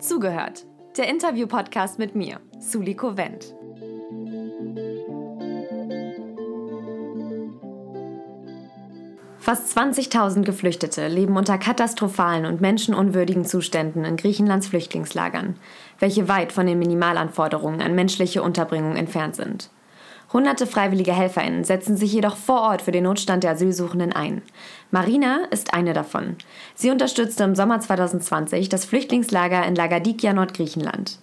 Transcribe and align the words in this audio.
Zugehört. 0.00 0.66
Der 0.98 1.08
Interview-Podcast 1.08 1.98
mit 1.98 2.14
mir, 2.14 2.40
Suliko 2.58 3.16
Wendt. 3.16 3.54
Fast 9.42 9.76
20.000 9.76 10.44
Geflüchtete 10.44 11.08
leben 11.08 11.36
unter 11.36 11.58
katastrophalen 11.58 12.46
und 12.46 12.60
menschenunwürdigen 12.60 13.44
Zuständen 13.44 14.04
in 14.04 14.16
Griechenlands 14.16 14.68
Flüchtlingslagern, 14.68 15.56
welche 15.98 16.28
weit 16.28 16.52
von 16.52 16.64
den 16.64 16.78
Minimalanforderungen 16.78 17.82
an 17.82 17.96
menschliche 17.96 18.40
Unterbringung 18.40 18.94
entfernt 18.94 19.34
sind. 19.34 19.68
Hunderte 20.32 20.64
freiwillige 20.64 21.12
HelferInnen 21.12 21.64
setzen 21.64 21.96
sich 21.96 22.12
jedoch 22.12 22.36
vor 22.36 22.60
Ort 22.60 22.82
für 22.82 22.92
den 22.92 23.02
Notstand 23.02 23.42
der 23.42 23.50
Asylsuchenden 23.50 24.12
ein. 24.12 24.42
Marina 24.92 25.40
ist 25.50 25.74
eine 25.74 25.92
davon. 25.92 26.36
Sie 26.76 26.92
unterstützte 26.92 27.42
im 27.42 27.56
Sommer 27.56 27.80
2020 27.80 28.68
das 28.68 28.84
Flüchtlingslager 28.84 29.66
in 29.66 29.74
Lagadikia, 29.74 30.34
Nordgriechenland. 30.34 31.18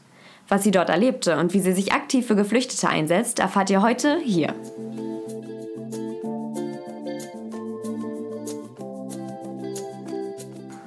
Was 0.50 0.64
sie 0.64 0.72
dort 0.72 0.90
erlebte 0.90 1.38
und 1.38 1.54
wie 1.54 1.62
sie 1.62 1.72
sich 1.72 1.94
aktiv 1.94 2.28
für 2.28 2.36
Geflüchtete 2.36 2.90
einsetzt, 2.90 3.40
erfahrt 3.40 3.70
ihr 3.70 3.82
heute 3.82 4.18
hier. 4.18 4.54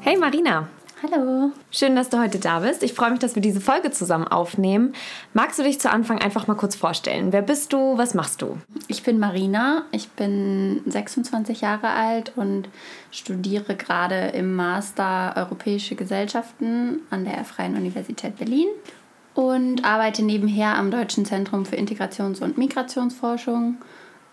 Hey 0.04 0.18
Marina, 0.18 0.68
Hallo. 1.00 1.52
Schön, 1.70 1.94
dass 1.94 2.08
du 2.08 2.18
heute 2.18 2.40
da 2.40 2.58
bist. 2.58 2.82
Ich 2.82 2.92
freue 2.92 3.12
mich, 3.12 3.20
dass 3.20 3.36
wir 3.36 3.42
diese 3.42 3.60
Folge 3.60 3.92
zusammen 3.92 4.26
aufnehmen. 4.26 4.94
Magst 5.32 5.60
du 5.60 5.62
dich 5.62 5.78
zu 5.78 5.92
Anfang 5.92 6.20
einfach 6.20 6.48
mal 6.48 6.56
kurz 6.56 6.74
vorstellen? 6.74 7.32
Wer 7.32 7.42
bist 7.42 7.72
du? 7.72 7.96
Was 7.98 8.12
machst 8.12 8.42
du? 8.42 8.58
Ich 8.88 9.04
bin 9.04 9.20
Marina. 9.20 9.84
Ich 9.92 10.08
bin 10.08 10.82
26 10.86 11.60
Jahre 11.60 11.90
alt 11.90 12.32
und 12.34 12.68
studiere 13.12 13.76
gerade 13.76 14.30
im 14.30 14.56
Master 14.56 15.34
Europäische 15.36 15.94
Gesellschaften 15.94 17.02
an 17.10 17.24
der 17.24 17.44
Freien 17.44 17.76
Universität 17.76 18.38
Berlin 18.38 18.66
und 19.34 19.84
arbeite 19.84 20.24
nebenher 20.24 20.76
am 20.78 20.90
Deutschen 20.90 21.24
Zentrum 21.24 21.64
für 21.64 21.76
Integrations- 21.76 22.42
und 22.42 22.58
Migrationsforschung. 22.58 23.76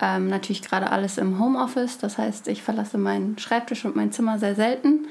Ähm, 0.01 0.29
natürlich 0.29 0.63
gerade 0.63 0.91
alles 0.91 1.19
im 1.19 1.39
Homeoffice, 1.39 1.99
das 1.99 2.17
heißt, 2.17 2.47
ich 2.47 2.63
verlasse 2.63 2.97
meinen 2.97 3.37
Schreibtisch 3.37 3.85
und 3.85 3.95
mein 3.95 4.11
Zimmer 4.11 4.39
sehr 4.39 4.55
selten. 4.55 5.07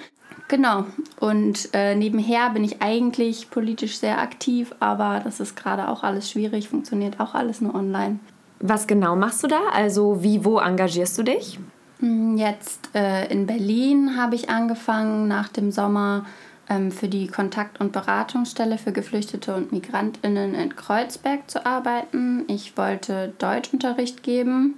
Genau. 0.48 0.86
Und 1.20 1.68
äh, 1.74 1.94
nebenher 1.94 2.50
bin 2.50 2.64
ich 2.64 2.80
eigentlich 2.80 3.50
politisch 3.50 3.98
sehr 3.98 4.18
aktiv, 4.18 4.74
aber 4.80 5.20
das 5.22 5.41
ist 5.41 5.56
gerade 5.56 5.88
auch 5.88 6.02
alles 6.02 6.30
schwierig, 6.30 6.70
funktioniert 6.70 7.20
auch 7.20 7.34
alles 7.34 7.60
nur 7.60 7.74
online. 7.74 8.18
Was 8.60 8.86
genau 8.86 9.14
machst 9.14 9.44
du 9.44 9.46
da? 9.46 9.60
Also 9.72 10.22
wie, 10.22 10.44
wo 10.44 10.58
engagierst 10.58 11.16
du 11.19 11.22
dich? 11.22 11.60
Hm, 12.00 12.38
jetzt 12.38 12.88
äh, 12.94 13.30
in 13.30 13.46
Berlin 13.46 14.16
habe 14.16 14.34
ich 14.34 14.48
angefangen 14.48 15.28
nach 15.28 15.48
dem 15.48 15.70
Sommer 15.70 16.24
ähm, 16.69 16.91
für 16.91 17.08
die 17.08 17.26
Kontakt- 17.26 17.80
und 17.80 17.92
Beratungsstelle 17.92 18.78
für 18.78 18.92
Geflüchtete 18.92 19.54
und 19.54 19.70
Migrantinnen 19.70 20.54
in 20.54 20.74
Kreuzberg 20.74 21.50
zu 21.50 21.66
arbeiten. 21.66 22.44
Ich 22.48 22.76
wollte 22.76 23.34
Deutschunterricht 23.38 24.22
geben 24.22 24.74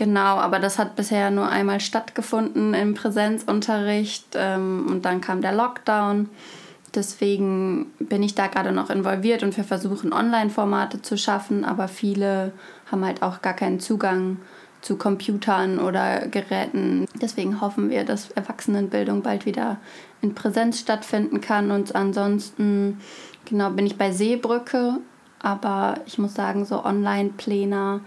Genau, 0.00 0.38
aber 0.38 0.60
das 0.60 0.78
hat 0.78 0.96
bisher 0.96 1.30
nur 1.30 1.50
einmal 1.50 1.78
stattgefunden 1.78 2.72
im 2.72 2.94
Präsenzunterricht 2.94 4.28
ähm, 4.34 4.86
und 4.88 5.04
dann 5.04 5.20
kam 5.20 5.42
der 5.42 5.52
Lockdown. 5.52 6.30
Deswegen 6.94 7.92
bin 7.98 8.22
ich 8.22 8.34
da 8.34 8.46
gerade 8.46 8.72
noch 8.72 8.88
involviert 8.88 9.42
und 9.42 9.54
wir 9.58 9.62
versuchen 9.62 10.14
Online-Formate 10.14 11.02
zu 11.02 11.18
schaffen, 11.18 11.66
aber 11.66 11.86
viele 11.86 12.52
haben 12.90 13.04
halt 13.04 13.22
auch 13.22 13.42
gar 13.42 13.52
keinen 13.52 13.78
Zugang 13.78 14.38
zu 14.80 14.96
Computern 14.96 15.78
oder 15.78 16.28
Geräten. 16.28 17.04
Deswegen 17.20 17.60
hoffen 17.60 17.90
wir, 17.90 18.04
dass 18.04 18.30
Erwachsenenbildung 18.30 19.20
bald 19.20 19.44
wieder 19.44 19.76
in 20.22 20.34
Präsenz 20.34 20.80
stattfinden 20.80 21.42
kann. 21.42 21.70
Und 21.70 21.94
ansonsten, 21.94 23.02
genau, 23.44 23.68
bin 23.68 23.84
ich 23.84 23.98
bei 23.98 24.12
Seebrücke, 24.12 24.94
aber 25.40 25.96
ich 26.06 26.16
muss 26.16 26.32
sagen, 26.32 26.64
so 26.64 26.86
Online-Pläne 26.86 28.00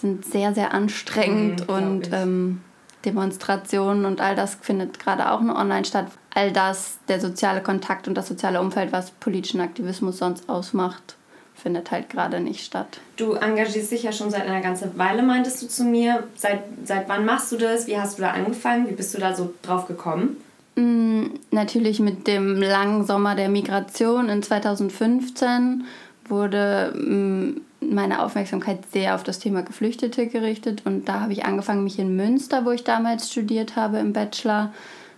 sind 0.00 0.24
sehr, 0.24 0.54
sehr 0.54 0.72
anstrengend 0.72 1.68
mhm, 1.68 1.74
und 1.74 2.10
ähm, 2.12 2.60
Demonstrationen 3.04 4.04
und 4.04 4.20
all 4.20 4.34
das 4.34 4.56
findet 4.60 4.98
gerade 4.98 5.30
auch 5.30 5.40
nur 5.40 5.56
online 5.56 5.84
statt. 5.84 6.06
All 6.34 6.52
das, 6.52 6.98
der 7.08 7.20
soziale 7.20 7.62
Kontakt 7.62 8.08
und 8.08 8.14
das 8.14 8.28
soziale 8.28 8.60
Umfeld, 8.60 8.92
was 8.92 9.10
politischen 9.12 9.60
Aktivismus 9.60 10.18
sonst 10.18 10.48
ausmacht, 10.48 11.16
findet 11.54 11.90
halt 11.90 12.08
gerade 12.08 12.40
nicht 12.40 12.64
statt. 12.64 13.00
Du 13.16 13.32
engagierst 13.32 13.90
dich 13.90 14.02
ja 14.02 14.12
schon 14.12 14.30
seit 14.30 14.46
einer 14.46 14.60
ganzen 14.60 14.96
Weile, 14.96 15.22
meintest 15.22 15.62
du 15.62 15.68
zu 15.68 15.84
mir. 15.84 16.24
Seit, 16.36 16.62
seit 16.84 17.08
wann 17.08 17.24
machst 17.24 17.50
du 17.52 17.56
das? 17.56 17.86
Wie 17.86 17.98
hast 17.98 18.18
du 18.18 18.22
da 18.22 18.30
angefangen? 18.30 18.88
Wie 18.88 18.94
bist 18.94 19.14
du 19.14 19.18
da 19.18 19.34
so 19.34 19.52
drauf 19.62 19.86
gekommen? 19.86 20.36
Mm, 20.76 21.30
natürlich 21.50 21.98
mit 21.98 22.26
dem 22.26 22.60
langen 22.62 23.04
Sommer 23.04 23.34
der 23.34 23.48
Migration 23.48 24.28
in 24.28 24.42
2015 24.42 25.84
wurde 26.28 26.92
mm, 26.94 27.60
meine 27.80 28.22
Aufmerksamkeit 28.22 28.80
sehr 28.92 29.14
auf 29.14 29.22
das 29.22 29.38
Thema 29.38 29.62
Geflüchtete 29.62 30.26
gerichtet 30.26 30.82
und 30.84 31.08
da 31.08 31.20
habe 31.20 31.32
ich 31.32 31.44
angefangen, 31.44 31.84
mich 31.84 31.98
in 31.98 32.16
Münster, 32.16 32.64
wo 32.64 32.70
ich 32.70 32.84
damals 32.84 33.30
studiert 33.30 33.76
habe 33.76 33.98
im 33.98 34.12
Bachelor, 34.12 34.72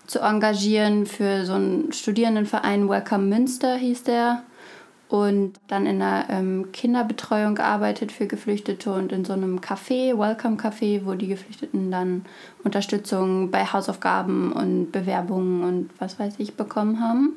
zu 0.06 0.18
engagieren 0.18 1.06
für 1.06 1.46
so 1.46 1.52
einen 1.52 1.92
Studierendenverein 1.92 2.88
Welcome 2.88 3.26
Münster 3.26 3.76
hieß 3.76 4.02
der 4.02 4.42
und 5.08 5.54
dann 5.66 5.86
in 5.86 6.00
einer 6.00 6.30
ähm, 6.30 6.70
Kinderbetreuung 6.72 7.56
gearbeitet 7.56 8.12
für 8.12 8.26
Geflüchtete 8.26 8.92
und 8.92 9.10
in 9.12 9.24
so 9.24 9.32
einem 9.32 9.58
Café, 9.58 10.16
Welcome 10.16 10.56
Café, 10.56 11.04
wo 11.04 11.14
die 11.14 11.26
Geflüchteten 11.26 11.90
dann 11.90 12.24
Unterstützung 12.62 13.50
bei 13.50 13.64
Hausaufgaben 13.64 14.52
und 14.52 14.92
Bewerbungen 14.92 15.64
und 15.64 15.90
was 15.98 16.18
weiß 16.18 16.34
ich 16.38 16.54
bekommen 16.54 17.00
haben. 17.00 17.32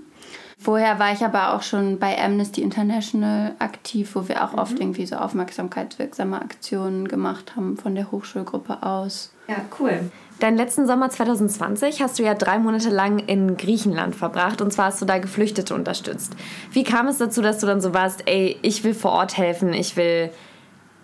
Vorher 0.63 0.97
war 0.97 1.11
ich 1.11 1.25
aber 1.25 1.53
auch 1.53 1.61
schon 1.61 1.99
bei 1.99 2.17
Amnesty 2.17 2.61
International 2.61 3.53
aktiv, 3.59 4.11
wo 4.13 4.29
wir 4.29 4.45
auch 4.45 4.53
mhm. 4.53 4.59
oft 4.59 4.79
irgendwie 4.79 5.05
so 5.05 5.17
aufmerksamkeitswirksame 5.17 6.41
Aktionen 6.41 7.09
gemacht 7.09 7.57
haben 7.57 7.75
von 7.75 7.95
der 7.95 8.11
Hochschulgruppe 8.11 8.81
aus. 8.81 9.33
Ja, 9.49 9.57
cool. 9.77 10.09
Deinen 10.39 10.55
letzten 10.55 10.87
Sommer 10.87 11.09
2020 11.09 12.01
hast 12.01 12.17
du 12.17 12.23
ja 12.23 12.33
drei 12.33 12.59
Monate 12.59 12.89
lang 12.89 13.19
in 13.19 13.57
Griechenland 13.57 14.15
verbracht 14.15 14.61
und 14.61 14.71
zwar 14.71 14.85
hast 14.85 15.01
du 15.01 15.05
da 15.05 15.17
Geflüchtete 15.17 15.75
unterstützt. 15.75 16.33
Wie 16.71 16.85
kam 16.85 17.07
es 17.07 17.17
dazu, 17.17 17.41
dass 17.41 17.59
du 17.59 17.67
dann 17.67 17.81
so 17.81 17.93
warst, 17.93 18.23
ey, 18.25 18.57
ich 18.61 18.85
will 18.85 18.93
vor 18.93 19.11
Ort 19.11 19.37
helfen, 19.37 19.73
ich 19.73 19.97
will 19.97 20.29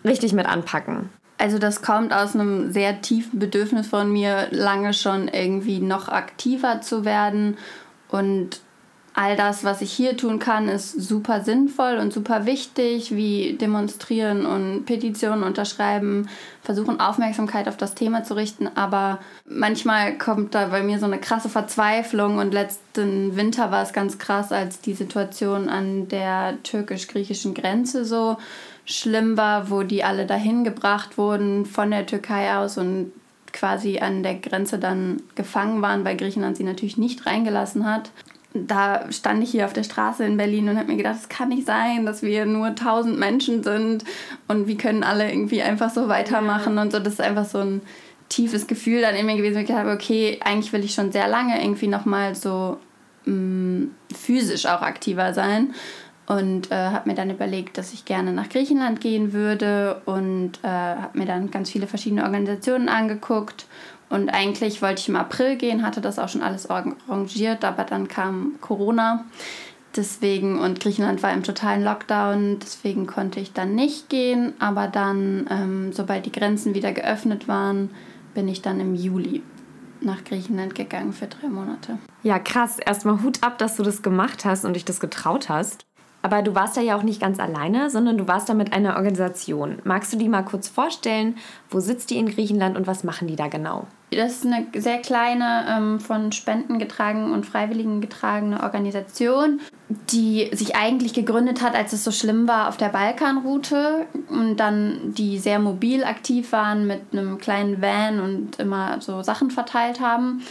richtig 0.06 0.32
mit 0.32 0.46
anpacken? 0.46 1.10
Also 1.38 1.60
das 1.60 1.82
kommt 1.82 2.14
aus 2.14 2.34
einem 2.34 2.72
sehr 2.72 3.02
tiefen 3.02 3.40
Bedürfnis 3.40 3.88
von 3.88 4.10
mir, 4.10 4.48
lange 4.52 4.94
schon 4.94 5.28
irgendwie 5.28 5.80
noch 5.80 6.08
aktiver 6.08 6.80
zu 6.80 7.04
werden 7.04 7.58
und 8.08 8.62
all 9.20 9.36
das, 9.36 9.66
was 9.66 9.82
ich 9.82 9.92
hier 9.92 10.16
tun 10.16 10.40
kann, 10.40 10.70
ist 10.70 10.94
super 10.94 11.44
sinnvoll 11.44 11.98
und 11.98 12.14
super 12.14 12.46
wichtig, 12.46 13.14
wie 13.14 13.52
demonstrieren 13.52 14.46
und 14.46 14.86
Petitionen 14.86 15.44
unterschreiben, 15.44 16.30
versuchen 16.64 17.02
Aufmerksamkeit 17.02 17.68
auf 17.68 17.76
das 17.76 17.96
Thema 17.96 18.24
zu 18.24 18.36
richten. 18.36 18.70
Aber 18.76 19.20
manchmal 19.44 20.18
kommt 20.18 20.56
da 20.56 20.68
bei 20.68 20.84
mir 20.84 21.00
so 21.00 21.06
eine 21.06 21.18
krasse 21.18 21.50
Verzweiflung 21.50 22.38
und 22.38 22.54
letzten 22.54 23.36
Winter 23.36 23.72
war 23.72 23.84
es 23.84 23.92
ganz 23.92 24.20
krass, 24.20 24.54
als 24.54 24.80
die 24.80 24.94
Situation 24.94 25.68
an 25.68 26.08
der 26.08 26.58
türkisch-griechischen 26.64 27.54
Grenze 27.54 28.06
so 28.06 28.38
schlimm 28.86 29.36
war, 29.36 29.70
wo 29.70 29.84
die 29.84 30.06
alle 30.06 30.28
dahin 30.28 30.64
gebracht 30.64 31.18
wurden 31.18 31.66
von 31.66 31.92
der 31.92 32.06
Türkei 32.06 32.56
aus 32.56 32.78
und 32.78 33.12
quasi 33.52 34.00
an 34.00 34.24
der 34.24 34.36
Grenze 34.36 34.80
dann 34.80 35.22
gefangen 35.36 35.82
waren, 35.82 36.06
weil 36.06 36.16
Griechenland 36.16 36.56
sie 36.56 36.64
natürlich 36.64 36.98
nicht 36.98 37.26
reingelassen 37.26 37.86
hat 37.86 38.12
da 38.54 39.12
stand 39.12 39.44
ich 39.44 39.52
hier 39.52 39.66
auf 39.66 39.74
der 39.74 39.84
Straße 39.84 40.24
in 40.24 40.38
Berlin 40.38 40.70
und 40.70 40.78
habe 40.78 40.88
mir 40.88 40.98
gedacht, 40.98 41.18
es 41.22 41.30
kann 41.30 41.50
nicht 41.50 41.68
sein, 41.68 42.06
dass 42.06 42.24
wir 42.24 42.46
nur 42.46 42.68
1000 42.68 43.18
Menschen 43.20 43.64
sind 43.64 44.04
und 44.48 44.68
wir 44.68 44.78
können 44.78 45.04
alle 45.04 45.30
irgendwie 45.32 45.62
einfach 45.62 45.92
so 45.92 46.08
weitermachen 46.08 46.78
und 46.80 46.92
so. 46.92 47.00
Das 47.00 47.14
ist 47.14 47.22
einfach 47.22 47.46
so 47.46 47.60
ein 47.60 47.82
tiefes 48.28 48.66
Gefühl 48.68 49.02
dann 49.02 49.16
in 49.16 49.26
mir 49.26 49.38
gewesen, 49.38 49.56
wo 49.56 49.60
ich 49.60 49.68
gedacht 49.68 49.86
habe, 49.86 49.94
okay, 49.94 50.40
eigentlich 50.44 50.74
will 50.74 50.84
ich 50.84 50.94
schon 50.94 51.12
sehr 51.12 51.28
lange 51.28 51.62
irgendwie 51.62 51.88
nochmal 51.88 52.34
so 52.34 52.78
mh, 53.26 53.34
mm, 53.34 53.92
physisch 54.16 54.66
auch 54.66 54.82
aktiver 54.82 55.34
sein 55.34 55.74
und 56.26 56.72
äh, 56.72 56.76
habe 56.76 57.10
mir 57.10 57.16
dann 57.16 57.30
überlegt, 57.30 57.78
dass 57.78 57.94
ich 57.94 58.06
gerne 58.06 58.32
nach 58.32 58.50
Griechenland 58.50 59.02
gehen 59.02 59.34
würde 59.34 60.02
und 60.06 60.54
äh, 60.64 60.68
habe 60.68 61.18
mir 61.18 61.26
dann 61.26 61.52
ganz 61.52 61.72
viele 61.72 61.88
verschiedene 61.88 62.24
Organisationen 62.24 62.88
angeguckt 62.88 63.66
und 64.10 64.30
eigentlich 64.30 64.82
wollte 64.82 65.02
ich 65.02 65.10
im 65.10 65.16
April 65.16 65.56
gehen, 65.56 65.86
hatte 65.86 66.02
das 66.02 66.18
auch 66.18 66.30
schon 66.30 66.42
alles 66.42 66.70
arrangiert, 66.70 67.64
aber 67.64 67.84
dann 67.84 68.08
kam 68.08 68.56
Corona. 68.60 69.26
Deswegen, 69.96 70.60
und 70.60 70.80
Griechenland 70.80 71.24
war 71.24 71.34
im 71.34 71.44
totalen 71.44 71.84
Lockdown, 71.84 72.60
deswegen 72.60 73.08
konnte 73.08 73.40
ich 73.40 73.54
dann 73.54 73.76
nicht 73.76 74.10
gehen. 74.10 74.54
Aber 74.60 74.88
dann, 74.88 75.48
ähm, 75.50 75.94
sobald 75.94 76.26
die 76.26 76.32
Grenzen 76.32 76.76
wieder 76.76 76.92
geöffnet 76.92 77.48
waren, 77.48 77.90
bin 78.34 78.48
ich 78.48 78.62
dann 78.62 78.80
im 78.80 78.96
Juli 78.96 79.42
nach 80.02 80.24
Griechenland 80.24 80.76
gegangen 80.76 81.14
für 81.14 81.28
drei 81.28 81.48
Monate. 81.48 81.98
Ja, 82.24 82.40
krass. 82.40 82.78
Erstmal 82.80 83.22
Hut 83.24 83.44
ab, 83.44 83.58
dass 83.58 83.76
du 83.76 83.84
das 83.84 84.02
gemacht 84.02 84.46
hast 84.46 84.64
und 84.64 84.76
dich 84.76 84.86
das 84.86 85.00
getraut 85.00 85.50
hast. 85.50 85.86
Aber 86.22 86.42
du 86.42 86.54
warst 86.54 86.76
da 86.76 86.82
ja 86.82 86.98
auch 86.98 87.04
nicht 87.04 87.22
ganz 87.22 87.40
alleine, 87.40 87.90
sondern 87.90 88.18
du 88.18 88.28
warst 88.28 88.50
da 88.50 88.54
mit 88.54 88.74
einer 88.74 88.98
Organisation. 88.98 89.80
Magst 89.86 90.12
du 90.12 90.18
die 90.18 90.30
mal 90.30 90.44
kurz 90.44 90.68
vorstellen? 90.68 91.38
Wo 91.70 91.80
sitzt 91.80 92.10
die 92.10 92.18
in 92.18 92.28
Griechenland 92.28 92.78
und 92.78 92.88
was 92.88 93.04
machen 93.04 93.28
die 93.28 93.38
da 93.38 93.48
genau? 93.48 93.88
Das 94.12 94.32
ist 94.32 94.46
eine 94.46 94.66
sehr 94.76 95.00
kleine, 95.00 95.66
ähm, 95.70 96.00
von 96.00 96.32
Spenden 96.32 96.80
getragene 96.80 97.32
und 97.32 97.46
Freiwilligen 97.46 98.02
getragene 98.02 98.64
Organisation, 98.64 99.60
die 100.12 100.50
sich 100.52 100.76
eigentlich 100.76 101.14
gegründet 101.14 101.62
hat, 101.62 101.76
als 101.76 101.94
es 101.94 102.04
so 102.04 102.12
schlimm 102.12 102.48
war 102.48 102.70
auf 102.70 102.78
der 102.78 102.90
Balkanroute 102.90 104.08
und 104.30 104.58
dann 104.58 105.14
die 105.14 105.38
sehr 105.38 105.60
mobil 105.60 106.04
aktiv 106.04 106.52
waren 106.52 106.88
mit 106.88 107.02
einem 107.12 107.38
kleinen 107.38 107.82
Van 107.82 108.20
und 108.20 108.60
immer 108.60 109.00
so 109.00 109.22
Sachen 109.22 109.52
verteilt 109.52 110.00
haben. 110.00 110.42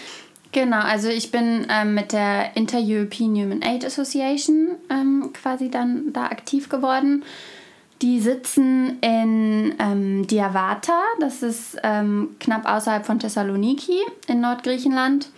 Genau, 0.52 0.80
also 0.80 1.08
ich 1.08 1.30
bin 1.30 1.66
ähm, 1.68 1.94
mit 1.94 2.12
der 2.12 2.56
Inter-European 2.56 3.34
Human 3.34 3.62
Aid 3.62 3.84
Association 3.84 4.70
ähm, 4.88 5.30
quasi 5.34 5.70
dann 5.70 6.12
da 6.12 6.26
aktiv 6.26 6.68
geworden. 6.68 7.24
Die 8.00 8.20
sitzen 8.20 8.98
in 9.00 9.74
ähm, 9.80 10.26
Diavata, 10.26 11.02
das 11.18 11.42
ist 11.42 11.78
ähm, 11.82 12.36
knapp 12.38 12.64
außerhalb 12.64 13.04
von 13.04 13.18
Thessaloniki 13.18 13.98
in 14.28 14.40
Nordgriechenland. 14.40 15.30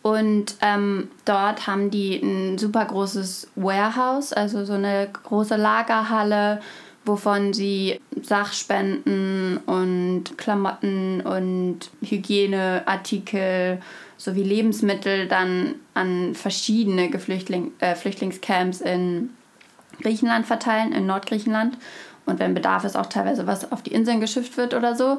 Und 0.00 0.56
ähm, 0.62 1.10
dort 1.26 1.66
haben 1.66 1.90
die 1.90 2.16
ein 2.16 2.56
super 2.56 2.86
großes 2.86 3.48
Warehouse, 3.56 4.32
also 4.32 4.64
so 4.64 4.74
eine 4.74 5.10
große 5.12 5.56
Lagerhalle, 5.56 6.60
wovon 7.04 7.52
sie 7.52 8.00
Sachspenden 8.22 9.58
und 9.66 10.38
Klamotten 10.38 11.20
und 11.20 11.90
Hygieneartikel 12.00 13.80
sowie 14.16 14.42
Lebensmittel 14.44 15.28
dann 15.28 15.74
an 15.94 16.34
verschiedene 16.34 17.10
Geflüchtling, 17.10 17.72
äh, 17.80 17.94
Flüchtlingscamps 17.94 18.80
in 18.80 19.30
Griechenland 20.00 20.46
verteilen, 20.46 20.92
in 20.92 21.06
Nordgriechenland. 21.06 21.76
Und 22.26 22.38
wenn 22.38 22.54
Bedarf 22.54 22.84
ist, 22.84 22.96
auch 22.96 23.06
teilweise 23.06 23.46
was 23.46 23.72
auf 23.72 23.82
die 23.82 23.92
Inseln 23.92 24.20
geschifft 24.20 24.56
wird 24.56 24.74
oder 24.74 24.94
so. 24.94 25.18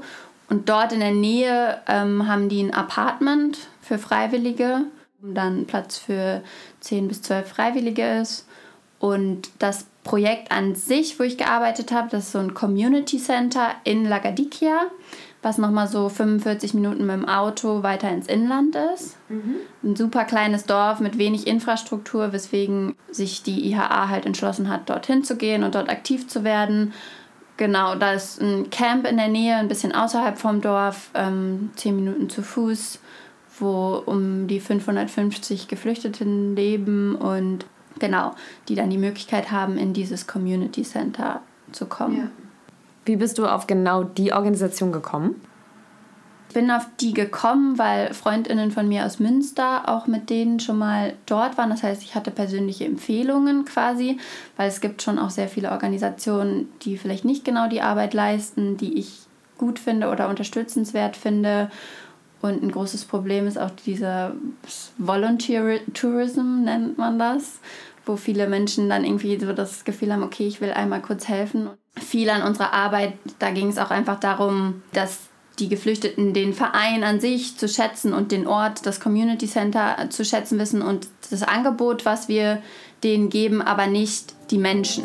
Und 0.50 0.70
dort 0.70 0.94
in 0.94 1.00
der 1.00 1.12
Nähe 1.12 1.80
ähm, 1.88 2.28
haben 2.28 2.50
die 2.50 2.62
ein 2.62 2.74
Apartment 2.74 3.58
für 3.82 3.98
Freiwillige, 3.98 4.82
wo 5.22 5.34
dann 5.34 5.66
Platz 5.66 5.98
für 5.98 6.42
10 6.82 7.08
bis 7.08 7.22
12 7.22 7.48
Freiwillige 7.48 8.20
ist. 8.20 8.48
Und 9.00 9.50
das 9.60 9.86
Projekt 10.04 10.52
an 10.52 10.76
sich, 10.76 11.20
wo 11.20 11.24
ich 11.24 11.38
gearbeitet 11.38 11.92
habe, 11.92 12.10
das 12.10 12.26
ist 12.26 12.32
so 12.32 12.40
ein 12.40 12.54
Community 12.54 13.18
Center 13.18 13.72
in 13.84 14.06
Lagadikia 14.06 14.88
was 15.42 15.58
nochmal 15.58 15.88
so 15.88 16.10
45 16.10 16.74
Minuten 16.74 17.06
mit 17.06 17.16
dem 17.16 17.28
Auto 17.28 17.82
weiter 17.82 18.10
ins 18.12 18.28
Inland 18.28 18.76
ist. 18.94 19.18
Mhm. 19.30 19.56
Ein 19.84 19.96
super 19.96 20.26
kleines 20.26 20.66
Dorf 20.66 21.00
mit 21.00 21.18
wenig 21.18 21.48
Infrastruktur, 21.48 22.34
weswegen 22.34 22.96
sich 23.10 23.42
die 23.44 23.70
IHA 23.70 24.10
halt 24.10 24.26
entschlossen 24.26 24.70
hat, 24.70 24.90
dorthin 24.90 25.24
zu 25.24 25.38
gehen 25.38 25.64
und 25.64 25.76
dort 25.76 25.90
aktiv 25.90 26.28
zu 26.28 26.44
werden. 26.44 26.94
Genau, 27.56 27.96
da 27.96 28.14
ist 28.14 28.42
ein 28.42 28.70
Camp 28.70 29.08
in 29.08 29.18
der 29.18 29.28
Nähe, 29.28 29.56
ein 29.56 29.68
bisschen 29.68 29.94
außerhalb 29.94 30.38
vom 30.38 30.62
Dorf, 30.62 31.10
ähm, 31.14 31.72
10 31.76 31.96
Minuten 31.96 32.30
zu 32.30 32.42
Fuß, 32.42 33.00
wo 33.60 34.02
um 34.06 34.48
die 34.48 34.60
550 34.60 35.68
Geflüchteten 35.68 36.56
leben 36.56 37.16
und 37.16 37.66
genau, 38.00 38.34
die 38.68 38.76
dann 38.76 38.90
die 38.90 38.98
Möglichkeit 38.98 39.52
haben, 39.52 39.78
in 39.78 39.94
dieses 39.94 40.28
Community 40.28 40.84
Center 40.84 41.42
zu 41.72 41.86
kommen. 41.86 42.18
Ja. 42.18 42.49
Wie 43.10 43.16
bist 43.16 43.40
du 43.40 43.48
auf 43.48 43.66
genau 43.66 44.04
die 44.04 44.34
Organisation 44.34 44.92
gekommen? 44.92 45.42
Ich 46.48 46.54
bin 46.54 46.70
auf 46.70 46.86
die 47.00 47.16
gekommen, 47.16 47.80
weil 47.80 48.14
Freundinnen 48.14 48.70
von 48.70 48.88
mir 48.88 49.04
aus 49.04 49.18
Münster 49.18 49.90
auch 49.90 50.06
mit 50.06 50.30
denen 50.30 50.60
schon 50.60 50.78
mal 50.78 51.14
dort 51.26 51.58
waren. 51.58 51.72
Das 51.72 51.82
heißt, 51.82 52.04
ich 52.04 52.14
hatte 52.14 52.30
persönliche 52.30 52.86
Empfehlungen 52.86 53.66
quasi, 53.66 54.20
weil 54.58 54.68
es 54.68 54.80
gibt 54.80 55.02
schon 55.02 55.18
auch 55.18 55.32
sehr 55.32 55.48
viele 55.48 55.72
Organisationen, 55.72 56.72
die 56.84 57.00
vielleicht 57.00 57.26
nicht 57.26 57.44
genau 57.44 57.68
die 57.68 57.82
Arbeit 57.82 58.14
leisten, 58.14 58.78
die 58.78 59.00
ich 59.00 59.22
gut 59.58 59.80
finde 59.80 60.10
oder 60.10 60.30
unterstützenswert 60.30 61.18
finde. 61.18 61.72
Und 62.44 62.62
ein 62.62 62.72
großes 62.72 63.06
Problem 63.06 63.48
ist 63.48 63.58
auch 63.58 63.72
dieser 63.72 64.34
Volunteer 65.00 65.80
Tourism, 65.96 66.62
nennt 66.64 67.00
man 67.00 67.18
das, 67.18 67.60
wo 68.06 68.18
viele 68.18 68.48
Menschen 68.48 68.88
dann 68.88 69.04
irgendwie 69.04 69.40
so 69.40 69.52
das 69.52 69.84
Gefühl 69.84 70.14
haben, 70.14 70.22
okay, 70.22 70.46
ich 70.46 70.62
will 70.62 70.70
einmal 70.70 71.02
kurz 71.02 71.28
helfen 71.28 71.70
viel 72.02 72.30
an 72.30 72.44
unserer 72.44 72.74
Arbeit, 72.74 73.14
da 73.40 73.52
ging 73.52 73.70
es 73.70 73.78
auch 73.78 73.92
einfach 73.92 74.20
darum, 74.20 74.82
dass 74.94 75.30
die 75.60 75.70
Geflüchteten 75.70 76.34
den 76.34 76.54
Verein 76.54 77.04
an 77.04 77.20
sich 77.20 77.58
zu 77.58 77.68
schätzen 77.68 78.14
und 78.14 78.32
den 78.32 78.48
Ort, 78.48 78.86
das 78.86 79.00
Community 79.00 79.48
Center 79.48 80.10
zu 80.10 80.24
schätzen 80.24 80.58
wissen 80.58 80.82
und 80.82 81.08
das 81.30 81.44
Angebot, 81.44 82.06
was 82.06 82.28
wir 82.28 82.62
denen 83.04 83.30
geben, 83.30 83.62
aber 83.62 83.88
nicht 83.88 84.34
die 84.52 84.58
Menschen. 84.58 85.04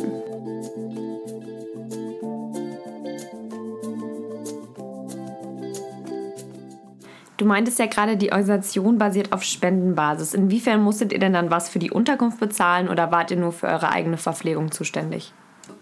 Du 7.37 7.45
meintest 7.47 7.81
ja 7.81 7.87
gerade, 7.87 8.17
die 8.17 8.31
Organisation 8.31 8.97
basiert 8.97 9.33
auf 9.33 9.43
Spendenbasis. 9.43 10.35
Inwiefern 10.35 10.83
musstet 10.83 11.13
ihr 11.13 11.19
denn 11.19 11.33
dann 11.33 11.51
was 11.51 11.69
für 11.69 11.81
die 11.81 11.91
Unterkunft 11.91 12.39
bezahlen 12.39 12.89
oder 12.89 13.11
wart 13.11 13.33
ihr 13.33 13.37
nur 13.37 13.53
für 13.53 13.67
eure 13.67 13.91
eigene 13.91 14.17
Verpflegung 14.17 14.71
zuständig? 14.71 15.33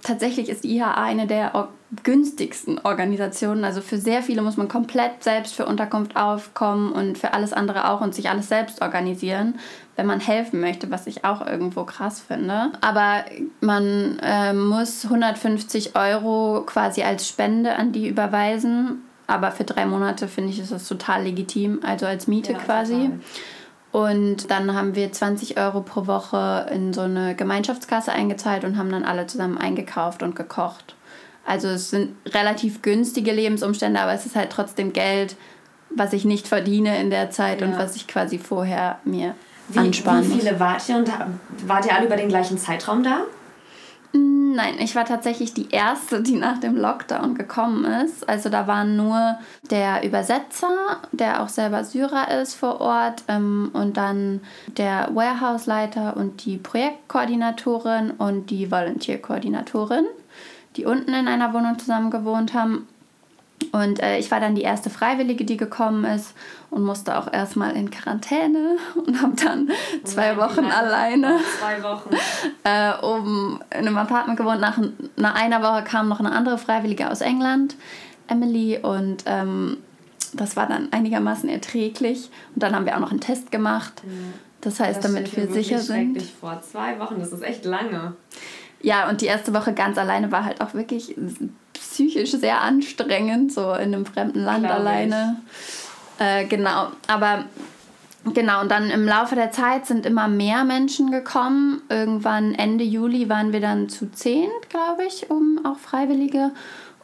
Tatsächlich 0.02 0.48
ist 0.48 0.64
die 0.64 0.76
IHA 0.76 0.94
eine 0.94 1.26
der 1.26 1.68
günstigsten 2.02 2.80
Organisationen. 2.82 3.64
Also 3.64 3.80
für 3.80 3.98
sehr 3.98 4.22
viele 4.22 4.42
muss 4.42 4.56
man 4.56 4.68
komplett 4.68 5.22
selbst 5.22 5.54
für 5.54 5.66
Unterkunft 5.66 6.16
aufkommen 6.16 6.92
und 6.92 7.18
für 7.18 7.34
alles 7.34 7.52
andere 7.52 7.90
auch 7.90 8.00
und 8.00 8.14
sich 8.14 8.28
alles 8.30 8.48
selbst 8.48 8.82
organisieren, 8.82 9.58
wenn 9.96 10.06
man 10.06 10.20
helfen 10.20 10.60
möchte, 10.60 10.90
was 10.90 11.06
ich 11.06 11.24
auch 11.24 11.46
irgendwo 11.46 11.84
krass 11.84 12.20
finde. 12.20 12.72
Aber 12.80 13.24
man 13.60 14.18
äh, 14.22 14.52
muss 14.52 15.04
150 15.04 15.94
Euro 15.96 16.62
quasi 16.66 17.02
als 17.02 17.28
Spende 17.28 17.76
an 17.76 17.92
die 17.92 18.08
überweisen. 18.08 19.02
Aber 19.26 19.52
für 19.52 19.64
drei 19.64 19.86
Monate 19.86 20.28
finde 20.28 20.50
ich, 20.50 20.58
ist 20.58 20.72
das 20.72 20.88
total 20.88 21.24
legitim, 21.24 21.80
also 21.82 22.06
als 22.06 22.26
Miete 22.26 22.52
ja, 22.52 22.58
quasi. 22.58 22.94
Total. 22.94 23.20
Und 23.92 24.50
dann 24.50 24.74
haben 24.74 24.94
wir 24.94 25.12
20 25.12 25.58
Euro 25.58 25.82
pro 25.82 26.06
Woche 26.06 26.66
in 26.72 26.94
so 26.94 27.02
eine 27.02 27.36
Gemeinschaftskasse 27.36 28.10
eingezahlt 28.10 28.64
und 28.64 28.78
haben 28.78 28.90
dann 28.90 29.04
alle 29.04 29.26
zusammen 29.26 29.58
eingekauft 29.58 30.22
und 30.22 30.34
gekocht. 30.34 30.96
Also 31.44 31.68
es 31.68 31.90
sind 31.90 32.16
relativ 32.26 32.80
günstige 32.80 33.32
Lebensumstände, 33.32 34.00
aber 34.00 34.12
es 34.12 34.24
ist 34.24 34.34
halt 34.34 34.50
trotzdem 34.50 34.94
Geld, 34.94 35.36
was 35.94 36.14
ich 36.14 36.24
nicht 36.24 36.48
verdiene 36.48 36.98
in 37.00 37.10
der 37.10 37.30
Zeit 37.30 37.60
ja. 37.60 37.66
und 37.66 37.76
was 37.76 37.94
ich 37.96 38.06
quasi 38.06 38.38
vorher 38.38 38.98
mir 39.04 39.34
wie, 39.68 39.78
ansparen 39.78 40.26
Wie 40.26 40.40
viele 40.40 40.58
wart 40.58 40.88
ihr 40.88 40.96
und 40.96 41.10
wart 41.66 41.86
ihr 41.86 41.94
alle 41.94 42.06
über 42.06 42.16
den 42.16 42.28
gleichen 42.28 42.56
Zeitraum 42.58 43.02
da? 43.02 43.22
Nein, 44.14 44.74
ich 44.80 44.94
war 44.94 45.06
tatsächlich 45.06 45.54
die 45.54 45.70
Erste, 45.70 46.22
die 46.22 46.36
nach 46.36 46.58
dem 46.58 46.76
Lockdown 46.76 47.34
gekommen 47.34 47.84
ist. 47.84 48.28
Also 48.28 48.50
da 48.50 48.66
waren 48.66 48.96
nur 48.96 49.38
der 49.70 50.04
Übersetzer, 50.04 51.00
der 51.12 51.42
auch 51.42 51.48
selber 51.48 51.84
Syrer 51.84 52.30
ist 52.42 52.54
vor 52.54 52.82
Ort, 52.82 53.24
ähm, 53.28 53.70
und 53.72 53.96
dann 53.96 54.40
der 54.76 55.08
Warehouse-Leiter 55.14 56.18
und 56.18 56.44
die 56.44 56.58
Projektkoordinatorin 56.58 58.10
und 58.10 58.50
die 58.50 58.70
Volunteer-Koordinatorin, 58.70 60.04
die 60.76 60.84
unten 60.84 61.14
in 61.14 61.28
einer 61.28 61.54
Wohnung 61.54 61.78
zusammen 61.78 62.10
gewohnt 62.10 62.52
haben. 62.52 62.86
Und 63.72 64.02
äh, 64.02 64.18
ich 64.18 64.30
war 64.30 64.38
dann 64.38 64.54
die 64.54 64.62
erste 64.62 64.90
Freiwillige, 64.90 65.46
die 65.46 65.56
gekommen 65.56 66.04
ist 66.04 66.34
und 66.70 66.84
musste 66.84 67.18
auch 67.18 67.32
erstmal 67.32 67.74
in 67.74 67.90
Quarantäne 67.90 68.76
und 68.94 69.20
habe 69.20 69.34
dann 69.42 69.70
zwei 70.04 70.34
Nein, 70.34 70.36
Wochen 70.36 70.64
alleine 70.66 71.40
zwei 71.58 71.82
Wochen. 71.82 72.10
äh, 72.64 72.92
oben 73.02 73.60
in 73.70 73.78
einem 73.78 73.96
Apartment 73.96 74.38
gewohnt. 74.38 74.60
Nach, 74.60 74.78
nach 75.16 75.34
einer 75.34 75.62
Woche 75.62 75.84
kam 75.84 76.08
noch 76.08 76.20
eine 76.20 76.32
andere 76.32 76.58
Freiwillige 76.58 77.10
aus 77.10 77.22
England, 77.22 77.76
Emily, 78.28 78.78
und 78.78 79.24
ähm, 79.26 79.78
das 80.34 80.54
war 80.54 80.66
dann 80.66 80.92
einigermaßen 80.92 81.48
erträglich. 81.48 82.30
Und 82.54 82.62
dann 82.62 82.74
haben 82.74 82.84
wir 82.84 82.94
auch 82.94 83.00
noch 83.00 83.10
einen 83.10 83.20
Test 83.20 83.50
gemacht. 83.50 84.02
Das 84.60 84.80
heißt, 84.80 85.02
das 85.02 85.12
damit 85.12 85.34
wir 85.36 85.48
sicher 85.48 85.78
sind. 85.78 86.22
vor 86.22 86.60
zwei 86.62 86.98
Wochen, 86.98 87.18
das 87.18 87.32
ist 87.32 87.42
echt 87.42 87.64
lange. 87.64 88.14
Ja, 88.80 89.08
und 89.08 89.20
die 89.20 89.26
erste 89.26 89.54
Woche 89.54 89.72
ganz 89.72 89.98
alleine 89.98 90.30
war 90.30 90.44
halt 90.44 90.60
auch 90.60 90.74
wirklich 90.74 91.16
psychisch 91.92 92.30
sehr 92.30 92.60
anstrengend, 92.62 93.52
so 93.52 93.72
in 93.72 93.94
einem 93.94 94.06
fremden 94.06 94.42
Land 94.42 94.64
Glaube 94.64 94.80
alleine. 94.80 95.42
Äh, 96.18 96.46
genau, 96.46 96.88
aber 97.06 97.44
genau, 98.32 98.62
und 98.62 98.70
dann 98.70 98.90
im 98.90 99.06
Laufe 99.06 99.34
der 99.34 99.50
Zeit 99.50 99.86
sind 99.86 100.06
immer 100.06 100.28
mehr 100.28 100.64
Menschen 100.64 101.10
gekommen. 101.10 101.82
Irgendwann 101.88 102.54
Ende 102.54 102.84
Juli 102.84 103.28
waren 103.28 103.52
wir 103.52 103.60
dann 103.60 103.88
zu 103.88 104.10
zehn, 104.10 104.48
glaube 104.68 105.04
ich, 105.06 105.30
um 105.30 105.60
auch 105.64 105.78
Freiwillige. 105.78 106.50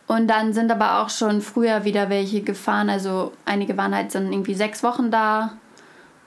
Und 0.07 0.29
dann 0.29 0.55
sind 0.55 0.73
aber 0.73 1.03
auch 1.03 1.11
schon 1.11 1.43
früher 1.43 1.85
wieder 1.85 2.09
welche 2.09 2.41
gefahren. 2.41 2.89
Also 2.89 3.33
einige 3.45 3.77
waren 3.77 3.95
halt 3.95 4.15
dann 4.15 4.33
irgendwie 4.33 4.55
sechs 4.55 4.83
Wochen 4.83 5.11
da 5.11 5.53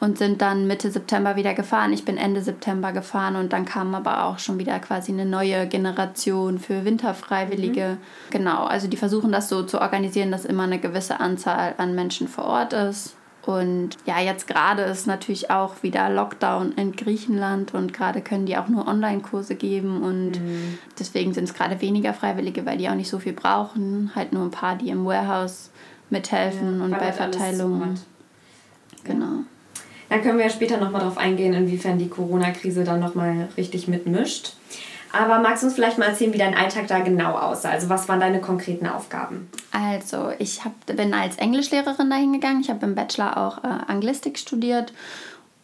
und 0.02 0.18
sind 0.18 0.42
dann 0.42 0.66
Mitte 0.66 0.90
September 0.90 1.36
wieder 1.36 1.54
gefahren. 1.54 1.94
Ich 1.94 2.04
bin 2.04 2.18
Ende 2.18 2.42
September 2.42 2.92
gefahren 2.92 3.36
und 3.36 3.54
dann 3.54 3.66
kam 3.66 3.94
aber 3.94 4.26
auch 4.26 4.40
schon 4.40 4.58
wieder 4.58 4.80
quasi 4.80 5.12
eine 5.12 5.28
neue 5.28 5.68
Generation 5.68 6.58
für 6.58 6.84
Winterfreiwillige. 6.84 7.98
Mhm. 8.00 8.32
Genau, 8.32 8.66
also 8.66 8.88
die 8.88 8.98
versuchen 8.98 9.32
das 9.32 9.48
so 9.48 9.62
zu 9.62 9.80
organisieren, 9.80 10.32
dass 10.32 10.44
immer 10.44 10.64
eine 10.64 10.80
gewisse 10.80 11.20
Anzahl 11.20 11.76
an 11.78 11.94
Menschen 11.94 12.28
vor 12.28 12.46
Ort 12.46 12.74
ist. 12.74 13.16
Und 13.44 13.92
ja, 14.06 14.20
jetzt 14.20 14.48
gerade 14.48 14.82
ist 14.84 15.06
natürlich 15.06 15.52
auch 15.52 15.84
wieder 15.84 16.10
Lockdown 16.10 16.74
in 16.74 16.94
Griechenland 16.94 17.76
und 17.76 17.94
gerade 17.94 18.22
können 18.22 18.48
die 18.48 18.58
auch 18.58 18.68
nur 18.68 18.88
Online-Kurse 18.88 19.56
geben 19.56 20.02
und 20.02 20.40
mhm. 20.42 20.80
deswegen 20.98 21.34
sind 21.34 21.44
es 21.44 21.54
gerade 21.54 21.80
weniger 21.80 22.14
Freiwillige, 22.14 22.66
weil 22.66 22.78
die 22.78 22.90
auch 22.90 22.96
nicht 22.96 23.10
so 23.10 23.20
viel 23.20 23.34
brauchen. 23.34 24.12
Halt 24.16 24.34
nur 24.34 24.44
ein 24.44 24.52
paar, 24.52 24.76
die 24.76 24.90
im 24.90 25.06
Warehouse 25.06 25.70
mithelfen 26.10 26.80
ja, 26.80 26.86
und 26.86 26.92
bei 26.92 27.12
Verteilungen. 27.12 28.00
Genau. 29.04 29.44
Da 30.12 30.18
können 30.18 30.38
wir 30.38 30.44
ja 30.44 30.52
später 30.52 30.76
nochmal 30.76 31.00
drauf 31.00 31.18
eingehen, 31.18 31.54
inwiefern 31.54 31.98
die 31.98 32.10
Corona-Krise 32.10 32.84
dann 32.84 33.00
nochmal 33.00 33.48
richtig 33.56 33.88
mitmischt. 33.88 34.58
Aber 35.14 35.40
magst 35.40 35.64
du 35.64 35.68
uns 35.68 35.76
vielleicht 35.76 35.98
mal 35.98 36.10
erzählen, 36.10 36.34
wie 36.34 36.38
dein 36.38 36.54
Alltag 36.54 36.88
da 36.88 37.00
genau 37.00 37.38
aussah? 37.38 37.70
Also 37.70 37.88
was 37.88 38.10
waren 38.10 38.20
deine 38.20 38.42
konkreten 38.42 38.88
Aufgaben? 38.88 39.50
Also 39.72 40.34
ich 40.38 40.66
hab, 40.66 40.74
bin 40.86 41.14
als 41.14 41.38
Englischlehrerin 41.38 42.10
dahin 42.10 42.34
gegangen. 42.34 42.60
Ich 42.60 42.70
habe 42.70 42.86
im 42.86 42.94
Bachelor 42.94 43.38
auch 43.38 43.64
äh, 43.64 43.68
Anglistik 43.88 44.38
studiert 44.38 44.92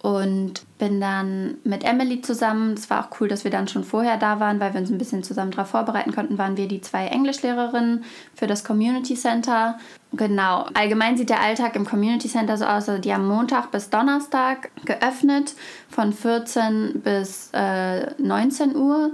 und 0.08 0.62
bin 0.78 1.02
dann 1.02 1.56
mit 1.66 1.84
Emily 1.84 2.22
zusammen. 2.22 2.76
Es 2.76 2.90
war 2.90 3.04
auch 3.04 3.20
cool, 3.20 3.28
dass 3.28 3.44
wir 3.44 3.52
dann 3.52 3.68
schon 3.68 3.84
vorher 3.84 4.16
da 4.16 4.40
waren, 4.40 4.62
weil 4.62 4.74
wir 4.74 4.80
uns 4.80 4.90
ein 4.90 4.98
bisschen 4.98 5.22
zusammen 5.22 5.52
darauf 5.52 5.68
vorbereiten 5.68 6.16
konnten. 6.16 6.38
Waren 6.38 6.56
wir 6.56 6.70
die 6.70 6.80
zwei 6.80 7.08
Englischlehrerinnen 7.08 8.06
für 8.34 8.48
das 8.48 8.64
Community 8.64 9.16
Center. 9.16 9.78
Genau. 10.14 10.66
Allgemein 10.76 11.18
sieht 11.18 11.30
der 11.30 11.42
Alltag 11.42 11.76
im 11.76 11.84
Community 11.84 12.30
Center 12.30 12.56
so 12.56 12.64
aus. 12.64 12.88
Also 12.88 13.00
die 13.00 13.14
haben 13.14 13.28
Montag 13.28 13.70
bis 13.72 13.90
Donnerstag 13.90 14.72
geöffnet 14.86 15.56
von 15.90 16.14
14 16.14 17.02
bis 17.04 17.50
äh, 17.52 18.10
19 18.18 18.78
Uhr 18.78 19.12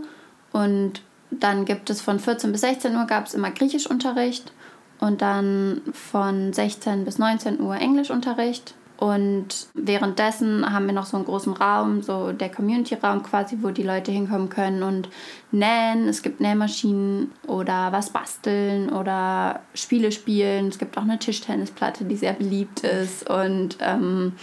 und 0.51 1.01
dann 1.31 1.65
gibt 1.65 1.89
es 1.89 2.01
von 2.01 2.19
14 2.19 2.51
bis 2.51 2.61
16 2.61 2.95
Uhr 2.95 3.05
gab 3.05 3.25
es 3.25 3.33
immer 3.33 3.49
Griechischunterricht 3.49 4.53
und 4.99 5.23
dann 5.23 5.81
von 5.91 6.53
16 6.53 7.03
bis 7.03 7.17
19 7.17 7.61
Uhr 7.61 7.77
Englischunterricht. 7.77 8.75
Und 8.97 9.67
währenddessen 9.73 10.71
haben 10.71 10.85
wir 10.85 10.93
noch 10.93 11.05
so 11.05 11.17
einen 11.17 11.25
großen 11.25 11.53
Raum, 11.53 12.01
so 12.01 12.31
der 12.31 12.49
Community-Raum 12.49 13.23
quasi, 13.23 13.57
wo 13.61 13.69
die 13.69 13.83
Leute 13.83 14.11
hinkommen 14.11 14.49
können 14.49 14.83
und 14.83 15.09
nähen. 15.51 16.07
Es 16.07 16.21
gibt 16.21 16.39
Nähmaschinen 16.39 17.31
oder 17.47 17.91
was 17.91 18.11
basteln 18.11 18.89
oder 18.89 19.61
Spiele 19.73 20.11
spielen. 20.11 20.67
Es 20.67 20.77
gibt 20.77 20.97
auch 20.97 21.03
eine 21.03 21.19
Tischtennisplatte, 21.19 22.05
die 22.05 22.15
sehr 22.15 22.33
beliebt 22.33 22.81
ist. 22.81 23.29
Und 23.29 23.77
ähm, 23.81 24.33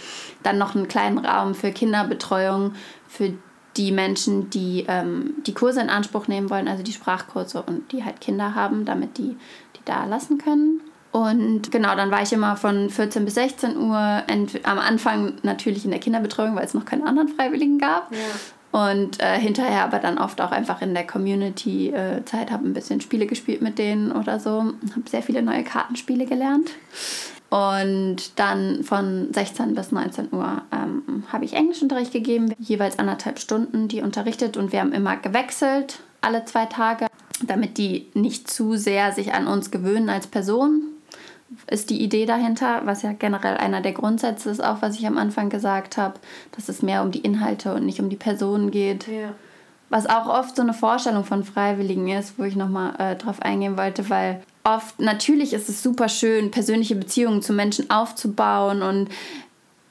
dann 0.43 0.57
noch 0.57 0.75
einen 0.75 0.87
kleinen 0.87 1.19
Raum 1.19 1.55
für 1.55 1.71
Kinderbetreuung, 1.71 2.73
für 3.07 3.33
die 3.77 3.91
Menschen, 3.91 4.49
die 4.49 4.85
ähm, 4.87 5.35
die 5.45 5.53
Kurse 5.53 5.81
in 5.81 5.89
Anspruch 5.89 6.27
nehmen 6.27 6.49
wollen, 6.49 6.67
also 6.67 6.83
die 6.83 6.91
Sprachkurse 6.91 7.61
und 7.61 7.91
die 7.93 8.03
halt 8.03 8.19
Kinder 8.19 8.53
haben, 8.53 8.85
damit 8.85 9.17
die 9.17 9.37
die 9.77 9.85
da 9.85 10.05
lassen 10.05 10.37
können. 10.37 10.81
Und 11.11 11.71
genau, 11.71 11.95
dann 11.95 12.09
war 12.09 12.21
ich 12.21 12.31
immer 12.31 12.55
von 12.55 12.89
14 12.89 13.25
bis 13.25 13.33
16 13.35 13.77
Uhr 13.77 14.23
am 14.63 14.79
Anfang 14.79 15.33
natürlich 15.43 15.83
in 15.83 15.91
der 15.91 15.99
Kinderbetreuung, 15.99 16.55
weil 16.55 16.65
es 16.65 16.73
noch 16.73 16.85
keine 16.85 17.05
anderen 17.05 17.27
Freiwilligen 17.27 17.79
gab. 17.79 18.11
Ja. 18.11 18.17
Und 18.71 19.21
äh, 19.21 19.37
hinterher 19.37 19.83
aber 19.83 19.99
dann 19.99 20.17
oft 20.17 20.39
auch 20.39 20.51
einfach 20.51 20.81
in 20.81 20.93
der 20.93 21.05
Community-Zeit 21.05 22.49
äh, 22.49 22.53
habe 22.53 22.65
ein 22.65 22.73
bisschen 22.73 23.01
Spiele 23.01 23.27
gespielt 23.27 23.61
mit 23.61 23.77
denen 23.77 24.13
oder 24.13 24.39
so. 24.39 24.51
Habe 24.51 25.09
sehr 25.09 25.21
viele 25.21 25.41
neue 25.41 25.63
Kartenspiele 25.63 26.25
gelernt. 26.25 26.71
Und 27.49 28.39
dann 28.39 28.85
von 28.85 29.33
16 29.33 29.75
bis 29.75 29.91
19 29.91 30.29
Uhr 30.31 30.61
ähm, 30.71 31.25
habe 31.33 31.43
ich 31.43 31.51
Englischunterricht 31.51 32.13
gegeben, 32.13 32.53
jeweils 32.59 32.97
anderthalb 32.97 33.39
Stunden 33.39 33.89
die 33.89 34.01
unterrichtet 34.01 34.55
und 34.55 34.71
wir 34.71 34.79
haben 34.79 34.93
immer 34.93 35.17
gewechselt, 35.17 35.99
alle 36.21 36.45
zwei 36.45 36.65
Tage, 36.67 37.07
damit 37.45 37.77
die 37.77 38.07
nicht 38.13 38.49
zu 38.49 38.77
sehr 38.77 39.11
sich 39.11 39.33
an 39.33 39.47
uns 39.47 39.69
gewöhnen 39.69 40.07
als 40.07 40.27
Person. 40.27 40.83
Ist 41.67 41.89
die 41.89 42.01
Idee 42.01 42.25
dahinter, 42.25 42.81
was 42.85 43.01
ja 43.01 43.11
generell 43.11 43.57
einer 43.57 43.81
der 43.81 43.91
Grundsätze 43.91 44.49
ist, 44.49 44.63
auch 44.63 44.81
was 44.81 44.97
ich 44.97 45.05
am 45.05 45.17
Anfang 45.17 45.49
gesagt 45.49 45.97
habe, 45.97 46.19
dass 46.55 46.69
es 46.69 46.81
mehr 46.81 47.01
um 47.01 47.11
die 47.11 47.19
Inhalte 47.19 47.73
und 47.73 47.85
nicht 47.85 47.99
um 47.99 48.09
die 48.09 48.15
Personen 48.15 48.71
geht. 48.71 49.07
Ja. 49.07 49.33
Was 49.89 50.07
auch 50.07 50.27
oft 50.27 50.55
so 50.55 50.61
eine 50.61 50.73
Vorstellung 50.73 51.25
von 51.25 51.43
Freiwilligen 51.43 52.07
ist, 52.07 52.39
wo 52.39 52.43
ich 52.43 52.55
nochmal 52.55 52.93
äh, 52.97 53.15
drauf 53.17 53.41
eingehen 53.41 53.77
wollte, 53.77 54.09
weil 54.09 54.41
oft, 54.63 54.99
natürlich 54.99 55.51
ist 55.51 55.67
es 55.67 55.83
super 55.83 56.07
schön, 56.07 56.51
persönliche 56.51 56.95
Beziehungen 56.95 57.41
zu 57.41 57.51
Menschen 57.51 57.89
aufzubauen 57.89 58.81
und 58.81 59.09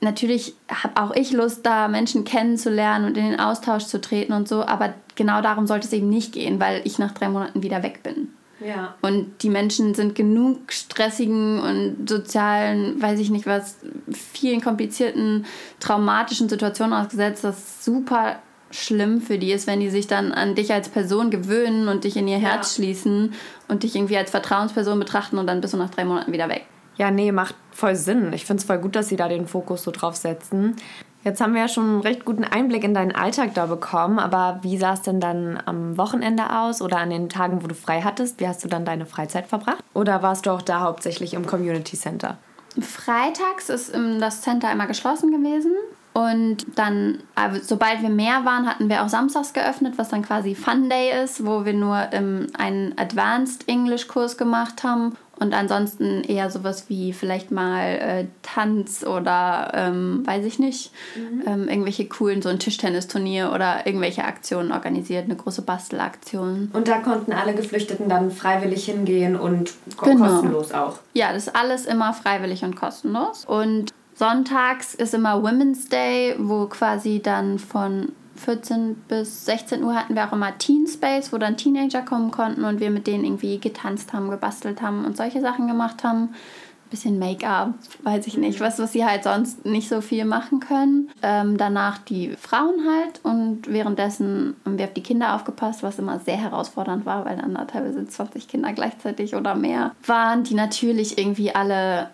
natürlich 0.00 0.54
habe 0.70 1.02
auch 1.02 1.14
ich 1.14 1.32
Lust, 1.32 1.66
da 1.66 1.88
Menschen 1.88 2.24
kennenzulernen 2.24 3.04
und 3.04 3.16
in 3.18 3.30
den 3.30 3.40
Austausch 3.40 3.84
zu 3.84 4.00
treten 4.00 4.32
und 4.32 4.48
so, 4.48 4.64
aber 4.64 4.94
genau 5.14 5.42
darum 5.42 5.66
sollte 5.66 5.86
es 5.86 5.92
eben 5.92 6.08
nicht 6.08 6.32
gehen, 6.32 6.60
weil 6.60 6.80
ich 6.84 6.98
nach 6.98 7.12
drei 7.12 7.28
Monaten 7.28 7.62
wieder 7.62 7.82
weg 7.82 8.02
bin. 8.02 8.28
Ja. 8.64 8.94
Und 9.00 9.42
die 9.42 9.50
Menschen 9.50 9.94
sind 9.94 10.14
genug 10.14 10.72
stressigen 10.72 11.60
und 11.60 12.08
sozialen, 12.08 13.00
weiß 13.00 13.18
ich 13.20 13.30
nicht 13.30 13.46
was, 13.46 13.78
vielen 14.10 14.60
komplizierten, 14.60 15.46
traumatischen 15.80 16.48
Situationen 16.48 16.92
ausgesetzt, 16.92 17.44
dass 17.44 17.84
super 17.84 18.36
schlimm 18.70 19.20
für 19.20 19.38
die 19.38 19.52
ist, 19.52 19.66
wenn 19.66 19.80
die 19.80 19.90
sich 19.90 20.06
dann 20.06 20.32
an 20.32 20.54
dich 20.54 20.72
als 20.72 20.88
Person 20.88 21.30
gewöhnen 21.30 21.88
und 21.88 22.04
dich 22.04 22.16
in 22.16 22.28
ihr 22.28 22.38
Herz 22.38 22.76
ja. 22.76 22.84
schließen 22.84 23.32
und 23.68 23.82
dich 23.82 23.96
irgendwie 23.96 24.16
als 24.16 24.30
Vertrauensperson 24.30 24.98
betrachten 24.98 25.38
und 25.38 25.46
dann 25.46 25.60
bist 25.60 25.74
du 25.74 25.78
nach 25.78 25.90
drei 25.90 26.04
Monaten 26.04 26.32
wieder 26.32 26.48
weg. 26.48 26.66
Ja, 26.96 27.10
nee, 27.10 27.32
macht 27.32 27.54
voll 27.72 27.96
Sinn. 27.96 28.32
Ich 28.32 28.44
finde 28.44 28.60
es 28.60 28.66
voll 28.66 28.78
gut, 28.78 28.94
dass 28.94 29.08
sie 29.08 29.16
da 29.16 29.26
den 29.26 29.46
Fokus 29.46 29.82
so 29.82 29.90
drauf 29.90 30.16
setzen. 30.16 30.76
Jetzt 31.22 31.40
haben 31.40 31.52
wir 31.52 31.60
ja 31.60 31.68
schon 31.68 31.84
einen 31.84 32.00
recht 32.00 32.24
guten 32.24 32.44
Einblick 32.44 32.82
in 32.82 32.94
deinen 32.94 33.14
Alltag 33.14 33.52
da 33.54 33.66
bekommen, 33.66 34.18
aber 34.18 34.60
wie 34.62 34.78
sah 34.78 34.94
es 34.94 35.02
denn 35.02 35.20
dann 35.20 35.60
am 35.66 35.98
Wochenende 35.98 36.58
aus 36.58 36.80
oder 36.80 36.98
an 36.98 37.10
den 37.10 37.28
Tagen, 37.28 37.62
wo 37.62 37.66
du 37.66 37.74
frei 37.74 38.00
hattest? 38.00 38.40
Wie 38.40 38.48
hast 38.48 38.64
du 38.64 38.68
dann 38.68 38.86
deine 38.86 39.04
Freizeit 39.04 39.46
verbracht? 39.46 39.84
Oder 39.92 40.22
warst 40.22 40.46
du 40.46 40.50
auch 40.50 40.62
da 40.62 40.80
hauptsächlich 40.80 41.34
im 41.34 41.46
Community 41.46 41.96
Center? 41.96 42.38
Freitags 42.80 43.68
ist 43.68 43.92
das 44.20 44.40
Center 44.40 44.72
immer 44.72 44.86
geschlossen 44.86 45.30
gewesen. 45.30 45.72
Und 46.12 46.66
dann, 46.76 47.22
sobald 47.62 48.02
wir 48.02 48.08
mehr 48.08 48.44
waren, 48.44 48.66
hatten 48.66 48.88
wir 48.88 49.04
auch 49.04 49.08
samstags 49.08 49.52
geöffnet, 49.52 49.94
was 49.96 50.08
dann 50.08 50.22
quasi 50.22 50.54
Fun 50.54 50.88
Day 50.88 51.22
ist, 51.22 51.46
wo 51.46 51.64
wir 51.64 51.72
nur 51.72 52.08
ähm, 52.12 52.48
einen 52.58 52.98
Advanced 52.98 53.68
English 53.68 54.08
Kurs 54.08 54.36
gemacht 54.36 54.82
haben 54.82 55.16
und 55.40 55.54
ansonsten 55.54 56.22
eher 56.22 56.50
sowas 56.50 56.84
wie 56.88 57.14
vielleicht 57.14 57.50
mal 57.50 57.86
äh, 57.86 58.26
Tanz 58.42 59.04
oder 59.04 59.72
ähm, 59.74 60.22
weiß 60.26 60.44
ich 60.44 60.58
nicht, 60.58 60.92
mhm. 61.16 61.42
ähm, 61.46 61.68
irgendwelche 61.68 62.06
coolen, 62.06 62.42
so 62.42 62.50
ein 62.50 62.58
Tischtennisturnier 62.58 63.50
oder 63.54 63.86
irgendwelche 63.86 64.24
Aktionen 64.24 64.70
organisiert, 64.70 65.24
eine 65.24 65.36
große 65.36 65.62
Bastelaktion. 65.62 66.70
Und 66.74 66.88
da 66.88 66.98
konnten 66.98 67.32
alle 67.32 67.54
Geflüchteten 67.54 68.10
dann 68.10 68.30
freiwillig 68.30 68.84
hingehen 68.84 69.34
und 69.34 69.72
genau. 70.02 70.26
kostenlos 70.26 70.72
auch. 70.72 70.98
Ja, 71.14 71.32
das 71.32 71.46
ist 71.46 71.56
alles 71.56 71.86
immer 71.86 72.12
freiwillig 72.12 72.62
und 72.62 72.76
kostenlos. 72.76 73.46
Und 73.46 73.94
Sonntags 74.14 74.94
ist 74.94 75.14
immer 75.14 75.42
Women's 75.42 75.88
Day, 75.88 76.34
wo 76.38 76.66
quasi 76.66 77.22
dann 77.22 77.58
von 77.58 78.12
14 78.40 78.96
bis 79.08 79.44
16 79.44 79.84
Uhr 79.84 79.94
hatten 79.94 80.14
wir 80.14 80.26
auch 80.26 80.32
immer 80.32 80.56
Teen 80.58 80.86
Space, 80.86 81.32
wo 81.32 81.38
dann 81.38 81.56
Teenager 81.56 82.02
kommen 82.02 82.30
konnten 82.30 82.64
und 82.64 82.80
wir 82.80 82.90
mit 82.90 83.06
denen 83.06 83.24
irgendwie 83.24 83.58
getanzt 83.58 84.12
haben, 84.12 84.30
gebastelt 84.30 84.82
haben 84.82 85.04
und 85.04 85.16
solche 85.16 85.40
Sachen 85.40 85.68
gemacht 85.68 86.02
haben. 86.02 86.22
Ein 86.22 86.90
bisschen 86.90 87.18
Make-up, 87.20 87.74
weiß 88.02 88.26
ich 88.26 88.36
nicht, 88.36 88.58
was, 88.58 88.80
was 88.80 88.92
sie 88.92 89.04
halt 89.04 89.22
sonst 89.22 89.64
nicht 89.64 89.88
so 89.88 90.00
viel 90.00 90.24
machen 90.24 90.58
können. 90.58 91.10
Ähm, 91.22 91.56
danach 91.56 91.98
die 91.98 92.30
Frauen 92.36 92.80
halt 92.84 93.20
und 93.22 93.72
währenddessen 93.72 94.56
haben 94.64 94.76
wir 94.76 94.86
auf 94.86 94.94
die 94.94 95.02
Kinder 95.02 95.36
aufgepasst, 95.36 95.84
was 95.84 96.00
immer 96.00 96.18
sehr 96.18 96.38
herausfordernd 96.38 97.06
war, 97.06 97.24
weil 97.24 97.36
dann 97.36 97.54
da 97.54 97.64
teilweise 97.66 98.04
20 98.04 98.48
Kinder 98.48 98.72
gleichzeitig 98.72 99.36
oder 99.36 99.54
mehr 99.54 99.92
waren, 100.04 100.42
die 100.42 100.54
natürlich 100.54 101.16
irgendwie 101.16 101.54
alle 101.54 102.10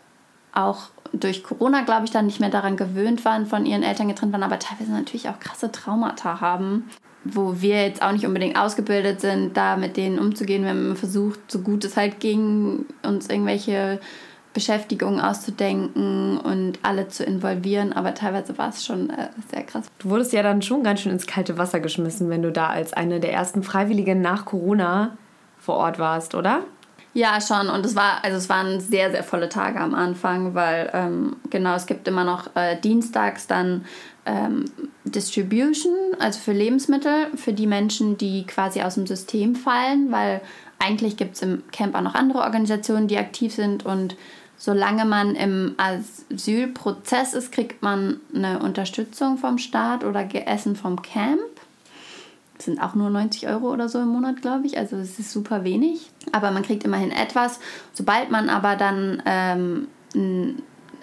auch 0.57 0.89
durch 1.13 1.43
Corona, 1.43 1.83
glaube 1.83 2.05
ich, 2.05 2.11
dann 2.11 2.27
nicht 2.27 2.41
mehr 2.41 2.51
daran 2.51 2.77
gewöhnt 2.77 3.25
waren, 3.25 3.47
von 3.47 3.67
ihren 3.67 3.83
Eltern 3.83 4.09
getrennt 4.09 4.33
waren, 4.33 4.43
aber 4.43 4.59
teilweise 4.59 4.93
natürlich 4.93 5.29
auch 5.29 5.39
krasse 5.39 5.71
Traumata 5.71 6.41
haben, 6.41 6.85
wo 7.25 7.61
wir 7.61 7.83
jetzt 7.85 8.03
auch 8.03 8.13
nicht 8.13 8.27
unbedingt 8.27 8.59
ausgebildet 8.59 9.21
sind, 9.21 9.57
da 9.57 9.77
mit 9.77 9.97
denen 9.97 10.19
umzugehen. 10.19 10.63
Wir 10.63 10.71
haben 10.71 10.97
versucht, 10.97 11.41
so 11.51 11.61
gut 11.61 11.85
es 11.85 11.97
halt 11.97 12.21
ging, 12.21 12.87
uns 13.03 13.29
irgendwelche 13.29 14.01
Beschäftigungen 14.53 15.21
auszudenken 15.21 16.39
und 16.39 16.79
alle 16.83 17.09
zu 17.09 17.25
involvieren, 17.25 17.93
aber 17.93 18.15
teilweise 18.15 18.57
war 18.57 18.71
es 18.71 18.87
schon 18.87 19.11
äh, 19.11 19.29
sehr 19.53 19.63
krass. 19.65 19.87
Du 19.99 20.09
wurdest 20.09 20.33
ja 20.33 20.43
dann 20.43 20.63
schon 20.63 20.83
ganz 20.83 21.01
schön 21.01 21.13
ins 21.13 21.27
kalte 21.27 21.59
Wasser 21.59 21.79
geschmissen, 21.79 22.31
wenn 22.31 22.41
du 22.41 22.51
da 22.51 22.69
als 22.69 22.95
eine 22.95 23.21
der 23.21 23.35
ersten 23.35 23.63
Freiwilligen 23.63 24.23
nach 24.23 24.47
Corona 24.47 25.17
vor 25.59 25.77
Ort 25.77 25.99
warst, 25.99 26.35
oder? 26.35 26.63
Ja, 27.17 27.41
schon. 27.41 27.71
Und 27.71 27.87
es 27.87 27.97
war, 27.97 28.23
also 28.23 28.37
es 28.37 28.51
waren 28.51 28.79
sehr, 28.79 29.11
sehr 29.11 29.25
volle 29.25 29.49
Tage 29.49 29.81
am 29.81 29.95
Anfang, 29.95 30.55
weil 30.55 30.91
ähm, 30.93 31.37
genau, 31.49 31.75
es 31.75 31.87
gibt 31.87 32.07
immer 32.09 32.25
noch 32.25 32.55
äh, 32.55 32.79
dienstags 32.79 33.47
dann 33.47 33.87
ähm, 34.27 34.67
Distribution, 35.05 35.95
also 36.19 36.39
für 36.39 36.53
Lebensmittel, 36.53 37.29
für 37.35 37.55
die 37.55 37.67
Menschen, 37.67 38.19
die 38.19 38.45
quasi 38.45 38.83
aus 38.83 38.97
dem 38.97 39.07
System 39.07 39.55
fallen, 39.55 40.13
weil 40.13 40.43
eigentlich 40.79 41.17
gibt 41.17 41.37
es 41.37 41.43
im 41.43 41.63
Camp 41.73 41.95
auch 41.95 42.03
noch 42.03 42.15
andere 42.15 42.41
Organisationen, 42.41 43.09
die 43.09 43.17
aktiv 43.17 43.55
sind 43.55 43.87
und 43.87 44.15
solange 44.59 45.07
man 45.07 45.37
im 45.37 45.75
Asylprozess 45.79 47.33
ist, 47.33 47.51
kriegt 47.51 47.83
man 47.83 48.21
eine 48.35 48.59
Unterstützung 48.59 49.39
vom 49.39 49.57
Staat 49.57 50.05
oder 50.05 50.29
Essen 50.47 50.77
vom 50.77 51.01
Camp. 51.01 51.41
Das 52.57 52.67
sind 52.67 52.79
auch 52.79 52.95
nur 52.95 53.09
90 53.09 53.49
Euro 53.49 53.73
oder 53.73 53.89
so 53.89 54.01
im 54.01 54.09
Monat, 54.09 54.43
glaube 54.43 54.67
ich. 54.67 54.77
Also 54.77 54.97
es 54.97 55.19
ist 55.19 55.33
super 55.33 55.65
wenig. 55.65 56.11
Aber 56.33 56.51
man 56.51 56.63
kriegt 56.63 56.85
immerhin 56.85 57.11
etwas. 57.11 57.61
Sobald 57.93 58.31
man 58.31 58.49
aber 58.49 58.77
dann 58.77 59.23
ähm, 59.27 59.89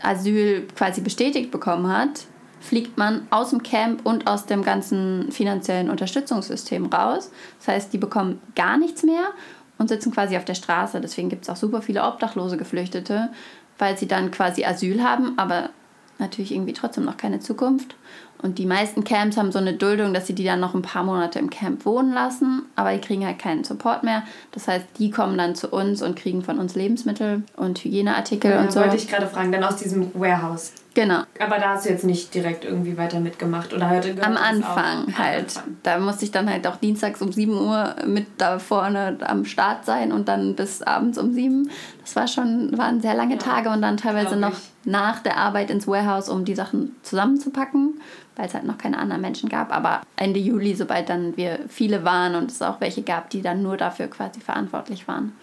Asyl 0.01 0.67
quasi 0.75 1.01
bestätigt 1.01 1.51
bekommen 1.51 1.87
hat, 1.87 2.25
fliegt 2.59 2.97
man 2.97 3.27
aus 3.29 3.49
dem 3.49 3.61
Camp 3.61 4.05
und 4.05 4.27
aus 4.27 4.45
dem 4.45 4.63
ganzen 4.63 5.31
finanziellen 5.31 5.89
Unterstützungssystem 5.89 6.85
raus. 6.85 7.29
Das 7.59 7.67
heißt, 7.67 7.93
die 7.93 7.97
bekommen 7.97 8.41
gar 8.55 8.77
nichts 8.77 9.03
mehr 9.03 9.31
und 9.77 9.89
sitzen 9.89 10.13
quasi 10.13 10.37
auf 10.37 10.45
der 10.45 10.55
Straße. 10.55 11.01
Deswegen 11.01 11.29
gibt 11.29 11.43
es 11.43 11.49
auch 11.49 11.57
super 11.57 11.81
viele 11.81 12.03
obdachlose 12.03 12.55
Geflüchtete, 12.55 13.29
weil 13.77 13.97
sie 13.97 14.07
dann 14.07 14.31
quasi 14.31 14.63
Asyl 14.63 15.03
haben, 15.03 15.37
aber 15.37 15.71
natürlich 16.19 16.53
irgendwie 16.53 16.73
trotzdem 16.73 17.05
noch 17.05 17.17
keine 17.17 17.39
Zukunft. 17.39 17.95
Und 18.43 18.59
die 18.59 18.65
meisten 18.65 19.05
Camps 19.05 19.37
haben 19.37 19.53
so 19.53 19.59
eine 19.59 19.73
Duldung, 19.73 20.13
dass 20.13 20.27
sie 20.27 20.35
die 20.35 20.43
dann 20.43 20.59
noch 20.59 20.73
ein 20.73 20.81
paar 20.81 21.03
Monate 21.03 21.39
im 21.39 21.49
Camp 21.49 21.85
wohnen 21.85 22.13
lassen, 22.13 22.63
aber 22.75 22.91
die 22.91 22.99
kriegen 22.99 23.25
halt 23.25 23.39
keinen 23.39 23.63
Support 23.63 24.03
mehr. 24.03 24.23
Das 24.51 24.67
heißt, 24.67 24.85
die 24.99 25.11
kommen 25.11 25.37
dann 25.37 25.55
zu 25.55 25.69
uns 25.69 26.01
und 26.01 26.17
kriegen 26.17 26.41
von 26.41 26.59
uns 26.59 26.75
Lebensmittel 26.75 27.43
und 27.55 27.79
Hygieneartikel 27.79 28.51
ja, 28.51 28.59
und 28.59 28.73
so. 28.73 28.81
wollte 28.81 28.97
ich 28.97 29.07
gerade 29.07 29.27
fragen, 29.27 29.53
dann 29.53 29.63
aus 29.63 29.77
diesem 29.77 30.11
Warehouse. 30.13 30.73
Genau. 30.93 31.23
Aber 31.39 31.57
da 31.57 31.69
hast 31.69 31.85
du 31.85 31.89
jetzt 31.89 32.03
nicht 32.03 32.35
direkt 32.35 32.65
irgendwie 32.65 32.97
weiter 32.97 33.21
mitgemacht 33.21 33.73
oder 33.73 33.89
hörte 33.89 34.13
Am 34.21 34.35
Anfang 34.35 35.17
halt. 35.17 35.57
Anfang. 35.57 35.77
Da 35.81 35.97
musste 35.99 36.25
ich 36.25 36.31
dann 36.31 36.49
halt 36.49 36.67
auch 36.67 36.75
dienstags 36.75 37.21
um 37.21 37.31
7 37.31 37.51
Uhr 37.53 37.95
mit 38.05 38.27
da 38.37 38.59
vorne 38.59 39.17
am 39.21 39.45
Start 39.45 39.85
sein 39.85 40.11
und 40.11 40.27
dann 40.27 40.55
bis 40.55 40.81
abends 40.81 41.17
um 41.17 41.33
7. 41.33 41.69
Das 42.01 42.15
war 42.17 42.27
schon, 42.27 42.77
waren 42.77 43.01
sehr 43.01 43.15
lange 43.15 43.35
ja, 43.35 43.39
Tage 43.39 43.69
und 43.69 43.81
dann 43.81 43.95
teilweise 43.95 44.35
noch 44.35 44.53
nach 44.85 45.21
der 45.21 45.37
Arbeit 45.37 45.69
ins 45.69 45.87
Warehouse, 45.87 46.29
um 46.29 46.45
die 46.45 46.55
Sachen 46.55 46.95
zusammenzupacken 47.03 47.99
weil 48.35 48.47
es 48.47 48.53
halt 48.53 48.65
noch 48.65 48.77
keine 48.77 48.97
anderen 48.97 49.21
Menschen 49.21 49.49
gab. 49.49 49.75
Aber 49.75 50.01
Ende 50.15 50.39
Juli, 50.39 50.75
sobald 50.75 51.09
dann 51.09 51.37
wir 51.37 51.59
viele 51.67 52.03
waren 52.03 52.35
und 52.35 52.51
es 52.51 52.61
auch 52.61 52.81
welche 52.81 53.03
gab, 53.03 53.29
die 53.29 53.41
dann 53.41 53.61
nur 53.61 53.77
dafür 53.77 54.07
quasi 54.07 54.39
verantwortlich 54.39 55.07
waren, 55.07 55.33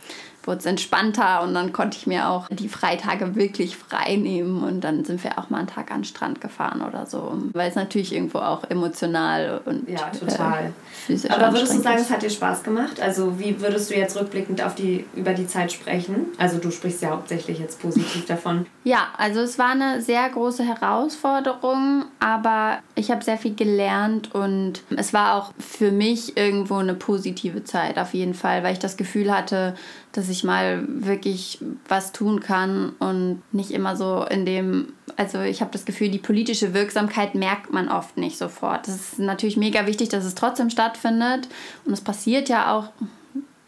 es 0.59 0.67
entspannter 0.67 1.43
und 1.43 1.55
dann 1.55 1.73
konnte 1.73 1.97
ich 1.97 2.07
mir 2.07 2.29
auch 2.29 2.49
die 2.49 2.69
Freitage 2.69 3.35
wirklich 3.35 3.77
frei 3.77 4.17
nehmen 4.17 4.63
und 4.63 4.83
dann 4.83 5.05
sind 5.05 5.23
wir 5.25 5.39
auch 5.39 5.51
mal 5.51 5.59
einen 5.59 5.69
Tag 5.69 5.91
an 5.91 5.99
den 5.99 6.05
Strand 6.05 6.41
gefahren 6.41 6.83
oder 6.83 7.07
so, 7.07 7.39
weil 7.53 7.69
es 7.69 7.75
natürlich 7.75 8.15
irgendwo 8.15 8.39
auch 8.39 8.65
emotional 8.69 9.61
und 9.65 9.89
ja, 9.89 10.11
total. 10.11 10.73
Äh, 11.09 11.29
Aber 11.29 11.53
würdest 11.53 11.75
du 11.75 11.81
sagen, 11.81 11.99
es 12.01 12.11
hat 12.11 12.23
dir 12.23 12.31
Spaß 12.31 12.63
gemacht? 12.63 13.01
Also 13.01 13.39
wie 13.39 13.61
würdest 13.61 13.91
du 13.91 13.95
jetzt 13.95 14.17
rückblickend 14.17 14.63
auf 14.63 14.75
die, 14.75 15.05
über 15.15 15.33
die 15.33 15.47
Zeit 15.47 15.73
sprechen? 15.73 16.27
Also 16.39 16.59
du 16.59 16.71
sprichst 16.71 17.03
ja 17.03 17.11
hauptsächlich 17.11 17.59
jetzt 17.59 17.81
positiv 17.81 18.27
davon. 18.27 18.67
Ja, 18.85 19.09
also 19.17 19.41
es 19.41 19.59
war 19.59 19.71
eine 19.71 20.01
sehr 20.03 20.29
große 20.29 20.65
Herausforderung, 20.65 22.05
aber 22.19 22.79
ich 22.95 23.11
habe 23.11 23.25
sehr 23.25 23.39
viel 23.39 23.55
gelernt 23.55 24.35
und 24.35 24.83
es 24.97 25.13
war 25.13 25.35
auch 25.35 25.53
für 25.59 25.91
mich 25.91 26.37
irgendwo 26.37 26.77
eine 26.77 26.95
positive 26.95 27.65
Zeit 27.65 27.99
auf 27.99 28.15
jeden 28.15 28.35
Fall, 28.35 28.63
weil 28.63 28.73
ich 28.73 28.79
das 28.79 28.97
Gefühl 28.97 29.35
hatte, 29.35 29.75
dass 30.13 30.29
ich 30.29 30.40
mal 30.45 30.85
wirklich 30.87 31.59
was 31.89 32.13
tun 32.13 32.41
kann 32.41 32.91
und 32.99 33.43
nicht 33.53 33.71
immer 33.71 33.97
so 33.97 34.25
in 34.25 34.45
dem, 34.45 34.93
also 35.17 35.41
ich 35.41 35.61
habe 35.61 35.71
das 35.73 35.85
Gefühl, 35.85 36.09
die 36.09 36.19
politische 36.19 36.75
Wirksamkeit 36.75 37.35
merkt 37.35 37.73
man 37.73 37.89
oft 37.89 38.17
nicht 38.17 38.39
sofort. 38.39 38.87
Das 38.87 38.95
ist 38.95 39.19
natürlich 39.19 39.57
mega 39.57 39.87
wichtig, 39.87 40.09
dass 40.09 40.25
es 40.25 40.35
trotzdem 40.35 40.71
stattfindet. 40.71 41.49
Und 41.85 41.93
es 41.93 42.01
passiert 42.01 42.49
ja 42.49 42.75
auch 42.75 42.89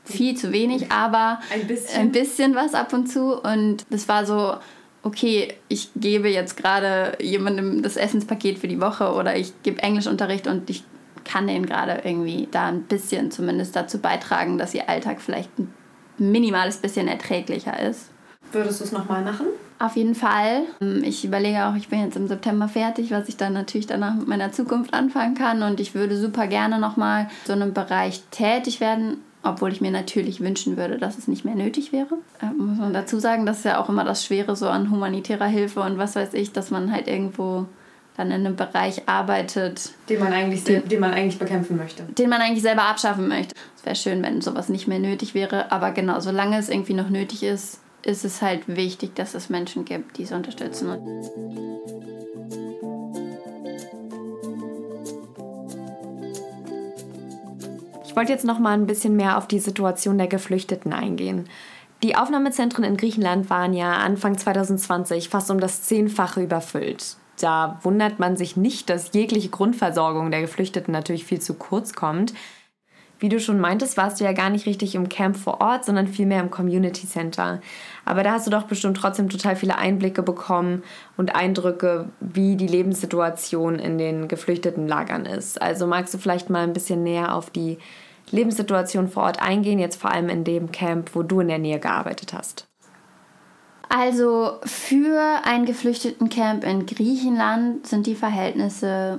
viel 0.05 0.37
zu 0.37 0.53
wenig, 0.53 0.91
aber 0.91 1.41
ein 1.53 1.67
bisschen, 1.67 2.01
ein 2.01 2.13
bisschen 2.13 2.55
was 2.55 2.75
ab 2.75 2.93
und 2.93 3.07
zu. 3.07 3.41
Und 3.41 3.87
das 3.91 4.09
war 4.09 4.27
so, 4.27 4.55
okay, 5.03 5.55
ich 5.69 5.91
gebe 5.97 6.29
jetzt 6.29 6.57
gerade 6.57 7.17
jemandem 7.21 7.83
das 7.83 7.97
Essenspaket 7.97 8.59
für 8.59 8.69
die 8.69 8.81
Woche 8.81 9.13
oder 9.13 9.37
ich 9.37 9.53
gebe 9.63 9.83
Englischunterricht 9.83 10.47
und 10.47 10.69
ich 10.71 10.85
kann 11.25 11.47
denen 11.47 11.67
gerade 11.67 12.03
irgendwie 12.05 12.49
da 12.51 12.67
ein 12.67 12.83
bisschen 12.83 13.31
zumindest 13.31 13.77
dazu 13.77 13.99
beitragen, 13.99 14.59
dass 14.59 14.75
ihr 14.75 14.89
Alltag 14.89 15.21
vielleicht 15.21 15.57
ein 15.59 15.73
minimales 16.19 16.77
bisschen 16.77 17.09
erträglicher 17.09 17.79
ist. 17.81 18.11
Würdest 18.53 18.81
du 18.81 18.85
es 18.85 18.93
nochmal 18.93 19.23
machen? 19.23 19.47
Auf 19.79 19.97
jeden 19.97 20.15
Fall. 20.15 20.63
Ähm, 20.81 21.03
ich 21.05 21.25
überlege 21.25 21.67
auch, 21.67 21.75
ich 21.75 21.89
bin 21.89 22.01
jetzt 22.01 22.17
im 22.17 22.29
September 22.29 22.69
fertig, 22.69 23.11
was 23.11 23.29
ich 23.29 23.37
dann 23.37 23.53
natürlich 23.53 23.87
danach 23.87 24.15
mit 24.15 24.29
meiner 24.29 24.53
Zukunft 24.53 24.95
anfangen 24.95 25.35
kann. 25.35 25.63
Und 25.63 25.81
ich 25.81 25.95
würde 25.95 26.17
super 26.17 26.47
gerne 26.47 26.79
nochmal 26.79 27.29
so 27.45 27.53
einem 27.53 27.73
Bereich 27.73 28.23
tätig 28.31 28.81
werden, 28.81 29.19
obwohl 29.43 29.73
ich 29.73 29.81
mir 29.81 29.91
natürlich 29.91 30.41
wünschen 30.41 30.77
würde, 30.77 30.99
dass 30.99 31.19
es 31.19 31.27
nicht 31.27 31.45
mehr 31.45 31.57
nötig 31.57 31.93
wäre. 31.93 32.19
Äh, 32.41 32.53
muss 32.57 32.79
man 32.79 32.93
dazu 32.93 33.19
sagen, 33.19 33.45
das 33.45 33.59
ist 33.59 33.65
ja 33.65 33.81
auch 33.81 33.89
immer 33.89 34.05
das 34.05 34.25
Schwere 34.25 34.55
so 34.55 34.69
an 34.69 34.91
humanitärer 34.91 35.47
Hilfe 35.47 35.81
und 35.81 35.99
was 35.99 36.15
weiß 36.15 36.35
ich, 36.35 36.53
dass 36.53 36.71
man 36.71 36.93
halt 36.93 37.09
irgendwo 37.09 37.67
dann 38.17 38.31
in 38.31 38.47
einem 38.47 38.57
Bereich 38.57 39.09
arbeitet, 39.09 39.91
den 40.09 40.21
man 40.21 40.33
eigentlich, 40.33 40.65
den, 40.65 40.87
den 40.87 41.01
man 41.01 41.13
eigentlich 41.13 41.39
bekämpfen 41.39 41.77
möchte. 41.77 42.03
Den 42.03 42.29
man 42.29 42.41
eigentlich 42.41 42.63
selber 42.63 42.83
abschaffen 42.83 43.29
möchte. 43.29 43.55
Es 43.77 43.85
wäre 43.85 43.97
schön, 43.97 44.23
wenn 44.23 44.41
sowas 44.41 44.69
nicht 44.69 44.87
mehr 44.87 44.99
nötig 44.99 45.35
wäre, 45.35 45.73
aber 45.73 45.93
genau, 45.93 46.21
solange 46.21 46.59
es 46.59 46.69
irgendwie 46.69 46.95
noch 46.95 47.09
nötig 47.09 47.43
ist, 47.43 47.81
ist 48.05 48.25
es 48.25 48.43
halt 48.43 48.63
wichtig, 48.67 49.15
dass 49.15 49.35
es 49.35 49.49
Menschen 49.49 49.85
gibt, 49.85 50.19
die 50.19 50.25
es 50.25 50.33
unterstützen. 50.33 50.89
Ich 58.05 58.17
wollte 58.17 58.33
jetzt 58.33 58.45
noch 58.45 58.59
mal 58.59 58.75
ein 58.75 58.87
bisschen 58.87 59.17
mehr 59.17 59.39
auf 59.39 59.49
die 59.49 59.59
Situation 59.59 60.19
der 60.19 60.27
Geflüchteten 60.27 60.93
eingehen. 60.93 61.49
Die 62.03 62.17
Aufnahmezentren 62.17 62.85
in 62.85 62.97
Griechenland 62.99 63.49
waren 63.49 63.73
ja 63.73 63.93
Anfang 63.93 64.37
2020 64.37 65.31
fast 65.31 65.51
um 65.51 65.61
das 65.61 65.83
Zehnfache 65.83 66.43
überfüllt 66.43 67.17
da 67.41 67.79
wundert 67.83 68.19
man 68.19 68.37
sich 68.37 68.57
nicht, 68.57 68.91
dass 68.91 69.13
jegliche 69.13 69.49
Grundversorgung 69.49 70.31
der 70.31 70.43
Geflüchteten 70.43 70.93
natürlich 70.93 71.25
viel 71.25 71.41
zu 71.41 71.55
kurz 71.55 71.95
kommt. 71.95 72.35
Wie 73.23 73.29
du 73.29 73.39
schon 73.39 73.61
meintest, 73.61 73.97
warst 73.97 74.19
du 74.19 74.25
ja 74.25 74.33
gar 74.33 74.51
nicht 74.51 74.67
richtig 74.67 74.97
im 74.97 75.09
Camp 75.09 75.37
vor 75.37 75.61
Ort, 75.61 75.85
sondern 75.85 76.09
vielmehr 76.09 76.41
im 76.41 76.51
Community 76.51 77.07
Center. 77.07 77.61
Aber 78.05 78.25
da 78.25 78.33
hast 78.33 78.49
du 78.49 78.51
doch 78.51 78.65
bestimmt 78.65 78.97
trotzdem 78.97 79.29
total 79.29 79.55
viele 79.55 79.79
Einblicke 79.79 80.25
bekommen 80.25 80.83
und 81.17 81.37
Eindrücke, 81.37 82.09
wie 82.19 82.57
die 82.57 82.67
Lebenssituation 82.67 83.79
in 83.79 83.97
den 83.97 84.27
geflüchteten 84.27 84.89
Lagern 84.89 85.25
ist. 85.25 85.63
Also 85.63 85.87
magst 85.87 86.13
du 86.13 86.19
vielleicht 86.19 86.51
mal 86.51 86.65
ein 86.65 86.73
bisschen 86.73 87.05
näher 87.05 87.37
auf 87.37 87.51
die 87.51 87.79
Lebenssituation 88.33 89.09
vor 89.09 89.23
Ort 89.25 89.41
eingehen, 89.41 89.79
jetzt 89.79 90.01
vor 90.01 90.11
allem 90.11 90.29
in 90.29 90.43
dem 90.43 90.73
Camp, 90.73 91.15
wo 91.15 91.23
du 91.23 91.39
in 91.39 91.49
der 91.49 91.59
Nähe 91.59 91.79
gearbeitet 91.79 92.33
hast? 92.33 92.72
Also 93.95 94.53
für 94.65 95.43
ein 95.45 95.67
Geflüchtetencamp 95.67 96.65
in 96.65 96.87
Griechenland 96.87 97.87
sind 97.87 98.07
die 98.07 98.15
Verhältnisse 98.15 99.19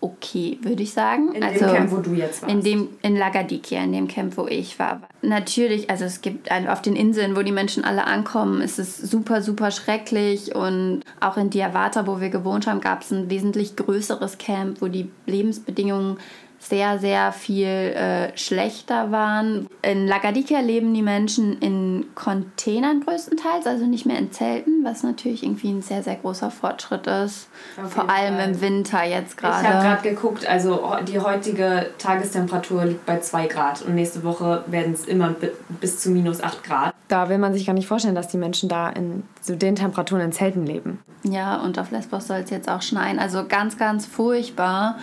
okay, 0.00 0.58
würde 0.62 0.82
ich 0.82 0.92
sagen. 0.92 1.32
In 1.32 1.44
also, 1.44 1.66
dem 1.66 1.74
Camp, 1.74 1.92
wo 1.92 1.96
du 1.98 2.14
jetzt 2.14 2.42
warst? 2.42 2.52
In, 2.52 2.62
dem, 2.62 2.88
in 3.02 3.16
Lagadikia, 3.16 3.84
in 3.84 3.92
dem 3.92 4.08
Camp, 4.08 4.36
wo 4.36 4.46
ich 4.46 4.78
war. 4.78 5.02
Natürlich, 5.22 5.90
also 5.90 6.06
es 6.06 6.22
gibt 6.22 6.50
auf 6.50 6.82
den 6.82 6.96
Inseln, 6.96 7.36
wo 7.36 7.42
die 7.42 7.52
Menschen 7.52 7.84
alle 7.84 8.06
ankommen, 8.06 8.62
ist 8.62 8.78
es 8.78 8.96
super, 8.96 9.42
super 9.42 9.70
schrecklich. 9.70 10.54
Und 10.54 11.02
auch 11.20 11.36
in 11.36 11.50
Diawata, 11.50 12.06
wo 12.06 12.20
wir 12.20 12.30
gewohnt 12.30 12.66
haben, 12.66 12.80
gab 12.80 13.02
es 13.02 13.10
ein 13.10 13.30
wesentlich 13.30 13.76
größeres 13.76 14.38
Camp, 14.38 14.80
wo 14.80 14.88
die 14.88 15.08
Lebensbedingungen 15.26 16.16
sehr, 16.60 16.98
sehr 16.98 17.32
viel 17.32 17.66
äh, 17.66 18.36
schlechter 18.36 19.10
waren. 19.10 19.66
In 19.82 20.06
Lagadikia 20.06 20.60
leben 20.60 20.92
die 20.92 21.02
Menschen 21.02 21.58
in 21.58 21.79
Containern 22.14 23.00
größtenteils, 23.00 23.66
also 23.66 23.86
nicht 23.86 24.06
mehr 24.06 24.18
in 24.18 24.32
Zelten, 24.32 24.84
was 24.84 25.02
natürlich 25.02 25.42
irgendwie 25.42 25.70
ein 25.70 25.82
sehr, 25.82 26.02
sehr 26.02 26.16
großer 26.16 26.50
Fortschritt 26.50 27.06
ist. 27.06 27.48
Auf 27.82 27.92
Vor 27.92 28.10
allem 28.10 28.36
Fall. 28.36 28.50
im 28.50 28.60
Winter 28.60 29.04
jetzt 29.04 29.36
gerade. 29.36 29.62
Ich 29.62 29.68
habe 29.68 29.86
gerade 29.86 30.08
geguckt, 30.08 30.46
also 30.46 30.96
die 31.06 31.18
heutige 31.18 31.90
Tagestemperatur 31.98 32.84
liegt 32.84 33.06
bei 33.06 33.18
2 33.18 33.46
Grad 33.46 33.82
und 33.82 33.94
nächste 33.94 34.24
Woche 34.24 34.64
werden 34.66 34.92
es 34.92 35.04
immer 35.04 35.34
bis 35.80 36.00
zu 36.00 36.10
minus 36.10 36.42
8 36.42 36.64
Grad. 36.64 36.94
Da 37.08 37.28
will 37.28 37.38
man 37.38 37.52
sich 37.52 37.66
gar 37.66 37.72
nicht 37.72 37.88
vorstellen, 37.88 38.14
dass 38.14 38.28
die 38.28 38.38
Menschen 38.38 38.68
da 38.68 38.88
in 38.88 39.24
so 39.40 39.56
den 39.56 39.74
Temperaturen 39.74 40.22
in 40.22 40.32
Zelten 40.32 40.64
leben. 40.64 41.00
Ja, 41.24 41.60
und 41.60 41.78
auf 41.78 41.90
Lesbos 41.90 42.28
soll 42.28 42.38
es 42.38 42.50
jetzt 42.50 42.68
auch 42.68 42.82
schneien. 42.82 43.18
Also 43.18 43.44
ganz, 43.46 43.76
ganz 43.76 44.06
furchtbar 44.06 44.98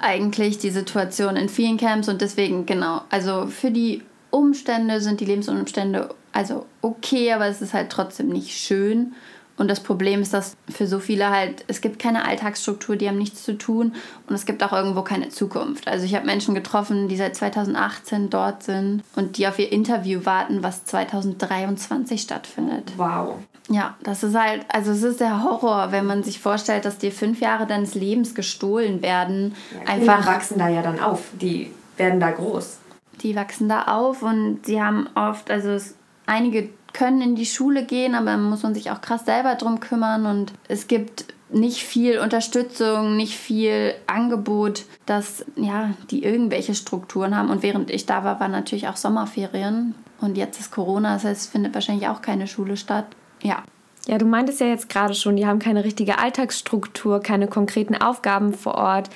eigentlich 0.00 0.58
die 0.58 0.70
Situation 0.70 1.36
in 1.36 1.48
vielen 1.48 1.76
Camps 1.76 2.08
und 2.08 2.20
deswegen, 2.20 2.66
genau, 2.66 3.02
also 3.10 3.46
für 3.46 3.70
die 3.70 4.02
Umstände 4.32 5.00
sind 5.00 5.20
die 5.20 5.26
Lebensumstände 5.26 6.08
also 6.32 6.66
okay, 6.80 7.32
aber 7.32 7.46
es 7.46 7.62
ist 7.62 7.74
halt 7.74 7.90
trotzdem 7.90 8.28
nicht 8.28 8.56
schön. 8.56 9.14
Und 9.58 9.68
das 9.68 9.80
Problem 9.80 10.22
ist, 10.22 10.32
dass 10.32 10.56
für 10.68 10.86
so 10.86 10.98
viele 10.98 11.28
halt, 11.28 11.64
es 11.68 11.82
gibt 11.82 11.98
keine 11.98 12.24
Alltagsstruktur, 12.24 12.96
die 12.96 13.06
haben 13.06 13.18
nichts 13.18 13.44
zu 13.44 13.56
tun 13.58 13.94
und 14.26 14.34
es 14.34 14.46
gibt 14.46 14.64
auch 14.64 14.72
irgendwo 14.72 15.02
keine 15.02 15.28
Zukunft. 15.28 15.86
Also 15.88 16.06
ich 16.06 16.14
habe 16.14 16.24
Menschen 16.24 16.54
getroffen, 16.54 17.06
die 17.06 17.16
seit 17.16 17.36
2018 17.36 18.30
dort 18.30 18.62
sind 18.62 19.04
und 19.14 19.36
die 19.36 19.46
auf 19.46 19.58
ihr 19.58 19.70
Interview 19.70 20.24
warten, 20.24 20.62
was 20.62 20.86
2023 20.86 22.20
stattfindet. 22.20 22.92
Wow. 22.96 23.34
Ja, 23.68 23.94
das 24.02 24.24
ist 24.24 24.34
halt, 24.34 24.64
also 24.68 24.90
es 24.90 25.02
ist 25.02 25.20
der 25.20 25.44
Horror, 25.44 25.92
wenn 25.92 26.06
man 26.06 26.24
sich 26.24 26.40
vorstellt, 26.40 26.86
dass 26.86 26.98
dir 26.98 27.12
fünf 27.12 27.40
Jahre 27.40 27.66
deines 27.66 27.94
Lebens 27.94 28.34
gestohlen 28.34 29.02
werden. 29.02 29.54
Ja, 29.72 29.94
Kinder 29.94 30.12
Einfach 30.14 30.26
wachsen 30.26 30.58
da 30.58 30.68
ja 30.68 30.82
dann 30.82 30.98
auf, 30.98 31.26
die 31.40 31.72
werden 31.98 32.18
da 32.18 32.30
groß. 32.30 32.78
Die 33.20 33.36
wachsen 33.36 33.68
da 33.68 33.82
auf 33.84 34.22
und 34.22 34.64
sie 34.64 34.82
haben 34.82 35.08
oft, 35.14 35.50
also 35.50 35.70
es, 35.70 35.96
einige 36.26 36.70
können 36.92 37.22
in 37.22 37.34
die 37.36 37.46
Schule 37.46 37.84
gehen, 37.84 38.14
aber 38.14 38.36
muss 38.36 38.62
man 38.62 38.74
sich 38.74 38.90
auch 38.90 39.00
krass 39.00 39.24
selber 39.24 39.54
drum 39.54 39.80
kümmern 39.80 40.26
und 40.26 40.52
es 40.68 40.88
gibt 40.88 41.26
nicht 41.52 41.84
viel 41.84 42.18
Unterstützung, 42.18 43.16
nicht 43.16 43.36
viel 43.36 43.94
Angebot, 44.06 44.84
dass 45.06 45.44
ja, 45.56 45.90
die 46.10 46.24
irgendwelche 46.24 46.74
Strukturen 46.74 47.36
haben. 47.36 47.50
Und 47.50 47.62
während 47.62 47.90
ich 47.90 48.06
da 48.06 48.24
war, 48.24 48.40
waren 48.40 48.52
natürlich 48.52 48.88
auch 48.88 48.96
Sommerferien. 48.96 49.94
Und 50.20 50.36
jetzt 50.36 50.60
ist 50.60 50.70
Corona, 50.70 51.14
das 51.14 51.24
heißt, 51.24 51.40
es 51.42 51.46
findet 51.48 51.74
wahrscheinlich 51.74 52.08
auch 52.08 52.22
keine 52.22 52.46
Schule 52.46 52.76
statt. 52.76 53.06
Ja. 53.42 53.62
Ja, 54.06 54.18
du 54.18 54.24
meintest 54.24 54.60
ja 54.60 54.66
jetzt 54.66 54.88
gerade 54.88 55.14
schon, 55.14 55.36
die 55.36 55.46
haben 55.46 55.60
keine 55.60 55.84
richtige 55.84 56.18
Alltagsstruktur, 56.18 57.20
keine 57.20 57.46
konkreten 57.46 57.94
Aufgaben 57.94 58.52
vor 58.52 58.74
Ort. 58.74 59.10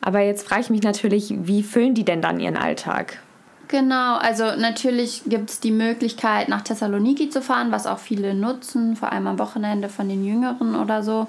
Aber 0.00 0.20
jetzt 0.20 0.46
frage 0.46 0.62
ich 0.62 0.70
mich 0.70 0.82
natürlich, 0.82 1.34
wie 1.36 1.62
füllen 1.62 1.94
die 1.94 2.04
denn 2.04 2.22
dann 2.22 2.40
ihren 2.40 2.56
Alltag? 2.56 3.18
Genau, 3.70 4.16
also 4.16 4.56
natürlich 4.56 5.22
gibt 5.26 5.48
es 5.48 5.60
die 5.60 5.70
Möglichkeit, 5.70 6.48
nach 6.48 6.62
Thessaloniki 6.62 7.30
zu 7.30 7.40
fahren, 7.40 7.70
was 7.70 7.86
auch 7.86 8.00
viele 8.00 8.34
nutzen, 8.34 8.96
vor 8.96 9.12
allem 9.12 9.28
am 9.28 9.38
Wochenende 9.38 9.88
von 9.88 10.08
den 10.08 10.24
Jüngeren 10.24 10.74
oder 10.74 11.04
so, 11.04 11.28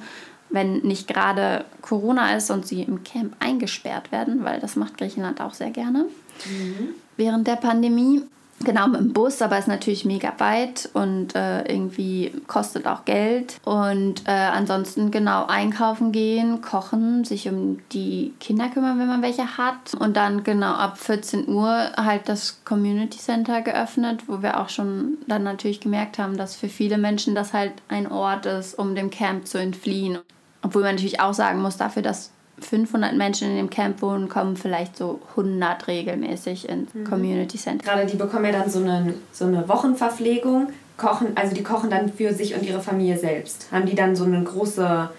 wenn 0.50 0.80
nicht 0.80 1.08
gerade 1.08 1.66
Corona 1.84 2.36
ist 2.36 2.50
und 2.50 2.66
sie 2.66 2.82
im 2.82 3.04
Camp 3.04 3.36
eingesperrt 3.40 4.12
werden, 4.12 4.44
weil 4.44 4.60
das 4.60 4.76
macht 4.76 4.98
Griechenland 4.98 5.40
auch 5.40 5.54
sehr 5.54 5.70
gerne 5.70 6.06
mhm. 6.46 6.96
während 7.16 7.46
der 7.46 7.58
Pandemie. 7.58 8.24
Genau, 8.64 8.88
mit 8.88 9.00
dem 9.00 9.14
Bus, 9.14 9.42
aber 9.42 9.58
ist 9.58 9.68
natürlich 9.68 10.06
mega 10.06 10.34
weit 10.38 10.90
und 10.94 11.36
äh, 11.36 11.64
irgendwie 11.64 12.32
kostet 12.48 12.86
auch 12.86 13.06
Geld. 13.06 13.60
Und 13.64 14.28
äh, 14.28 14.32
ansonsten 14.32 15.10
genau 15.10 15.46
einkaufen 15.48 16.12
gehen, 16.12 16.62
kochen, 16.62 17.24
sich 17.24 17.48
um 17.50 17.80
die 17.92 18.34
Kinder 18.40 18.70
kümmern, 18.70 19.00
wenn 19.00 19.08
man 19.08 19.22
welche 19.24 19.58
hat. 19.58 19.96
Und 19.98 20.16
dann 20.16 20.44
genau 20.44 20.74
ab 20.74 20.98
14 21.00 21.48
Uhr 21.48 21.92
halt 21.98 22.30
das 22.30 22.64
Community 22.64 23.18
Center 23.18 23.62
geöffnet, 23.62 24.24
wo 24.28 24.44
wir 24.44 24.60
auch 24.60 24.70
schon 24.70 25.18
dann 25.28 25.44
natürlich 25.44 25.80
gemerkt 25.80 26.20
haben, 26.20 26.38
dass 26.38 26.56
für 26.56 26.70
viele 26.70 26.98
Menschen 26.98 27.34
das 27.34 27.54
halt 27.54 27.74
ein 27.88 28.12
Ort 28.12 28.46
ist, 28.46 28.78
um 28.78 28.94
dem 28.94 29.10
Camp 29.10 29.48
zu 29.48 29.58
entfliehen. 29.58 30.20
Obwohl 30.62 30.84
man 30.84 30.96
natürlich 30.96 31.20
auch 31.20 31.34
sagen 31.34 31.62
muss, 31.62 31.78
dafür, 31.78 32.04
dass 32.04 32.32
500 32.62 33.16
Menschen 33.16 33.50
in 33.50 33.58
dem 33.58 33.70
Camp 33.70 34.02
wohnen, 34.02 34.30
kommen 34.30 34.56
vielleicht 34.56 34.98
so 34.98 35.20
100 35.32 35.88
regelmäßig 35.88 36.70
ins 36.70 36.94
mhm. 36.94 37.04
Community 37.06 37.58
Center. 37.58 37.84
Gerade 37.84 38.06
die 38.06 38.18
bekommen 38.18 38.46
ja 38.46 38.52
dann 38.52 38.70
so 38.70 38.80
eine, 38.80 39.14
so 39.32 39.46
eine 39.46 39.68
Wochenverpflegung, 39.68 40.70
kochen, 40.98 41.30
also 41.36 41.56
die 41.56 41.64
kochen 41.64 41.90
dann 41.90 42.12
für 42.12 42.34
sich 42.34 42.56
und 42.56 42.64
ihre 42.64 42.82
Familie 42.82 43.18
selbst. 43.18 43.68
Haben 43.72 43.86
die 43.86 43.96
dann 43.96 44.16
so 44.16 44.24
eine 44.24 44.44
große 44.44 45.10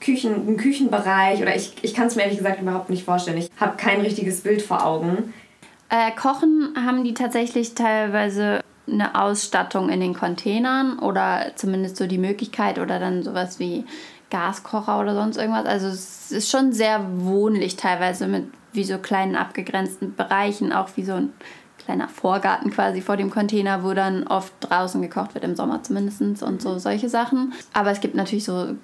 Küchen, 0.00 0.34
einen 0.34 0.56
Küchenbereich 0.56 1.40
oder 1.40 1.54
ich, 1.54 1.74
ich 1.82 1.94
kann 1.94 2.08
es 2.08 2.16
mir 2.16 2.22
ehrlich 2.22 2.38
gesagt 2.38 2.60
überhaupt 2.60 2.90
nicht 2.90 3.04
vorstellen. 3.04 3.38
Ich 3.38 3.50
habe 3.58 3.76
kein 3.76 4.00
richtiges 4.00 4.40
Bild 4.40 4.60
vor 4.62 4.84
Augen. 4.84 5.32
Äh, 5.88 6.10
kochen 6.12 6.74
haben 6.76 7.04
die 7.04 7.14
tatsächlich 7.14 7.74
teilweise 7.74 8.60
eine 8.90 9.14
Ausstattung 9.14 9.90
in 9.90 10.00
den 10.00 10.14
Containern 10.14 10.98
oder 10.98 11.52
zumindest 11.54 11.96
so 11.96 12.06
die 12.06 12.18
Möglichkeit 12.18 12.78
oder 12.78 12.98
dann 12.98 13.22
sowas 13.22 13.58
wie 13.58 13.84
Gaskocher 14.32 14.98
oder 14.98 15.14
sonst 15.14 15.36
irgendwas. 15.36 15.66
Also 15.66 15.88
es 15.88 16.32
ist 16.32 16.50
schon 16.50 16.72
sehr 16.72 17.04
wohnlich 17.16 17.76
teilweise 17.76 18.26
mit 18.26 18.46
wie 18.72 18.84
so 18.84 18.96
kleinen 18.96 19.36
abgegrenzten 19.36 20.16
Bereichen, 20.16 20.72
auch 20.72 20.88
wie 20.96 21.04
so 21.04 21.12
ein 21.12 21.32
kleiner 21.84 22.08
Vorgarten 22.08 22.70
quasi 22.70 23.02
vor 23.02 23.18
dem 23.18 23.30
Container, 23.30 23.84
wo 23.84 23.92
dann 23.92 24.26
oft 24.26 24.54
draußen 24.60 25.02
gekocht 25.02 25.34
wird, 25.34 25.44
im 25.44 25.54
Sommer 25.54 25.82
zumindest 25.82 26.42
und 26.42 26.62
so 26.62 26.78
solche 26.78 27.10
Sachen. 27.10 27.52
Aber 27.74 27.90
es 27.90 28.00
gibt 28.00 28.14
natürlich 28.14 28.44
so 28.44 28.74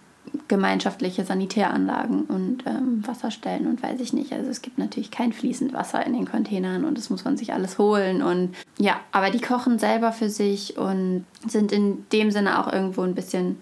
gemeinschaftliche 0.47 1.25
Sanitäranlagen 1.25 2.25
und 2.25 2.67
ähm, 2.67 3.03
Wasserstellen 3.07 3.67
und 3.67 3.83
weiß 3.83 4.01
ich 4.01 4.13
nicht. 4.13 4.35
Also 4.35 4.51
es 4.51 4.61
gibt 4.61 4.77
natürlich 4.77 5.11
kein 5.11 5.33
fließend 5.33 5.73
Wasser 5.73 6.05
in 6.05 6.13
den 6.13 6.29
Containern 6.29 6.85
und 6.85 6.99
das 6.99 7.09
muss 7.09 7.25
man 7.25 7.39
sich 7.39 7.55
alles 7.55 7.79
holen. 7.79 8.23
Und 8.23 8.55
ja, 8.79 9.01
aber 9.13 9.31
die 9.31 9.41
kochen 9.41 9.79
selber 9.79 10.13
für 10.13 10.29
sich 10.29 10.77
und 10.77 11.25
sind 11.47 11.73
in 11.73 12.05
dem 12.13 12.31
Sinne 12.31 12.59
auch 12.61 12.71
irgendwo 12.71 13.01
ein 13.03 13.15
bisschen 13.15 13.57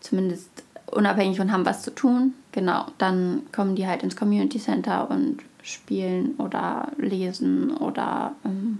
zumindest 0.00 0.55
unabhängig 0.90 1.40
und 1.40 1.52
haben 1.52 1.66
was 1.66 1.82
zu 1.82 1.94
tun. 1.94 2.34
Genau, 2.52 2.86
dann 2.98 3.42
kommen 3.52 3.76
die 3.76 3.86
halt 3.86 4.02
ins 4.02 4.16
Community 4.16 4.58
Center 4.58 5.10
und 5.10 5.38
spielen 5.62 6.34
oder 6.38 6.88
lesen 6.96 7.76
oder 7.76 8.32
ähm, 8.44 8.78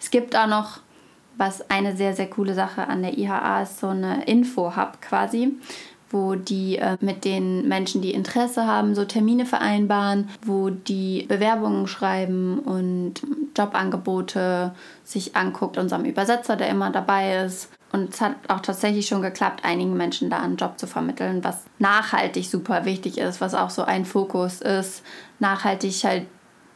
es 0.00 0.10
gibt 0.10 0.36
auch 0.36 0.46
noch, 0.46 0.80
was 1.36 1.70
eine 1.70 1.96
sehr, 1.96 2.14
sehr 2.14 2.28
coole 2.28 2.54
Sache 2.54 2.86
an 2.86 3.02
der 3.02 3.16
IHA 3.16 3.62
ist, 3.62 3.80
so 3.80 3.88
eine 3.88 4.24
Info-Hub 4.24 5.00
quasi, 5.00 5.54
wo 6.10 6.34
die 6.34 6.78
äh, 6.78 6.96
mit 7.00 7.24
den 7.24 7.68
Menschen, 7.68 8.02
die 8.02 8.12
Interesse 8.12 8.66
haben, 8.66 8.94
so 8.94 9.04
Termine 9.04 9.46
vereinbaren, 9.46 10.28
wo 10.44 10.70
die 10.70 11.26
Bewerbungen 11.28 11.86
schreiben 11.86 12.58
und 12.58 13.14
Jobangebote 13.56 14.74
sich 15.04 15.36
anguckt, 15.36 15.78
unserem 15.78 16.04
Übersetzer, 16.04 16.56
der 16.56 16.68
immer 16.68 16.90
dabei 16.90 17.44
ist 17.44 17.70
und 17.90 18.12
es 18.12 18.20
hat 18.20 18.34
auch 18.48 18.60
tatsächlich 18.60 19.06
schon 19.06 19.22
geklappt, 19.22 19.64
einigen 19.64 19.96
Menschen 19.96 20.28
da 20.28 20.40
einen 20.40 20.56
Job 20.56 20.78
zu 20.78 20.86
vermitteln, 20.86 21.42
was 21.42 21.64
nachhaltig 21.78 22.48
super 22.48 22.84
wichtig 22.84 23.18
ist, 23.18 23.40
was 23.40 23.54
auch 23.54 23.70
so 23.70 23.82
ein 23.82 24.04
Fokus 24.04 24.60
ist, 24.60 25.02
nachhaltig 25.38 26.04
halt 26.04 26.26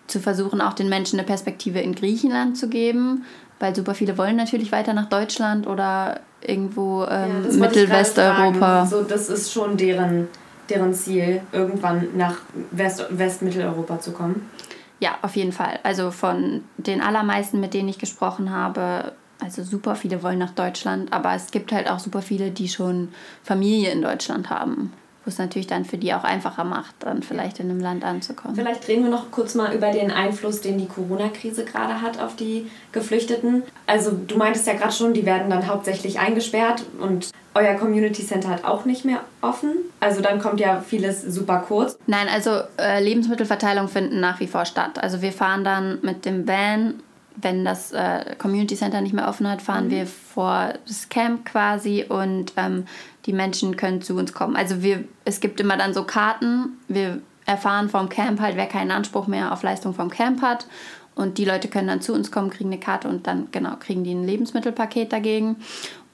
zu 0.07 0.21
versuchen, 0.21 0.61
auch 0.61 0.73
den 0.73 0.89
Menschen 0.89 1.19
eine 1.19 1.27
Perspektive 1.27 1.81
in 1.81 1.95
Griechenland 1.95 2.57
zu 2.57 2.69
geben, 2.69 3.25
weil 3.61 3.75
super 3.75 3.95
viele 3.95 4.17
wollen 4.19 4.37
natürlich 4.37 4.73
weiter 4.73 4.95
nach 4.95 5.09
Deutschland 5.09 5.67
oder 5.67 6.21
irgendwo 6.41 7.05
ähm, 7.05 7.47
ja, 7.49 7.57
Mittelwesteuropa. 7.59 8.87
So, 8.87 9.03
das 9.03 9.29
ist 9.29 9.53
schon 9.53 9.77
deren, 9.77 10.29
deren 10.69 10.95
Ziel, 10.95 11.43
irgendwann 11.53 12.09
nach 12.17 12.39
West, 12.71 13.05
Westmitteleuropa 13.11 14.01
zu 14.01 14.13
kommen. 14.13 14.51
Ja, 14.99 15.19
auf 15.23 15.37
jeden 15.37 15.53
Fall. 15.53 15.79
Also 15.83 16.11
von 16.11 16.63
den 16.77 17.01
allermeisten, 17.01 17.61
mit 17.61 17.75
denen 17.75 17.89
ich 17.89 17.99
gesprochen 17.99 18.51
habe, 18.51 19.13
also 19.43 19.63
super 19.63 19.95
viele 19.97 20.23
wollen 20.23 20.39
nach 20.39 20.53
Deutschland, 20.53 21.13
aber 21.13 21.35
es 21.35 21.51
gibt 21.51 21.73
halt 21.73 21.91
auch 21.91 21.99
super 21.99 22.23
viele, 22.23 22.51
die 22.51 22.69
schon 22.69 23.09
Familie 23.43 23.91
in 23.91 24.03
Deutschland 24.03 24.51
haben. 24.51 24.93
Wo 25.25 25.29
es 25.29 25.39
natürlich 25.39 25.69
dann 25.69 25.85
für 25.85 25.99
die 25.99 26.13
auch 26.15 26.25
einfacher 26.25 26.65
macht, 26.65 26.97
dann 26.99 27.23
vielleicht 27.23 27.61
in 27.61 27.71
einem 27.71 27.79
Land 27.79 28.03
anzukommen. 28.05 28.57
Vielleicht 28.57 28.89
reden 28.89 29.05
wir 29.05 29.11
noch 29.11 29.31
kurz 29.31 29.55
mal 29.55 29.73
über 29.73 29.93
den 29.93 30.11
Einfluss, 30.11 30.63
den 30.63 30.79
die 30.79 30.89
Corona-Krise 30.89 31.65
gerade 31.65 32.03
hat 32.03 32.21
auf 32.21 32.35
die 32.35 32.69
Geflüchteten. 32.91 33.63
Also 33.87 34.11
du 34.11 34.37
meintest 34.37 34.67
ja 34.67 34.73
gerade 34.73 34.93
schon, 34.93 35.15
die 35.15 35.25
werden 35.25 35.49
dann 35.49 35.69
hauptsächlich 35.69 36.19
eingesperrt 36.19 36.85
und 36.99 37.31
euer 37.55 37.75
Community 37.75 38.27
Center 38.27 38.49
hat 38.49 38.65
auch 38.65 38.85
nicht 38.85 39.05
mehr 39.05 39.21
offen. 39.43 39.77
Also 40.01 40.23
dann 40.23 40.41
kommt 40.41 40.59
ja 40.59 40.81
vieles 40.81 41.23
super 41.23 41.65
kurz. 41.69 41.97
Nein, 42.09 42.27
also 42.29 42.63
äh, 42.77 43.01
Lebensmittelverteilung 43.01 43.87
finden 43.87 44.19
nach 44.19 44.41
wie 44.41 44.49
vor 44.49 44.65
statt. 44.65 45.01
Also 45.01 45.23
wir 45.23 45.33
fahren 45.33 45.63
dann 45.63 46.01
mit 46.03 46.25
dem 46.25 46.49
Van 46.49 46.95
wenn 47.37 47.65
das 47.65 47.93
äh, 47.93 48.35
Community 48.39 48.77
Center 48.77 49.01
nicht 49.01 49.15
mehr 49.15 49.29
offen 49.29 49.49
hat, 49.49 49.63
fahren 49.63 49.87
mhm. 49.87 49.91
wir 49.91 50.07
vor 50.07 50.75
das 50.87 51.09
Camp 51.09 51.45
quasi 51.45 52.05
und 52.09 52.53
ähm, 52.57 52.87
die 53.27 53.33
Menschen 53.33 53.77
können 53.77 54.03
zu 54.03 54.17
uns 54.17 54.33
kommen. 54.33 54.57
Also 54.57 54.83
wir, 54.83 55.05
es 55.25 55.41
gibt 55.41 55.61
immer 55.61 55.77
dann 55.77 55.95
so 55.95 56.05
Karten. 56.05 56.79
Wir 56.89 57.21
erfahren 57.47 57.89
vom 57.89 58.09
Camp 58.09 58.41
halt, 58.41 58.57
wer 58.57 58.67
keinen 58.67 58.91
Anspruch 58.91 59.27
mehr 59.27 59.53
auf 59.53 59.63
Leistung 59.63 59.95
vom 59.95 60.11
Camp 60.11 60.43
hat. 60.43 60.67
Und 61.15 61.39
die 61.39 61.45
Leute 61.45 61.69
können 61.69 61.89
dann 61.89 62.01
zu 62.01 62.15
uns 62.15 62.31
kommen, 62.31 62.51
kriegen 62.51 62.71
eine 62.71 62.81
Karte 62.81 63.09
und 63.09 63.27
dann 63.27 63.49
genau 63.53 63.77
kriegen 63.79 64.03
die 64.03 64.15
ein 64.15 64.25
Lebensmittelpaket 64.25 65.13
dagegen. 65.13 65.57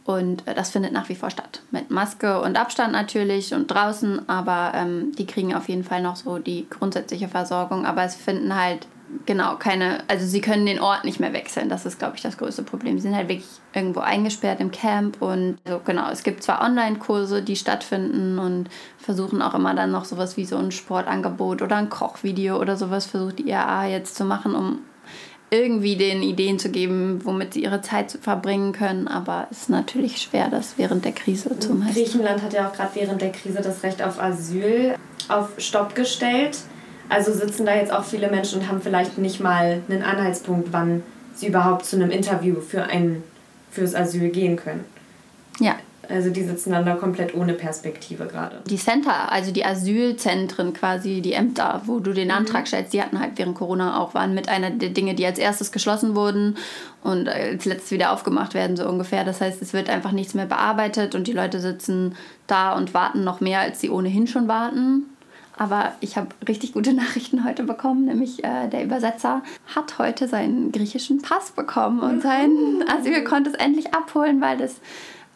Und 0.04 0.46
äh, 0.48 0.54
das 0.54 0.70
findet 0.70 0.92
nach 0.92 1.09
wie 1.09 1.14
vor 1.14 1.31
statt. 1.31 1.61
Mit 1.70 1.90
Maske 1.90 2.40
und 2.40 2.59
Abstand 2.59 2.92
natürlich 2.92 3.54
und 3.54 3.68
draußen, 3.68 4.28
aber 4.28 4.72
ähm, 4.74 5.12
die 5.16 5.26
kriegen 5.26 5.54
auf 5.54 5.68
jeden 5.68 5.85
Fall 5.85 6.02
noch 6.02 6.16
so 6.16 6.38
die 6.38 6.66
grundsätzliche 6.68 7.28
Versorgung. 7.28 7.87
Aber 7.87 8.02
es 8.02 8.14
finden 8.14 8.57
halt 8.57 8.87
genau, 9.26 9.56
keine, 9.56 10.02
also 10.08 10.26
sie 10.26 10.40
können 10.40 10.66
den 10.66 10.80
Ort 10.80 11.04
nicht 11.04 11.20
mehr 11.20 11.32
wechseln. 11.32 11.68
Das 11.68 11.86
ist, 11.86 11.98
glaube 11.98 12.16
ich, 12.16 12.22
das 12.22 12.36
größte 12.36 12.62
Problem. 12.62 12.98
Sie 12.98 13.02
sind 13.02 13.16
halt 13.16 13.28
wirklich 13.28 13.48
irgendwo 13.72 14.00
eingesperrt 14.00 14.60
im 14.60 14.70
Camp 14.70 15.20
und 15.22 15.58
also, 15.64 15.80
genau, 15.84 16.10
es 16.10 16.22
gibt 16.22 16.42
zwar 16.42 16.62
Online-Kurse, 16.62 17.42
die 17.42 17.56
stattfinden 17.56 18.38
und 18.38 18.68
versuchen 18.98 19.42
auch 19.42 19.54
immer 19.54 19.74
dann 19.74 19.90
noch 19.90 20.04
sowas 20.04 20.36
wie 20.36 20.44
so 20.44 20.56
ein 20.56 20.70
Sportangebot 20.70 21.62
oder 21.62 21.76
ein 21.76 21.88
Kochvideo 21.88 22.58
oder 22.58 22.76
sowas 22.76 23.06
versucht 23.06 23.38
die 23.38 23.48
IAA 23.48 23.88
jetzt 23.88 24.16
zu 24.16 24.24
machen, 24.24 24.54
um 24.54 24.80
irgendwie 25.50 25.96
den 25.96 26.22
Ideen 26.22 26.58
zu 26.58 26.70
geben, 26.70 27.20
womit 27.24 27.54
sie 27.54 27.62
ihre 27.62 27.80
Zeit 27.80 28.18
verbringen 28.20 28.72
können. 28.72 29.08
Aber 29.08 29.48
es 29.50 29.62
ist 29.62 29.70
natürlich 29.70 30.18
schwer, 30.18 30.48
das 30.50 30.76
während 30.76 31.04
der 31.04 31.12
Krise 31.12 31.58
zu 31.58 31.72
meistern. 31.74 31.94
Griechenland 31.94 32.42
hat 32.42 32.52
ja 32.52 32.68
auch 32.68 32.72
gerade 32.72 32.90
während 32.94 33.22
der 33.22 33.32
Krise 33.32 33.60
das 33.62 33.82
Recht 33.82 34.02
auf 34.02 34.20
Asyl 34.20 34.96
auf 35.28 35.50
Stopp 35.58 35.94
gestellt. 35.94 36.58
Also 37.08 37.32
sitzen 37.32 37.66
da 37.66 37.74
jetzt 37.74 37.92
auch 37.92 38.04
viele 38.04 38.30
Menschen 38.30 38.60
und 38.60 38.68
haben 38.68 38.80
vielleicht 38.80 39.18
nicht 39.18 39.40
mal 39.40 39.80
einen 39.88 40.02
Anhaltspunkt, 40.02 40.68
wann 40.72 41.02
sie 41.34 41.46
überhaupt 41.46 41.84
zu 41.86 41.96
einem 41.96 42.10
Interview 42.10 42.60
für 42.60 42.84
ein 42.84 43.22
fürs 43.70 43.94
Asyl 43.94 44.30
gehen 44.30 44.56
können. 44.56 44.84
Ja. 45.60 45.76
Also 46.08 46.30
die 46.30 46.42
sitzen 46.42 46.72
dann 46.72 46.86
da 46.86 46.94
komplett 46.94 47.34
ohne 47.34 47.52
Perspektive 47.52 48.26
gerade. 48.26 48.62
Die 48.64 48.78
Center, 48.78 49.30
also 49.30 49.52
die 49.52 49.64
Asylzentren 49.64 50.72
quasi, 50.72 51.20
die 51.20 51.34
Ämter, 51.34 51.82
wo 51.84 51.98
du 51.98 52.14
den 52.14 52.30
Antrag 52.30 52.62
mhm. 52.62 52.66
stellst, 52.66 52.92
die 52.94 53.02
hatten 53.02 53.20
halt 53.20 53.32
während 53.36 53.56
Corona 53.56 54.00
auch, 54.00 54.14
waren 54.14 54.32
mit 54.32 54.48
einer 54.48 54.70
der 54.70 54.88
Dinge, 54.88 55.14
die 55.14 55.26
als 55.26 55.38
erstes 55.38 55.70
geschlossen 55.70 56.14
wurden 56.14 56.56
und 57.02 57.28
als 57.28 57.66
letztes 57.66 57.90
wieder 57.90 58.12
aufgemacht 58.12 58.54
werden, 58.54 58.76
so 58.76 58.88
ungefähr. 58.88 59.24
Das 59.24 59.42
heißt, 59.42 59.60
es 59.60 59.74
wird 59.74 59.90
einfach 59.90 60.12
nichts 60.12 60.32
mehr 60.32 60.46
bearbeitet 60.46 61.14
und 61.14 61.26
die 61.26 61.32
Leute 61.32 61.60
sitzen 61.60 62.14
da 62.46 62.72
und 62.72 62.94
warten 62.94 63.22
noch 63.22 63.40
mehr, 63.40 63.60
als 63.60 63.80
sie 63.80 63.90
ohnehin 63.90 64.26
schon 64.26 64.48
warten. 64.48 65.04
Aber 65.58 65.92
ich 66.00 66.16
habe 66.16 66.28
richtig 66.46 66.72
gute 66.72 66.92
Nachrichten 66.94 67.44
heute 67.44 67.64
bekommen, 67.64 68.06
nämlich 68.06 68.42
äh, 68.44 68.68
der 68.68 68.84
Übersetzer 68.84 69.42
hat 69.74 69.98
heute 69.98 70.28
seinen 70.28 70.72
griechischen 70.72 71.20
Pass 71.20 71.50
bekommen 71.50 72.00
und 72.00 72.22
sein 72.22 72.84
Asyl 72.88 73.24
konnte 73.24 73.50
es 73.50 73.56
endlich 73.56 73.92
abholen, 73.92 74.40
weil 74.40 74.56
das 74.56 74.76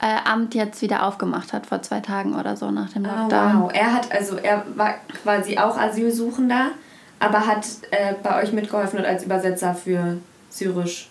äh, 0.00 0.16
Amt 0.24 0.54
jetzt 0.54 0.80
wieder 0.80 1.04
aufgemacht 1.06 1.52
hat 1.52 1.66
vor 1.66 1.82
zwei 1.82 2.00
Tagen 2.00 2.34
oder 2.34 2.56
so 2.56 2.70
nach 2.70 2.90
dem 2.92 3.04
ah, 3.04 3.22
Lockdown. 3.22 3.56
Oh, 3.56 3.64
wow, 3.64 3.72
er 3.74 3.92
hat 3.92 4.12
also 4.12 4.36
er 4.36 4.64
war 4.76 4.94
quasi 5.22 5.58
auch 5.58 5.76
Asylsuchender, 5.76 6.70
aber 7.18 7.46
hat 7.46 7.66
äh, 7.90 8.14
bei 8.22 8.42
euch 8.42 8.52
mitgeholfen 8.52 9.00
und 9.00 9.04
als 9.04 9.24
Übersetzer 9.24 9.74
für 9.74 10.18
Syrisch, 10.50 11.08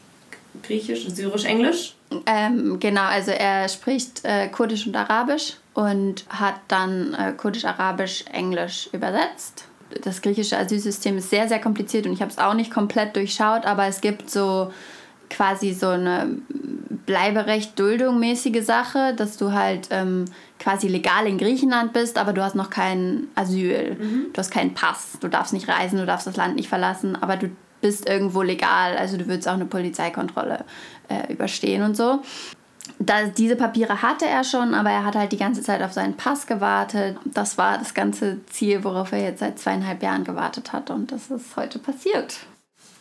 Griechisch, 0.64 1.08
Syrisch, 1.10 1.46
Englisch. 1.46 1.96
Ähm, 2.26 2.80
genau, 2.80 3.06
also 3.06 3.32
er 3.32 3.70
spricht 3.70 4.26
äh, 4.26 4.50
Kurdisch 4.50 4.86
und 4.86 4.96
Arabisch 4.96 5.56
und 5.74 6.26
hat 6.30 6.56
dann 6.68 7.14
äh, 7.14 7.34
Kurdisch, 7.34 7.66
Arabisch, 7.66 8.26
Englisch 8.32 8.90
übersetzt. 8.92 9.66
Das 10.04 10.22
griechische 10.22 10.58
Asylsystem 10.58 11.18
ist 11.18 11.30
sehr, 11.30 11.48
sehr 11.48 11.60
kompliziert 11.60 12.06
und 12.06 12.14
ich 12.14 12.22
habe 12.22 12.32
es 12.32 12.38
auch 12.38 12.54
nicht 12.54 12.72
komplett 12.72 13.16
durchschaut, 13.16 13.66
aber 13.66 13.88
es 13.88 14.02
gibt 14.02 14.30
so 14.30 14.72
quasi 15.30 15.74
so 15.74 15.88
eine 15.88 16.38
Bleiberecht-Duldung 17.06 18.20
mäßige 18.20 18.64
Sache, 18.64 19.14
dass 19.16 19.38
du 19.38 19.54
halt 19.54 19.88
ähm, 19.90 20.26
quasi 20.60 20.88
legal 20.88 21.26
in 21.26 21.38
Griechenland 21.38 21.94
bist, 21.94 22.18
aber 22.18 22.34
du 22.34 22.44
hast 22.44 22.56
noch 22.56 22.70
kein 22.70 23.28
Asyl, 23.36 23.98
mhm. 24.00 24.26
du 24.32 24.38
hast 24.38 24.52
keinen 24.52 24.74
Pass, 24.74 25.18
du 25.20 25.28
darfst 25.28 25.54
nicht 25.54 25.68
reisen, 25.68 25.98
du 25.98 26.06
darfst 26.06 26.28
das 26.28 26.36
Land 26.36 26.56
nicht 26.56 26.70
verlassen, 26.70 27.16
aber 27.22 27.38
du 27.38 27.50
bist 27.82 28.08
irgendwo 28.08 28.44
legal, 28.44 28.96
also 28.98 29.18
du 29.18 29.28
würdest 29.28 29.48
auch 29.48 29.54
eine 29.54 29.66
Polizeikontrolle 29.66 30.66
äh, 31.10 31.34
überstehen 31.34 31.82
und 31.82 31.98
so. 31.98 32.22
Da, 33.00 33.28
diese 33.28 33.56
Papiere 33.56 34.02
hatte 34.02 34.26
er 34.26 34.44
schon, 34.44 34.74
aber 34.74 34.90
er 34.90 35.06
hat 35.06 35.16
halt 35.16 35.32
die 35.32 35.38
ganze 35.38 35.62
Zeit 35.62 35.82
auf 35.82 35.94
seinen 35.94 36.16
Pass 36.18 36.48
gewartet. 36.48 37.18
Das 37.26 37.58
war 37.58 37.78
das 37.78 37.94
ganze 37.94 38.46
Ziel, 38.48 38.84
worauf 38.84 39.12
er 39.12 39.24
jetzt 39.24 39.40
seit 39.40 39.60
zweieinhalb 39.60 40.04
Jahren 40.04 40.24
gewartet 40.24 40.74
hat 40.74 40.90
und 40.90 41.12
das 41.12 41.30
ist 41.32 41.56
heute 41.56 41.80
passiert. 41.80 42.40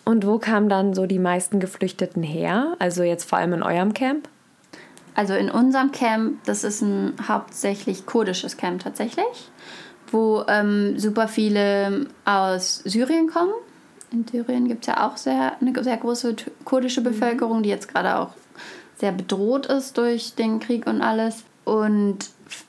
Und 0.04 0.26
wo 0.26 0.38
kamen 0.38 0.68
dann 0.68 0.94
so 0.94 1.06
die 1.06 1.18
meisten 1.18 1.60
Geflüchteten 1.60 2.22
her? 2.22 2.74
Also 2.78 3.02
jetzt 3.02 3.28
vor 3.28 3.38
allem 3.38 3.52
in 3.52 3.62
eurem 3.62 3.94
Camp? 3.94 4.28
Also 5.14 5.34
in 5.34 5.50
unserem 5.50 5.92
Camp, 5.92 6.42
das 6.44 6.64
ist 6.64 6.82
ein 6.82 7.14
hauptsächlich 7.26 8.06
kurdisches 8.06 8.56
Camp 8.56 8.82
tatsächlich, 8.82 9.50
wo 10.10 10.44
ähm, 10.48 10.98
super 10.98 11.28
viele 11.28 12.06
aus 12.24 12.76
Syrien 12.84 13.28
kommen. 13.28 13.52
In 14.12 14.26
Syrien 14.26 14.66
gibt 14.66 14.82
es 14.82 14.86
ja 14.88 15.06
auch 15.06 15.16
sehr, 15.16 15.52
eine 15.60 15.84
sehr 15.84 15.96
große 15.96 16.36
kurdische 16.64 17.02
Bevölkerung, 17.02 17.62
die 17.62 17.68
jetzt 17.68 17.92
gerade 17.92 18.18
auch 18.18 18.30
sehr 19.00 19.12
bedroht 19.12 19.66
ist 19.66 19.96
durch 19.96 20.34
den 20.34 20.60
Krieg 20.60 20.86
und 20.86 21.02
alles. 21.02 21.44
Und 21.64 22.18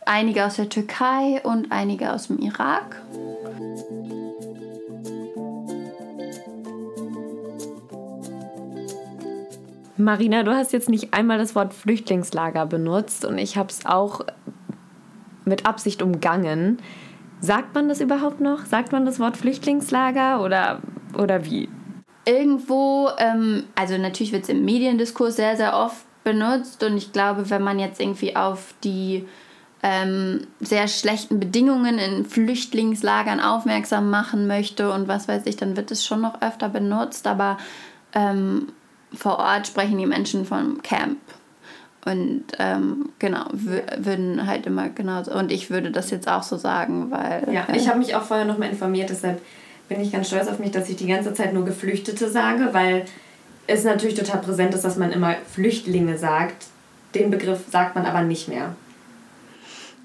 einige 0.06 0.46
aus 0.46 0.56
der 0.56 0.70
Türkei 0.70 1.42
und 1.44 1.72
einige 1.72 2.14
aus 2.14 2.28
dem 2.28 2.40
Irak. 2.40 3.02
Marina, 9.98 10.44
du 10.44 10.52
hast 10.52 10.74
jetzt 10.74 10.90
nicht 10.90 11.14
einmal 11.14 11.38
das 11.38 11.54
Wort 11.54 11.74
Flüchtlingslager 11.74 12.66
benutzt 12.66 13.24
und 13.24 13.38
ich 13.38 13.58
habe 13.58 13.70
es 13.70 13.86
auch 13.86 14.22
mit 15.46 15.66
Absicht 15.66 16.02
umgangen. 16.02 16.80
Sagt 17.40 17.76
man 17.76 17.90
das 17.90 18.02
überhaupt 18.02 18.40
noch? 18.40 18.66
Sagt 18.66 18.92
man 18.92 19.06
das 19.06 19.20
Wort 19.20 19.38
Flüchtlingslager 19.38 20.44
oder, 20.44 20.80
oder 21.18 21.46
wie? 21.46 21.70
Irgendwo, 22.26 23.10
ähm, 23.18 23.66
also 23.76 23.98
natürlich 23.98 24.32
wird 24.32 24.44
es 24.44 24.50
im 24.50 24.64
Mediendiskurs 24.64 25.36
sehr, 25.36 25.58
sehr 25.58 25.76
oft 25.76 26.06
benutzt 26.24 26.84
und 26.84 26.98
ich 26.98 27.12
glaube, 27.12 27.50
wenn 27.50 27.64
man 27.64 27.80
jetzt 27.80 28.00
irgendwie 28.00 28.36
auf 28.36 28.74
die 28.84 29.26
ähm, 29.84 30.48
sehr 30.60 30.88
schlechten 30.88 31.40
Bedingungen 31.40 31.98
in 31.98 32.26
Flüchtlingslagern 32.26 33.40
aufmerksam 33.40 34.10
machen 34.10 34.46
möchte 34.48 34.92
und 34.92 35.08
was 35.08 35.28
weiß 35.28 35.46
ich, 35.46 35.58
dann 35.58 35.76
wird 35.76 35.90
es 35.92 36.06
schon 36.06 36.22
noch 36.22 36.42
öfter 36.42 36.70
benutzt, 36.70 37.26
aber 37.26 37.58
ähm, 38.14 38.68
vor 39.14 39.40
Ort 39.40 39.68
sprechen 39.68 39.98
die 39.98 40.06
Menschen 40.06 40.46
vom 40.46 40.82
Camp. 40.82 41.18
Und 42.04 42.46
ähm, 42.58 43.10
genau, 43.20 43.46
würden 43.52 44.48
halt 44.48 44.66
immer 44.66 44.90
genauso. 44.90 45.34
Und 45.34 45.52
ich 45.52 45.70
würde 45.70 45.92
das 45.92 46.10
jetzt 46.10 46.28
auch 46.28 46.42
so 46.42 46.58
sagen, 46.58 47.12
weil. 47.12 47.48
Ja, 47.54 47.66
äh, 47.70 47.78
ich 47.78 47.88
habe 47.88 48.00
mich 48.00 48.16
auch 48.16 48.24
vorher 48.24 48.46
nochmal 48.46 48.70
informiert, 48.70 49.12
deshalb 49.12 49.40
bin 49.88 50.02
ich 50.02 50.12
ganz 50.12 50.28
stolz 50.28 50.48
auf 50.48 50.58
mich, 50.58 50.72
dass 50.72 50.90
ich 50.90 50.96
die 50.96 51.08
ganze 51.08 51.34
Zeit 51.34 51.54
nur 51.54 51.66
Geflüchtete 51.66 52.30
sage, 52.30 52.70
weil 52.72 53.06
es 53.68 53.84
natürlich 53.84 54.16
total 54.16 54.42
präsent 54.42 54.74
ist, 54.74 54.84
dass 54.84 54.98
man 54.98 55.12
immer 55.12 55.36
Flüchtlinge 55.52 56.18
sagt. 56.18 56.68
Den 57.16 57.32
Begriff 57.32 57.60
sagt 57.70 57.96
man 57.96 58.06
aber 58.06 58.22
nicht 58.22 58.48
mehr. 58.48 58.76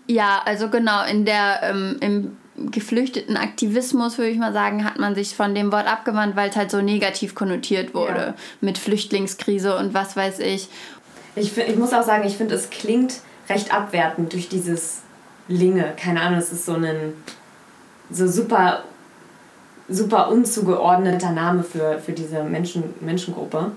Ja, 0.06 0.42
also 0.44 0.68
genau, 0.68 1.04
in 1.04 1.24
der, 1.24 1.60
ähm, 1.62 1.96
im 2.00 2.36
geflüchteten 2.70 3.36
Aktivismus, 3.36 4.18
würde 4.18 4.30
ich 4.30 4.38
mal 4.38 4.52
sagen, 4.52 4.84
hat 4.84 4.98
man 4.98 5.14
sich 5.14 5.34
von 5.34 5.54
dem 5.54 5.72
Wort 5.72 5.86
abgewandt, 5.86 6.36
weil 6.36 6.48
es 6.48 6.56
halt 6.56 6.70
so 6.70 6.80
negativ 6.80 7.34
konnotiert 7.34 7.92
wurde 7.92 8.20
ja. 8.20 8.34
mit 8.60 8.78
Flüchtlingskrise 8.78 9.76
und 9.76 9.94
was 9.94 10.16
weiß 10.16 10.38
ich. 10.38 10.68
Ich, 11.34 11.56
ich 11.56 11.76
muss 11.76 11.92
auch 11.92 12.02
sagen, 12.02 12.26
ich 12.26 12.36
finde, 12.36 12.54
es 12.54 12.70
klingt 12.70 13.20
recht 13.48 13.74
abwertend 13.74 14.32
durch 14.32 14.48
dieses 14.48 15.02
Linge. 15.48 15.92
Keine 15.96 16.22
Ahnung, 16.22 16.38
es 16.38 16.50
ist 16.50 16.64
so 16.64 16.74
ein 16.74 17.12
so 18.10 18.26
super, 18.26 18.84
super 19.88 20.30
unzugeordneter 20.30 21.32
Name 21.32 21.62
für, 21.62 21.98
für 21.98 22.12
diese 22.12 22.42
Menschen, 22.42 22.82
Menschengruppe. 23.00 23.72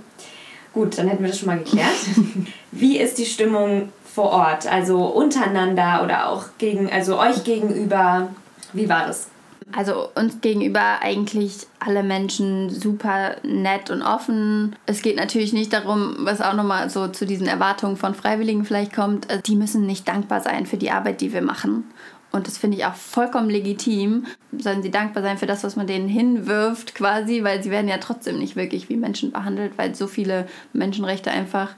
Gut, 0.74 0.98
dann 0.98 1.08
hätten 1.08 1.24
wir 1.24 1.30
das 1.30 1.40
schon 1.40 1.48
mal 1.48 1.58
geklärt. 1.58 1.96
Wie 2.72 2.98
ist 2.98 3.18
die 3.18 3.26
Stimmung 3.26 3.90
vor 4.06 4.32
Ort? 4.32 4.72
Also 4.72 5.06
untereinander 5.06 6.02
oder 6.04 6.30
auch 6.30 6.46
gegen, 6.58 6.92
also 6.92 7.20
euch 7.20 7.44
gegenüber? 7.44 8.30
Wie 8.74 8.88
war 8.88 9.08
das? 9.08 9.28
Also 9.72 10.10
uns 10.16 10.42
gegenüber 10.42 11.02
eigentlich 11.02 11.68
alle 11.80 12.02
Menschen 12.02 12.72
super 12.72 13.36
nett 13.44 13.92
und 13.92 14.02
offen. 14.02 14.76
Es 14.88 15.04
geht 15.04 15.16
natürlich 15.16 15.54
nicht 15.54 15.74
darum, 15.74 16.16
was 16.20 16.42
auch 16.42 16.54
nochmal 16.54 16.90
so 16.90 17.08
zu 17.08 17.26
diesen 17.26 17.48
Erwartungen 17.48 17.96
von 17.96 18.16
Freiwilligen 18.16 18.66
vielleicht 18.66 18.94
kommt, 18.94 19.30
äh, 19.30 19.42
die 19.42 19.56
müssen 19.56 19.86
nicht 19.86 20.08
dankbar 20.08 20.42
sein 20.42 20.66
für 20.66 20.78
die 20.78 20.90
Arbeit, 20.90 21.22
die 21.22 21.34
wir 21.34 21.44
machen. 21.44 21.84
Und 22.32 22.48
das 22.48 22.58
finde 22.58 22.78
ich 22.78 22.86
auch 22.86 22.94
vollkommen 22.94 23.50
legitim. 23.50 24.26
Sollen 24.58 24.84
sie 24.84 24.92
dankbar 24.92 25.24
sein 25.24 25.38
für 25.38 25.48
das, 25.48 25.64
was 25.64 25.76
man 25.76 25.88
denen 25.88 26.08
hinwirft, 26.08 26.94
quasi, 26.94 27.44
weil 27.44 27.64
sie 27.64 27.72
werden 27.72 27.88
ja 27.88 27.98
trotzdem 27.98 28.38
nicht 28.38 28.56
wirklich 28.56 28.90
wie 28.90 28.98
Menschen 28.98 29.32
behandelt, 29.32 29.78
weil 29.78 29.96
so 29.96 30.08
viele 30.08 30.48
Menschenrechte 30.74 31.32
einfach 31.32 31.76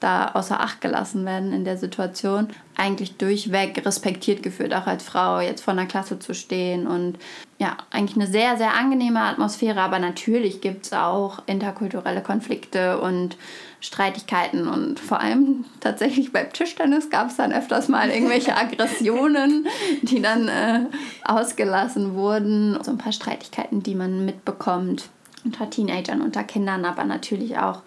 da 0.00 0.28
außer 0.28 0.60
Acht 0.60 0.80
gelassen 0.80 1.24
werden 1.24 1.52
in 1.52 1.64
der 1.64 1.76
Situation, 1.76 2.48
eigentlich 2.76 3.16
durchweg 3.16 3.84
respektiert 3.84 4.42
gefühlt, 4.42 4.72
auch 4.72 4.86
als 4.86 5.02
Frau 5.02 5.40
jetzt 5.40 5.62
vor 5.62 5.72
einer 5.72 5.86
Klasse 5.86 6.18
zu 6.18 6.34
stehen 6.34 6.86
und 6.86 7.18
ja, 7.58 7.76
eigentlich 7.90 8.16
eine 8.16 8.28
sehr, 8.28 8.56
sehr 8.56 8.74
angenehme 8.74 9.20
Atmosphäre, 9.20 9.80
aber 9.80 9.98
natürlich 9.98 10.60
gibt 10.60 10.86
es 10.86 10.92
auch 10.92 11.42
interkulturelle 11.46 12.22
Konflikte 12.22 13.00
und 13.00 13.36
Streitigkeiten 13.80 14.68
und 14.68 15.00
vor 15.00 15.20
allem 15.20 15.64
tatsächlich 15.80 16.32
beim 16.32 16.52
Tischtennis 16.52 17.10
gab 17.10 17.30
es 17.30 17.36
dann 17.36 17.52
öfters 17.52 17.88
mal 17.88 18.10
irgendwelche 18.10 18.56
Aggressionen, 18.56 19.66
die 20.02 20.22
dann 20.22 20.48
äh, 20.48 20.80
ausgelassen 21.24 22.14
wurden. 22.14 22.78
So 22.82 22.92
ein 22.92 22.98
paar 22.98 23.12
Streitigkeiten, 23.12 23.82
die 23.82 23.96
man 23.96 24.24
mitbekommt 24.24 25.08
unter 25.44 25.70
Teenagern, 25.70 26.22
unter 26.22 26.44
Kindern, 26.44 26.84
aber 26.84 27.04
natürlich 27.04 27.58
auch 27.58 27.82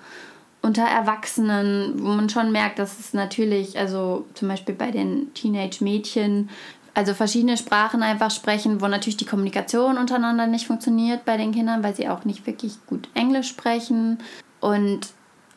unter 0.61 0.83
Erwachsenen, 0.83 1.95
wo 2.01 2.09
man 2.09 2.29
schon 2.29 2.51
merkt, 2.51 2.79
dass 2.79 2.99
es 2.99 3.13
natürlich, 3.13 3.77
also 3.77 4.25
zum 4.33 4.47
Beispiel 4.47 4.75
bei 4.75 4.91
den 4.91 5.33
Teenage-Mädchen, 5.33 6.49
also 6.93 7.13
verschiedene 7.13 7.57
Sprachen 7.57 8.03
einfach 8.03 8.31
sprechen, 8.31 8.81
wo 8.81 8.87
natürlich 8.87 9.17
die 9.17 9.25
Kommunikation 9.25 9.97
untereinander 9.97 10.47
nicht 10.47 10.67
funktioniert 10.67 11.25
bei 11.25 11.37
den 11.37 11.53
Kindern, 11.53 11.83
weil 11.83 11.95
sie 11.95 12.09
auch 12.09 12.25
nicht 12.25 12.45
wirklich 12.45 12.73
gut 12.85 13.07
Englisch 13.13 13.47
sprechen 13.47 14.19
und 14.59 15.07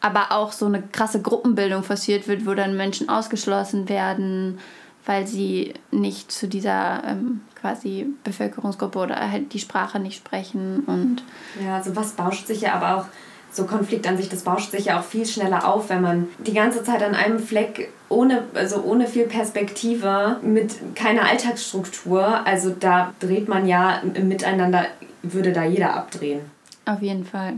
aber 0.00 0.32
auch 0.32 0.52
so 0.52 0.66
eine 0.66 0.82
krasse 0.82 1.20
Gruppenbildung 1.20 1.82
forciert 1.82 2.28
wird, 2.28 2.46
wo 2.46 2.54
dann 2.54 2.76
Menschen 2.76 3.08
ausgeschlossen 3.08 3.88
werden, 3.88 4.58
weil 5.06 5.26
sie 5.26 5.74
nicht 5.90 6.30
zu 6.30 6.46
dieser 6.46 7.02
ähm, 7.04 7.40
quasi 7.60 8.06
Bevölkerungsgruppe 8.22 8.98
oder 8.98 9.30
halt 9.30 9.52
die 9.54 9.58
Sprache 9.58 9.98
nicht 9.98 10.18
sprechen 10.18 10.84
und 10.86 11.22
ja, 11.64 11.76
also 11.76 11.96
was 11.96 12.12
bauscht 12.12 12.46
sich 12.46 12.60
ja 12.60 12.74
aber 12.74 12.98
auch 12.98 13.06
so 13.54 13.64
Konflikt 13.64 14.06
an 14.06 14.16
sich, 14.16 14.28
das 14.28 14.42
bauscht 14.42 14.70
sich 14.70 14.86
ja 14.86 14.98
auch 14.98 15.04
viel 15.04 15.26
schneller 15.26 15.68
auf, 15.68 15.88
wenn 15.88 16.02
man 16.02 16.28
die 16.38 16.52
ganze 16.52 16.82
Zeit 16.82 17.02
an 17.02 17.14
einem 17.14 17.38
Fleck 17.38 17.90
ohne, 18.08 18.44
also 18.54 18.82
ohne 18.82 19.06
viel 19.06 19.26
Perspektive, 19.26 20.38
mit 20.42 20.94
keiner 20.94 21.28
Alltagsstruktur, 21.28 22.46
also 22.46 22.70
da 22.70 23.14
dreht 23.20 23.48
man 23.48 23.66
ja 23.66 24.02
miteinander, 24.22 24.86
würde 25.22 25.52
da 25.52 25.64
jeder 25.64 25.94
abdrehen. 25.94 26.40
Auf 26.86 27.00
jeden 27.00 27.24
Fall. 27.24 27.54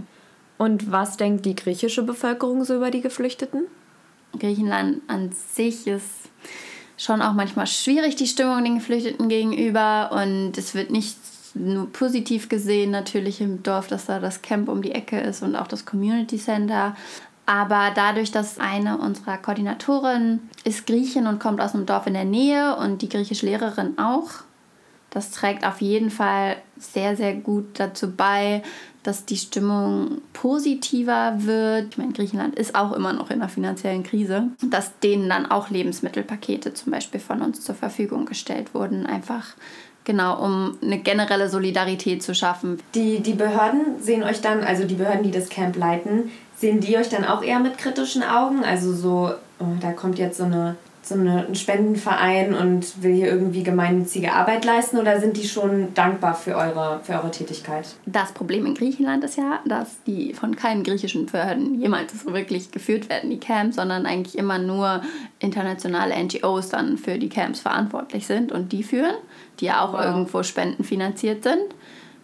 Und 0.58 0.90
was 0.90 1.16
denkt 1.16 1.44
die 1.44 1.54
griechische 1.54 2.02
Bevölkerung 2.02 2.64
so 2.64 2.76
über 2.76 2.90
die 2.90 3.02
Geflüchteten? 3.02 3.64
Griechenland 4.38 5.02
an 5.08 5.30
sich 5.52 5.86
ist 5.86 6.10
schon 6.96 7.20
auch 7.20 7.34
manchmal 7.34 7.66
schwierig, 7.66 8.16
die 8.16 8.26
Stimmung 8.26 8.64
den 8.64 8.76
Geflüchteten 8.76 9.28
gegenüber. 9.28 10.10
Und 10.12 10.56
es 10.56 10.74
wird 10.74 10.90
nicht 10.90 11.16
nur 11.58 11.90
positiv 11.92 12.48
gesehen 12.48 12.90
natürlich 12.90 13.40
im 13.40 13.62
Dorf, 13.62 13.88
dass 13.88 14.06
da 14.06 14.20
das 14.20 14.42
Camp 14.42 14.68
um 14.68 14.82
die 14.82 14.92
Ecke 14.92 15.18
ist 15.20 15.42
und 15.42 15.56
auch 15.56 15.68
das 15.68 15.84
Community 15.84 16.38
Center. 16.38 16.96
Aber 17.46 17.92
dadurch, 17.94 18.32
dass 18.32 18.58
eine 18.58 18.98
unserer 18.98 19.38
Koordinatoren 19.38 20.40
ist 20.64 20.86
Griechin 20.86 21.26
und 21.26 21.38
kommt 21.38 21.60
aus 21.60 21.74
einem 21.74 21.86
Dorf 21.86 22.06
in 22.06 22.14
der 22.14 22.24
Nähe 22.24 22.76
und 22.76 23.02
die 23.02 23.08
griechische 23.08 23.46
Lehrerin 23.46 23.98
auch, 23.98 24.30
das 25.10 25.30
trägt 25.30 25.64
auf 25.64 25.80
jeden 25.80 26.10
Fall 26.10 26.56
sehr, 26.76 27.16
sehr 27.16 27.34
gut 27.34 27.64
dazu 27.78 28.10
bei, 28.10 28.62
dass 29.02 29.24
die 29.24 29.36
Stimmung 29.36 30.20
positiver 30.32 31.34
wird. 31.38 31.92
Ich 31.92 31.98
meine, 31.98 32.12
Griechenland 32.12 32.56
ist 32.56 32.74
auch 32.74 32.92
immer 32.92 33.12
noch 33.12 33.30
in 33.30 33.40
einer 33.40 33.48
finanziellen 33.48 34.02
Krise, 34.02 34.48
dass 34.60 34.98
denen 34.98 35.28
dann 35.28 35.46
auch 35.46 35.70
Lebensmittelpakete 35.70 36.74
zum 36.74 36.92
Beispiel 36.92 37.20
von 37.20 37.40
uns 37.40 37.62
zur 37.62 37.76
Verfügung 37.76 38.26
gestellt 38.26 38.74
wurden, 38.74 39.06
einfach 39.06 39.54
Genau, 40.06 40.40
um 40.40 40.78
eine 40.80 40.98
generelle 40.98 41.48
Solidarität 41.48 42.22
zu 42.22 42.32
schaffen. 42.32 42.80
Die, 42.94 43.18
die 43.18 43.32
Behörden 43.32 44.00
sehen 44.00 44.22
euch 44.22 44.40
dann, 44.40 44.62
also 44.62 44.84
die 44.84 44.94
Behörden, 44.94 45.24
die 45.24 45.32
das 45.32 45.48
Camp 45.48 45.76
leiten, 45.76 46.30
sehen 46.56 46.78
die 46.78 46.96
euch 46.96 47.08
dann 47.08 47.24
auch 47.24 47.42
eher 47.42 47.58
mit 47.58 47.76
kritischen 47.76 48.22
Augen? 48.22 48.62
Also 48.62 48.94
so, 48.94 49.32
oh, 49.58 49.64
da 49.80 49.90
kommt 49.90 50.20
jetzt 50.20 50.38
so 50.38 50.44
eine 50.44 50.76
so 51.08 51.14
eine, 51.14 51.46
ein 51.46 51.54
Spendenverein 51.54 52.54
und 52.54 53.02
will 53.02 53.14
hier 53.14 53.28
irgendwie 53.28 53.62
gemeinnützige 53.62 54.32
Arbeit 54.32 54.64
leisten 54.64 54.98
oder 54.98 55.20
sind 55.20 55.36
die 55.36 55.46
schon 55.46 55.94
dankbar 55.94 56.34
für 56.34 56.56
eure, 56.56 57.00
für 57.02 57.12
eure 57.12 57.30
Tätigkeit? 57.30 57.94
Das 58.06 58.32
Problem 58.32 58.66
in 58.66 58.74
Griechenland 58.74 59.22
ist 59.24 59.36
ja, 59.36 59.60
dass 59.66 60.02
die 60.04 60.34
von 60.34 60.56
keinen 60.56 60.82
griechischen 60.82 61.26
Behörden 61.26 61.80
jemals 61.80 62.12
so 62.22 62.32
wirklich 62.32 62.72
geführt 62.72 63.08
werden, 63.08 63.30
die 63.30 63.38
Camps, 63.38 63.76
sondern 63.76 64.06
eigentlich 64.06 64.36
immer 64.36 64.58
nur 64.58 65.02
internationale 65.38 66.14
NGOs 66.22 66.70
dann 66.70 66.98
für 66.98 67.18
die 67.18 67.28
Camps 67.28 67.60
verantwortlich 67.60 68.26
sind 68.26 68.50
und 68.50 68.72
die 68.72 68.82
führen, 68.82 69.14
die 69.60 69.66
ja 69.66 69.84
auch 69.84 69.92
wow. 69.92 70.04
irgendwo 70.04 70.42
spendenfinanziert 70.42 71.44
sind. 71.44 71.74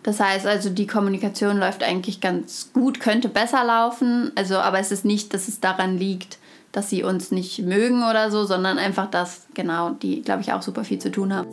Das 0.03 0.19
heißt 0.19 0.47
also, 0.47 0.71
die 0.71 0.87
Kommunikation 0.87 1.59
läuft 1.59 1.85
eigentlich 1.85 2.21
ganz 2.21 2.71
gut, 2.73 2.99
könnte 2.99 3.29
besser 3.29 3.65
laufen. 3.65 4.33
Also, 4.35 4.57
aber 4.57 4.81
es 4.81 4.91
ist 4.91 5.05
nicht, 5.05 5.33
dass 5.33 5.47
es 5.47 5.61
daran 5.61 5.97
liegt, 5.97 6.39
dass 6.73 6.89
sie 6.89 7.03
uns 7.03 7.31
nicht 7.31 7.59
mögen 7.61 8.03
oder 8.03 8.31
so, 8.31 8.45
sondern 8.45 8.79
einfach, 8.79 9.11
dass 9.11 9.43
genau 9.55 9.91
die, 9.91 10.23
glaube 10.23 10.41
ich, 10.41 10.53
auch 10.53 10.63
super 10.63 10.85
viel 10.85 10.99
zu 10.99 11.11
tun 11.11 11.35
haben. 11.35 11.49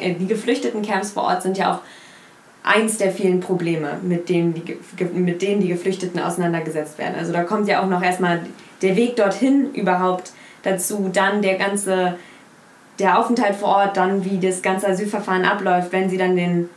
Äh, 0.00 0.14
die 0.14 0.26
geflüchteten 0.26 0.82
Camps 0.82 1.12
vor 1.12 1.24
Ort 1.24 1.42
sind 1.42 1.56
ja 1.56 1.74
auch 1.74 1.78
eins 2.64 2.98
der 2.98 3.12
vielen 3.12 3.40
Probleme, 3.40 3.98
mit 4.02 4.28
denen 4.28 4.54
die, 4.54 4.76
mit 5.14 5.42
denen 5.42 5.60
die 5.60 5.68
Geflüchteten 5.68 6.20
auseinandergesetzt 6.20 6.98
werden. 6.98 7.14
Also 7.18 7.32
da 7.32 7.44
kommt 7.44 7.68
ja 7.68 7.82
auch 7.82 7.88
noch 7.88 8.02
erstmal 8.02 8.40
der 8.82 8.96
Weg 8.96 9.16
dorthin 9.16 9.72
überhaupt 9.72 10.32
dazu, 10.62 11.10
dann 11.12 11.42
der 11.42 11.56
ganze 11.56 12.18
der 12.98 13.18
Aufenthalt 13.18 13.56
vor 13.56 13.68
Ort, 13.68 13.96
dann 13.96 14.24
wie 14.24 14.38
das 14.38 14.62
ganze 14.62 14.86
Asylverfahren 14.86 15.44
abläuft, 15.44 15.92
wenn 15.92 16.10
sie 16.10 16.18
dann 16.18 16.36
den 16.36 16.68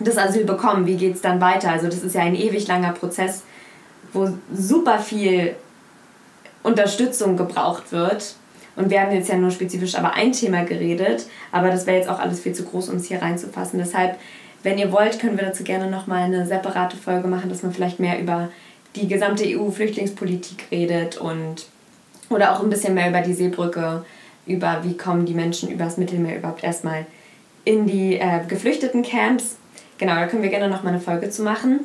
das 0.00 0.18
Asyl 0.18 0.44
bekommen, 0.44 0.86
wie 0.86 0.96
geht 0.96 1.16
es 1.16 1.20
dann 1.20 1.40
weiter? 1.40 1.70
Also 1.70 1.86
das 1.86 2.02
ist 2.02 2.14
ja 2.14 2.22
ein 2.22 2.34
ewig 2.34 2.66
langer 2.68 2.92
Prozess, 2.92 3.42
wo 4.12 4.28
super 4.54 4.98
viel 4.98 5.56
Unterstützung 6.62 7.36
gebraucht 7.36 7.92
wird. 7.92 8.34
Und 8.76 8.90
wir 8.90 9.00
haben 9.00 9.12
jetzt 9.12 9.28
ja 9.28 9.36
nur 9.36 9.50
spezifisch 9.50 9.96
aber 9.96 10.14
ein 10.14 10.32
Thema 10.32 10.64
geredet, 10.64 11.26
aber 11.50 11.68
das 11.70 11.86
wäre 11.86 11.96
jetzt 11.96 12.08
auch 12.08 12.20
alles 12.20 12.40
viel 12.40 12.52
zu 12.52 12.64
groß, 12.64 12.90
um 12.90 12.96
es 12.96 13.06
hier 13.06 13.20
reinzufassen. 13.20 13.80
Deshalb, 13.80 14.16
wenn 14.62 14.78
ihr 14.78 14.92
wollt, 14.92 15.18
können 15.18 15.36
wir 15.36 15.44
dazu 15.44 15.64
gerne 15.64 15.90
nochmal 15.90 16.22
eine 16.22 16.46
separate 16.46 16.96
Folge 16.96 17.26
machen, 17.26 17.48
dass 17.48 17.64
man 17.64 17.72
vielleicht 17.72 17.98
mehr 17.98 18.20
über 18.20 18.50
die 18.94 19.08
gesamte 19.08 19.44
EU-Flüchtlingspolitik 19.44 20.66
redet 20.70 21.16
und 21.16 21.66
oder 22.30 22.52
auch 22.52 22.62
ein 22.62 22.70
bisschen 22.70 22.94
mehr 22.94 23.08
über 23.08 23.20
die 23.20 23.32
Seebrücke, 23.32 24.04
über 24.46 24.80
wie 24.82 24.96
kommen 24.96 25.26
die 25.26 25.34
Menschen 25.34 25.70
übers 25.70 25.96
Mittelmeer 25.96 26.36
überhaupt 26.36 26.62
erstmal 26.62 27.06
in 27.64 27.86
die 27.86 28.18
äh, 28.18 28.40
geflüchteten 28.46 29.02
Camps 29.02 29.56
Genau, 29.98 30.14
da 30.14 30.26
können 30.26 30.42
wir 30.42 30.50
gerne 30.50 30.68
noch 30.68 30.82
mal 30.82 30.90
eine 30.90 31.00
Folge 31.00 31.28
zu 31.28 31.42
machen. 31.42 31.80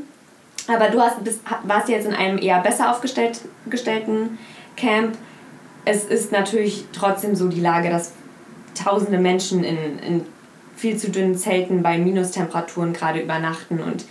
Aber 0.67 0.89
du 0.89 1.01
hast, 1.01 1.23
bist, 1.23 1.41
warst 1.63 1.89
jetzt 1.89 2.07
in 2.07 2.13
einem 2.13 2.37
eher 2.37 2.61
besser 2.61 2.91
aufgestellten 2.91 4.37
Camp. 4.77 5.17
Es 5.83 6.05
ist 6.05 6.31
natürlich 6.31 6.85
trotzdem 6.93 7.35
so 7.35 7.49
die 7.49 7.59
Lage, 7.59 7.89
dass 7.89 8.13
tausende 8.81 9.17
Menschen 9.17 9.63
in, 9.63 9.77
in 9.99 10.25
viel 10.75 10.97
zu 10.97 11.11
dünnen 11.11 11.35
Zelten 11.35 11.83
bei 11.83 11.97
Minustemperaturen 11.97 12.93
gerade 12.93 13.19
übernachten 13.19 13.79
und 13.79 14.05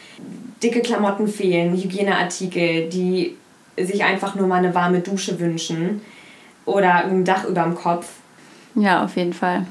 dicke 0.63 0.81
Klamotten 0.81 1.27
fehlen, 1.27 1.73
Hygieneartikel, 1.73 2.89
die 2.89 3.37
sich 3.77 4.05
einfach 4.05 4.35
nur 4.35 4.47
mal 4.47 4.57
eine 4.57 4.75
warme 4.75 5.01
Dusche 5.01 5.41
wünschen 5.41 6.03
oder 6.67 7.05
ein 7.05 7.25
Dach 7.25 7.45
über 7.45 7.63
dem 7.63 7.75
Kopf. 7.75 8.09
Ja, 8.75 9.05
auf 9.05 9.17
jeden 9.17 9.33
Fall 9.33 9.67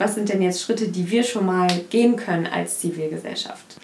was 0.00 0.14
sind 0.14 0.30
denn 0.30 0.40
jetzt 0.40 0.62
Schritte, 0.62 0.88
die 0.88 1.10
wir 1.10 1.22
schon 1.22 1.44
mal 1.44 1.68
gehen 1.90 2.16
können 2.16 2.46
als 2.46 2.80
Zivilgesellschaft? 2.80 3.76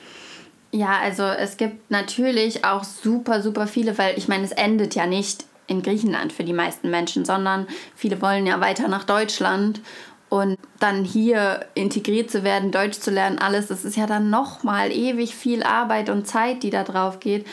Ja, 0.73 0.99
also 1.03 1.23
es 1.25 1.59
gibt 1.59 1.91
natürlich 1.91 2.65
auch 2.65 2.85
super, 2.85 3.43
super 3.43 3.67
viele, 3.67 3.97
weil 3.99 4.17
ich 4.19 4.27
meine, 4.27 4.45
es 4.45 4.53
endet 4.53 4.95
ja 4.95 5.07
nicht 5.07 5.45
in 5.67 5.83
Griechenland 5.83 6.33
für 6.33 6.45
die 6.45 6.55
meisten 6.55 6.91
Menschen, 6.91 7.25
sondern 7.27 7.67
viele 7.95 8.23
wollen 8.23 8.47
ja 8.47 8.61
weiter 8.61 8.89
nach 8.89 9.05
Deutschland 9.05 9.83
und 10.29 10.59
dann 10.81 11.05
hier 11.05 11.67
integriert 11.75 12.31
zu 12.31 12.43
werden, 12.43 12.73
Deutsch 12.73 12.99
zu 12.99 13.11
lernen, 13.11 13.39
alles, 13.39 13.67
das 13.67 13.85
ist 13.85 13.97
ja 13.97 14.07
dann 14.07 14.31
nochmal 14.31 14.91
ewig 14.93 15.35
viel 15.35 15.63
Arbeit 15.63 16.09
und 16.09 16.27
Zeit, 16.27 16.63
die 16.63 16.71
da 16.71 16.83
drauf 16.83 17.21
geht 17.21 17.47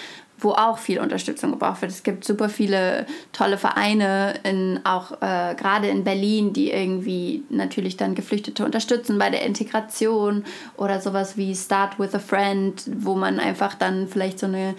wo 0.43 0.51
auch 0.51 0.77
viel 0.77 0.99
Unterstützung 0.99 1.51
gebraucht 1.51 1.81
wird. 1.81 1.91
Es 1.91 2.03
gibt 2.03 2.23
super 2.25 2.49
viele 2.49 3.05
tolle 3.31 3.57
Vereine, 3.57 4.35
in, 4.43 4.79
auch 4.83 5.11
äh, 5.21 5.55
gerade 5.55 5.87
in 5.87 6.03
Berlin, 6.03 6.53
die 6.53 6.71
irgendwie 6.71 7.43
natürlich 7.49 7.97
dann 7.97 8.15
Geflüchtete 8.15 8.65
unterstützen 8.65 9.17
bei 9.17 9.29
der 9.29 9.43
Integration 9.43 10.43
oder 10.77 11.01
sowas 11.01 11.37
wie 11.37 11.55
Start 11.55 11.99
with 11.99 12.13
a 12.13 12.19
Friend, 12.19 12.83
wo 12.97 13.15
man 13.15 13.39
einfach 13.39 13.75
dann 13.75 14.07
vielleicht 14.07 14.39
so 14.39 14.47
eine 14.47 14.75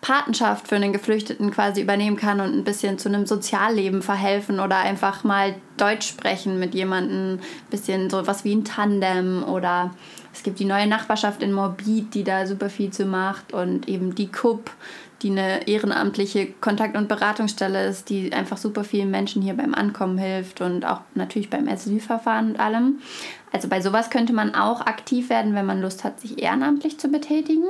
Patenschaft 0.00 0.68
für 0.68 0.76
einen 0.76 0.92
Geflüchteten 0.92 1.50
quasi 1.50 1.80
übernehmen 1.80 2.16
kann 2.16 2.40
und 2.40 2.54
ein 2.54 2.64
bisschen 2.64 2.98
zu 2.98 3.08
einem 3.08 3.26
Sozialleben 3.26 4.02
verhelfen 4.02 4.60
oder 4.60 4.78
einfach 4.78 5.24
mal 5.24 5.56
Deutsch 5.78 6.08
sprechen 6.08 6.60
mit 6.60 6.74
jemandem, 6.74 7.34
ein 7.34 7.70
bisschen 7.70 8.08
so 8.08 8.26
was 8.26 8.44
wie 8.44 8.54
ein 8.54 8.64
Tandem 8.64 9.42
oder 9.42 9.90
es 10.32 10.42
gibt 10.42 10.58
die 10.58 10.64
neue 10.64 10.86
Nachbarschaft 10.86 11.42
in 11.42 11.52
Morbid, 11.52 12.14
die 12.14 12.22
da 12.22 12.46
super 12.46 12.68
viel 12.68 12.90
zu 12.90 13.06
macht 13.06 13.52
und 13.52 13.88
eben 13.88 14.14
die 14.14 14.30
KUP, 14.30 14.70
die 15.22 15.30
eine 15.30 15.66
ehrenamtliche 15.66 16.46
Kontakt- 16.60 16.96
und 16.96 17.08
Beratungsstelle 17.08 17.86
ist, 17.86 18.10
die 18.10 18.32
einfach 18.32 18.58
super 18.58 18.84
vielen 18.84 19.10
Menschen 19.10 19.42
hier 19.42 19.54
beim 19.54 19.74
Ankommen 19.74 20.18
hilft 20.18 20.60
und 20.60 20.84
auch 20.84 21.00
natürlich 21.14 21.48
beim 21.48 21.68
Asylverfahren 21.68 22.50
und 22.50 22.60
allem. 22.60 22.98
Also 23.52 23.68
bei 23.68 23.80
sowas 23.80 24.10
könnte 24.10 24.34
man 24.34 24.54
auch 24.54 24.82
aktiv 24.82 25.30
werden, 25.30 25.54
wenn 25.54 25.66
man 25.66 25.80
Lust 25.80 26.04
hat, 26.04 26.20
sich 26.20 26.42
ehrenamtlich 26.42 26.98
zu 26.98 27.08
betätigen. 27.08 27.64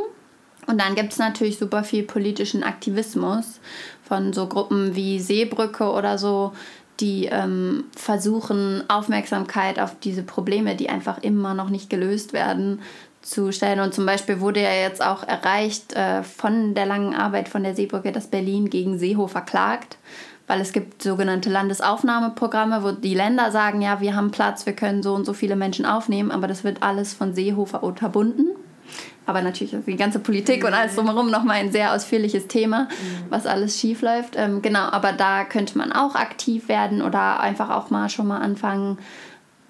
Und 0.66 0.80
dann 0.80 0.96
gibt 0.96 1.12
es 1.12 1.18
natürlich 1.18 1.58
super 1.58 1.84
viel 1.84 2.02
politischen 2.02 2.64
Aktivismus 2.64 3.60
von 4.02 4.32
so 4.32 4.48
Gruppen 4.48 4.96
wie 4.96 5.20
Seebrücke 5.20 5.90
oder 5.90 6.18
so, 6.18 6.52
die 7.00 7.26
ähm, 7.26 7.84
versuchen, 7.94 8.82
Aufmerksamkeit 8.88 9.78
auf 9.78 9.96
diese 10.00 10.22
Probleme, 10.22 10.76
die 10.76 10.88
einfach 10.88 11.22
immer 11.22 11.54
noch 11.54 11.68
nicht 11.68 11.90
gelöst 11.90 12.32
werden, 12.32 12.80
zu 13.26 13.52
stellen. 13.52 13.80
Und 13.80 13.92
zum 13.92 14.06
Beispiel 14.06 14.40
wurde 14.40 14.62
ja 14.62 14.72
jetzt 14.72 15.04
auch 15.04 15.22
erreicht 15.22 15.94
äh, 15.94 16.22
von 16.22 16.74
der 16.74 16.86
langen 16.86 17.14
Arbeit 17.14 17.48
von 17.48 17.62
der 17.62 17.74
Seebrücke, 17.74 18.12
dass 18.12 18.28
Berlin 18.28 18.70
gegen 18.70 18.98
Seehofer 18.98 19.40
klagt, 19.40 19.98
weil 20.46 20.60
es 20.60 20.72
gibt 20.72 21.02
sogenannte 21.02 21.50
Landesaufnahmeprogramme, 21.50 22.84
wo 22.84 22.92
die 22.92 23.14
Länder 23.14 23.50
sagen, 23.50 23.82
ja, 23.82 24.00
wir 24.00 24.14
haben 24.14 24.30
Platz, 24.30 24.64
wir 24.64 24.74
können 24.74 25.02
so 25.02 25.14
und 25.14 25.24
so 25.24 25.32
viele 25.32 25.56
Menschen 25.56 25.86
aufnehmen, 25.86 26.30
aber 26.30 26.46
das 26.46 26.62
wird 26.62 26.82
alles 26.82 27.14
von 27.14 27.34
Seehofer 27.34 27.82
unterbunden. 27.82 28.50
Aber 29.28 29.42
natürlich 29.42 29.74
ist 29.74 29.88
die 29.88 29.96
ganze 29.96 30.20
Politik 30.20 30.64
und 30.64 30.72
alles 30.72 30.94
drumherum 30.94 31.28
nochmal 31.28 31.56
ein 31.56 31.72
sehr 31.72 31.92
ausführliches 31.92 32.46
Thema, 32.46 32.82
mhm. 32.82 33.24
was 33.28 33.44
alles 33.44 33.80
schief 33.80 34.02
läuft. 34.02 34.36
Ähm, 34.36 34.62
genau, 34.62 34.84
aber 34.84 35.12
da 35.12 35.42
könnte 35.42 35.76
man 35.76 35.90
auch 35.90 36.14
aktiv 36.14 36.68
werden 36.68 37.02
oder 37.02 37.40
einfach 37.40 37.70
auch 37.70 37.90
mal 37.90 38.08
schon 38.08 38.28
mal 38.28 38.38
anfangen, 38.38 38.98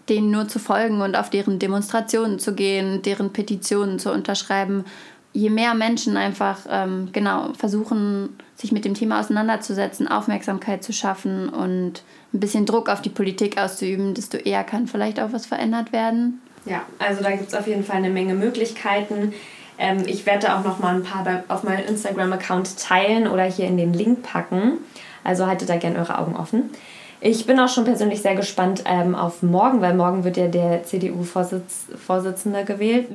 denen 0.09 0.31
nur 0.31 0.49
zu 0.49 0.59
folgen 0.59 1.01
und 1.01 1.17
auf 1.17 1.31
deren 1.31 1.59
Demonstrationen 1.59 2.39
zu 2.39 2.55
gehen, 2.55 3.03
deren 3.03 3.33
Petitionen 3.33 3.99
zu 3.99 4.13
unterschreiben. 4.13 4.85
Je 5.33 5.51
mehr 5.51 5.75
Menschen 5.75 6.17
einfach 6.17 6.61
ähm, 6.71 7.11
genau 7.13 7.53
versuchen, 7.53 8.39
sich 8.55 8.73
mit 8.73 8.85
dem 8.85 8.95
Thema 8.95 9.21
auseinanderzusetzen, 9.21 10.09
Aufmerksamkeit 10.09 10.83
zu 10.83 10.93
schaffen 10.93 11.49
und 11.49 12.03
ein 12.33 12.41
bisschen 12.41 12.65
Druck 12.65 12.89
auf 12.89 13.03
die 13.03 13.11
Politik 13.11 13.59
auszuüben, 13.59 14.15
desto 14.15 14.39
eher 14.39 14.65
kann 14.65 14.87
vielleicht 14.87 15.21
auch 15.21 15.33
was 15.33 15.45
verändert 15.45 15.93
werden. 15.93 16.41
Ja, 16.65 16.83
also 16.99 17.23
da 17.23 17.31
gibt 17.31 17.49
es 17.49 17.55
auf 17.55 17.67
jeden 17.67 17.85
Fall 17.85 17.97
eine 17.97 18.11
Menge 18.11 18.35
Möglichkeiten. 18.35 19.35
Ähm, 19.79 20.05
ich 20.07 20.27
werde 20.27 20.57
auch 20.57 20.65
noch 20.65 20.79
mal 20.79 20.95
ein 20.95 21.03
paar 21.03 21.45
auf 21.49 21.65
meinem 21.65 21.87
Instagram-Account 21.87 22.79
teilen 22.79 23.29
oder 23.29 23.45
hier 23.45 23.67
in 23.67 23.77
den 23.77 23.93
Link 23.93 24.23
packen. 24.23 24.79
Also 25.23 25.47
haltet 25.47 25.69
da 25.69 25.77
gerne 25.77 25.99
eure 25.99 26.19
Augen 26.19 26.37
offen. 26.37 26.71
Ich 27.21 27.47
bin 27.47 27.59
auch 27.59 27.69
schon 27.69 27.85
persönlich 27.85 28.23
sehr 28.23 28.35
gespannt 28.35 28.85
ähm, 28.87 29.15
auf 29.15 29.43
morgen, 29.43 29.81
weil 29.81 29.95
morgen 29.95 30.25
wird 30.25 30.37
ja 30.37 30.49
der 30.49 30.85
CDU-Vorsitzende 30.85 32.65
gewählt. 32.65 33.09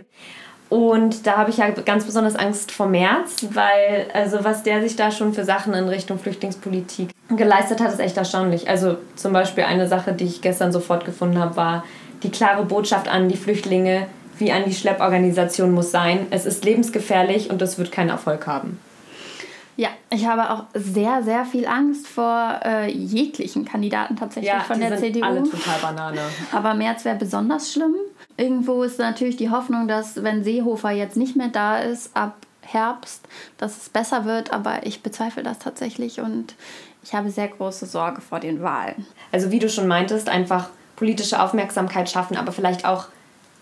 Und 0.70 1.28
da 1.28 1.38
habe 1.38 1.50
ich 1.50 1.58
ja 1.58 1.70
ganz 1.70 2.06
besonders 2.06 2.38
Angst 2.38 2.72
vor 2.72 2.88
März, 2.88 3.48
weil 3.52 4.08
also 4.14 4.46
was 4.46 4.64
der 4.64 4.82
sich 4.82 4.96
da 4.96 5.12
schon 5.12 5.34
für 5.34 5.44
Sachen 5.44 5.74
in 5.74 5.90
Richtung 5.90 6.18
Flüchtlingspolitik 6.18 7.10
geleistet 7.30 7.82
hat, 7.82 7.92
ist 7.92 8.00
echt 8.00 8.16
erstaunlich. 8.16 8.70
Also 8.70 8.96
zum 9.18 9.34
Beispiel 9.34 9.66
eine 9.66 9.90
Sache, 9.90 10.14
die 10.14 10.24
ich 10.24 10.42
gestern 10.42 10.72
sofort 10.72 11.04
gefunden 11.04 11.40
habe, 11.40 11.58
war 11.58 11.84
die 12.24 12.32
klare 12.32 12.64
Botschaft 12.64 13.10
an 13.10 13.28
die 13.28 13.36
Flüchtlinge, 13.36 14.08
wie 14.38 14.54
an 14.54 14.64
die 14.66 14.74
Schlepporganisation 14.74 15.74
muss 15.74 15.92
sein. 15.92 16.28
Es 16.30 16.46
ist 16.46 16.64
lebensgefährlich 16.64 17.50
und 17.50 17.62
es 17.62 17.78
wird 17.78 17.92
keinen 17.92 18.10
Erfolg 18.10 18.48
haben. 18.48 18.80
Ja, 19.82 19.90
ich 20.12 20.28
habe 20.28 20.48
auch 20.52 20.66
sehr, 20.76 21.24
sehr 21.24 21.44
viel 21.44 21.66
Angst 21.66 22.08
vor 22.08 22.60
äh, 22.64 22.92
jeglichen 22.92 23.66
Kandidaten 23.66 24.16
tatsächlich 24.16 24.54
ja, 24.54 24.60
von 24.60 24.80
der 24.80 24.96
sind 24.96 25.16
CDU. 25.16 25.26
Alle 25.26 25.42
total 25.42 25.80
Banane. 25.82 26.22
Aber 26.52 26.76
März 26.76 27.04
wäre 27.04 27.16
besonders 27.16 27.74
schlimm. 27.74 27.96
Irgendwo 28.38 28.84
ist 28.84 29.00
natürlich 29.00 29.38
die 29.38 29.50
Hoffnung, 29.50 29.88
dass 29.88 30.22
wenn 30.22 30.44
Seehofer 30.44 30.92
jetzt 30.92 31.18
nicht 31.18 31.36
mehr 31.36 31.48
da 31.48 31.80
ist, 31.80 32.16
ab 32.16 32.36
Herbst, 32.62 33.28
dass 33.58 33.76
es 33.76 33.90
besser 33.90 34.26
wird, 34.26 34.54
aber 34.54 34.86
ich 34.86 35.02
bezweifle 35.02 35.42
das 35.42 35.58
tatsächlich 35.58 36.22
und 36.22 36.54
ich 37.02 37.16
habe 37.16 37.32
sehr 37.32 37.48
große 37.48 37.88
Sorge 37.88 38.22
vor 38.22 38.40
den 38.40 38.62
Wahlen. 38.62 39.08
Also 39.32 39.50
wie 39.50 39.58
du 39.58 39.68
schon 39.68 39.88
meintest, 39.88 40.30
einfach 40.30 40.70
politische 40.96 41.42
Aufmerksamkeit 41.42 42.08
schaffen, 42.08 42.38
aber 42.38 42.52
vielleicht 42.52 42.86
auch 42.86 43.08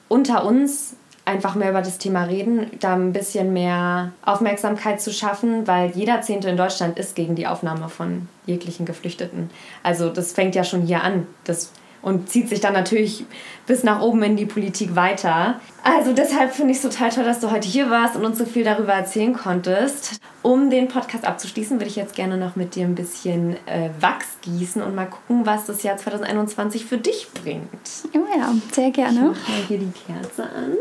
unter 0.10 0.44
uns 0.44 0.98
einfach 1.30 1.56
mehr 1.56 1.70
über 1.70 1.82
das 1.82 1.98
Thema 1.98 2.24
reden, 2.24 2.68
da 2.80 2.96
ein 2.96 3.14
bisschen 3.14 3.54
mehr 3.54 4.12
Aufmerksamkeit 4.26 5.00
zu 5.00 5.14
schaffen, 5.14 5.68
weil 5.68 5.92
jeder 5.92 6.22
Zehnte 6.22 6.50
in 6.50 6.58
Deutschland 6.58 6.98
ist 6.98 7.16
gegen 7.16 7.36
die 7.36 7.48
Aufnahme 7.48 7.88
von 7.88 8.28
jeglichen 8.46 8.86
Geflüchteten. 8.86 9.50
Also 9.84 10.10
das 10.10 10.34
fängt 10.34 10.56
ja 10.56 10.64
schon 10.64 10.82
hier 10.82 11.04
an. 11.04 11.28
Das 11.44 11.72
und 12.02 12.30
zieht 12.30 12.50
sich 12.50 12.62
dann 12.62 12.74
natürlich 12.74 13.26
bis 13.68 13.84
nach 13.84 14.02
oben 14.02 14.24
in 14.24 14.38
die 14.38 14.46
Politik 14.46 14.96
weiter. 14.96 15.60
Also 15.84 16.14
deshalb 16.14 16.54
finde 16.54 16.72
ich 16.72 16.78
es 16.78 16.84
total 16.84 17.10
toll, 17.10 17.26
dass 17.26 17.40
du 17.40 17.52
heute 17.52 17.68
hier 17.68 17.90
warst 17.90 18.16
und 18.16 18.26
uns 18.26 18.38
so 18.38 18.46
viel 18.46 18.64
darüber 18.64 18.94
erzählen 18.94 19.34
konntest. 19.34 20.20
Um 20.42 20.70
den 20.70 20.88
Podcast 20.88 21.26
abzuschließen, 21.26 21.78
würde 21.78 21.90
ich 21.90 21.98
jetzt 21.98 22.16
gerne 22.16 22.38
noch 22.38 22.56
mit 22.56 22.76
dir 22.76 22.86
ein 22.86 22.96
bisschen 22.96 23.58
äh, 23.66 23.90
Wachs 24.00 24.38
gießen 24.42 24.82
und 24.82 24.96
mal 24.96 25.08
gucken, 25.08 25.46
was 25.46 25.66
das 25.66 25.84
Jahr 25.84 25.98
2021 25.98 26.86
für 26.86 26.98
dich 26.98 27.28
bringt. 27.34 27.68
Oh 28.14 28.38
ja, 28.38 28.54
sehr 28.72 28.92
gerne. 28.92 29.34
Ich 29.34 29.42
mach 29.42 29.50
mal 29.50 29.64
hier 29.68 29.80
die 29.80 29.92
Kerze 30.08 30.44
an. 30.44 30.78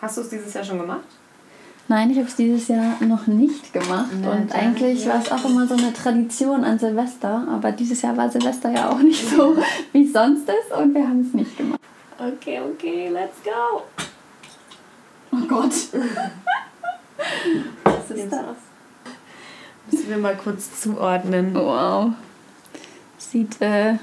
Hast 0.00 0.16
du 0.16 0.20
es 0.20 0.28
dieses 0.28 0.54
Jahr 0.54 0.64
schon 0.64 0.78
gemacht? 0.78 1.06
Nein, 1.90 2.10
ich 2.10 2.18
habe 2.18 2.28
es 2.28 2.36
dieses 2.36 2.68
Jahr 2.68 3.02
noch 3.02 3.26
nicht 3.26 3.72
gemacht. 3.72 4.10
Na, 4.20 4.32
und 4.32 4.52
eigentlich 4.52 5.06
ja. 5.06 5.14
war 5.14 5.22
es 5.22 5.32
auch 5.32 5.44
immer 5.44 5.66
so 5.66 5.74
eine 5.74 5.92
Tradition 5.92 6.62
an 6.62 6.78
Silvester. 6.78 7.48
Aber 7.50 7.72
dieses 7.72 8.02
Jahr 8.02 8.14
war 8.16 8.30
Silvester 8.30 8.70
ja 8.70 8.90
auch 8.90 8.98
nicht 8.98 9.26
so, 9.28 9.56
wie 9.92 10.04
es 10.04 10.12
sonst 10.12 10.48
ist. 10.48 10.76
Und 10.78 10.94
wir 10.94 11.08
haben 11.08 11.22
es 11.22 11.32
nicht 11.32 11.56
gemacht. 11.56 11.80
Okay, 12.18 12.60
okay, 12.60 13.08
let's 13.08 13.42
go. 13.42 13.82
Oh 15.32 15.46
Gott. 15.48 15.72
Was 17.84 18.10
ist 18.10 18.32
das? 18.32 18.56
Müssen 19.90 20.10
wir 20.10 20.18
mal 20.18 20.36
kurz 20.36 20.80
zuordnen. 20.80 21.54
Wow. 21.54 22.12
Sieht 23.16 23.60
äh, 23.62 23.94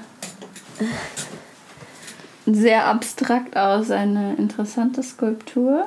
sehr 2.46 2.86
abstrakt 2.86 3.56
aus. 3.56 3.90
Eine 3.90 4.34
interessante 4.36 5.02
Skulptur. 5.02 5.86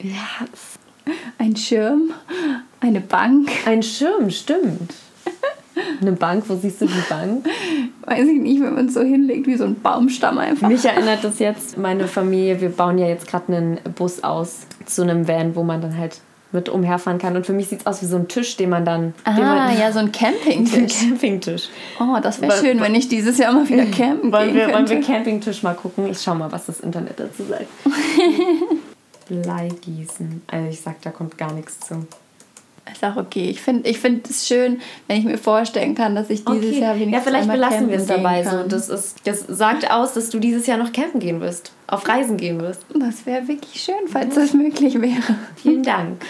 Ja, 0.00 0.46
Ein 1.38 1.56
Schirm. 1.56 2.12
Eine 2.80 3.00
Bank. 3.00 3.50
ein 3.66 3.82
Schirm, 3.82 4.30
stimmt. 4.30 4.94
Eine 6.00 6.12
Bank, 6.12 6.44
wo 6.48 6.56
siehst 6.56 6.80
du 6.80 6.86
die 6.86 7.02
Bank? 7.08 7.46
Weiß 8.04 8.26
ich 8.26 8.40
nicht, 8.40 8.60
wenn 8.60 8.74
man 8.74 8.86
es 8.86 8.94
so 8.94 9.02
hinlegt 9.02 9.46
wie 9.46 9.56
so 9.56 9.64
ein 9.64 9.80
Baumstamm 9.80 10.38
einfach. 10.38 10.68
Mich 10.68 10.84
erinnert 10.84 11.22
das 11.24 11.38
jetzt, 11.38 11.78
meine 11.78 12.06
Familie, 12.08 12.60
wir 12.60 12.70
bauen 12.70 12.98
ja 12.98 13.06
jetzt 13.06 13.26
gerade 13.26 13.54
einen 13.54 13.78
Bus 13.94 14.22
aus 14.22 14.66
zu 14.86 15.02
einem 15.02 15.28
Van, 15.28 15.54
wo 15.54 15.62
man 15.62 15.80
dann 15.80 15.96
halt 15.96 16.20
mit 16.52 16.68
umherfahren 16.68 17.18
kann. 17.18 17.36
Und 17.36 17.46
für 17.46 17.52
mich 17.52 17.68
sieht 17.68 17.80
es 17.80 17.86
aus 17.86 18.02
wie 18.02 18.06
so 18.06 18.16
ein 18.16 18.28
Tisch, 18.28 18.56
den 18.56 18.70
man 18.70 18.84
dann. 18.84 19.14
den 19.24 19.24
Ah, 19.24 19.32
man, 19.32 19.78
ja, 19.78 19.92
so 19.92 19.98
ein 19.98 20.06
ein 20.10 20.12
Campingtisch. 20.12 21.00
Campingtisch. 21.00 21.68
Oh, 21.98 22.18
das 22.22 22.40
wäre 22.40 22.52
schön, 22.58 22.80
wenn 22.80 22.94
ich 22.94 23.08
dieses 23.08 23.38
Jahr 23.38 23.52
mal 23.52 23.68
wieder 23.68 23.86
campen 23.96 24.32
Wollen 24.32 24.46
gehen 24.48 24.56
wir, 24.56 24.66
wollen 24.66 24.86
könnte. 24.86 25.06
wir 25.06 25.14
Campingtisch 25.14 25.62
mal 25.62 25.74
gucken? 25.74 26.06
Ich 26.08 26.20
schau 26.20 26.34
mal, 26.34 26.50
was 26.50 26.66
das 26.66 26.80
Internet 26.80 27.20
dazu 27.20 27.44
sagt. 27.44 27.66
Bleigießen. 29.28 30.42
Also 30.48 30.68
ich 30.68 30.80
sag, 30.80 31.00
da 31.02 31.10
kommt 31.10 31.38
gar 31.38 31.52
nichts 31.52 31.80
zu. 31.80 32.06
Ist 32.90 33.04
auch 33.04 33.16
okay. 33.16 33.48
Ich 33.50 33.60
finde 33.60 33.88
ich 33.88 33.98
find 33.98 34.28
es 34.28 34.46
schön, 34.46 34.80
wenn 35.06 35.18
ich 35.18 35.24
mir 35.24 35.38
vorstellen 35.38 35.94
kann, 35.94 36.14
dass 36.14 36.30
ich 36.30 36.44
dieses 36.44 36.78
Jahr 36.78 36.94
wenigstens 36.94 37.12
ja, 37.12 37.20
vielleicht 37.20 37.50
einmal 37.50 37.56
belassen 37.56 37.88
wir 37.88 37.96
es 37.96 38.06
dabei 38.06 38.42
so. 38.42 38.64
Das, 38.66 38.88
ist, 38.88 39.16
das 39.24 39.44
sagt 39.46 39.90
aus, 39.90 40.14
dass 40.14 40.30
du 40.30 40.38
dieses 40.38 40.66
Jahr 40.66 40.78
noch 40.78 40.92
campen 40.92 41.20
gehen 41.20 41.40
wirst. 41.40 41.72
Auf 41.86 42.08
Reisen 42.08 42.36
gehen 42.36 42.60
wirst. 42.60 42.84
Das 42.94 43.26
wäre 43.26 43.46
wirklich 43.48 43.80
schön, 43.80 44.08
falls 44.08 44.34
das 44.34 44.54
möglich 44.54 45.00
wäre. 45.00 45.36
Vielen 45.56 45.82
Dank. 45.82 46.20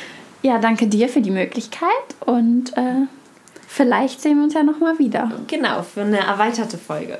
Ja, 0.42 0.58
danke 0.58 0.86
dir 0.86 1.08
für 1.08 1.20
die 1.20 1.30
Möglichkeit 1.30 1.88
und 2.24 2.76
äh, 2.76 3.06
vielleicht 3.68 4.20
sehen 4.20 4.38
wir 4.38 4.44
uns 4.44 4.54
ja 4.54 4.62
nochmal 4.62 4.98
wieder. 4.98 5.30
Genau, 5.48 5.82
für 5.82 6.02
eine 6.02 6.18
erweiterte 6.18 6.78
Folge. 6.78 7.18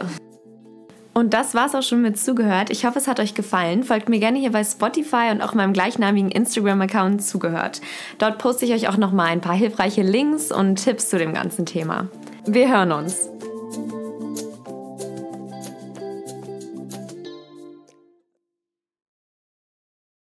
Und 1.13 1.35
das 1.35 1.55
war's 1.55 1.75
auch 1.75 1.83
schon 1.83 2.03
mit 2.03 2.19
zugehört. 2.19 2.71
Ich 2.71 2.85
hoffe, 2.85 2.99
es 2.99 3.09
hat 3.09 3.19
euch 3.19 3.35
gefallen. 3.35 3.83
Folgt 3.83 4.09
mir 4.09 4.21
gerne 4.21 4.39
hier 4.39 4.53
bei 4.53 4.63
Spotify 4.63 5.31
und 5.33 5.43
auch 5.43 5.55
meinem 5.55 5.73
gleichnamigen 5.73 6.31
Instagram-Account 6.31 7.23
zugehört. 7.23 7.81
Dort 8.19 8.39
poste 8.39 8.65
ich 8.65 8.73
euch 8.73 8.89
auch 8.89 8.97
nochmal 8.97 9.29
ein 9.29 9.41
paar 9.41 9.57
hilfreiche 9.57 10.03
Links 10.03 10.53
und 10.53 10.77
Tipps 10.77 11.09
zu 11.09 11.19
dem 11.19 11.35
ganzen 11.35 11.67
Thema. 11.67 12.09
Wir 12.47 12.73
hören 12.73 12.93
uns. 12.93 13.29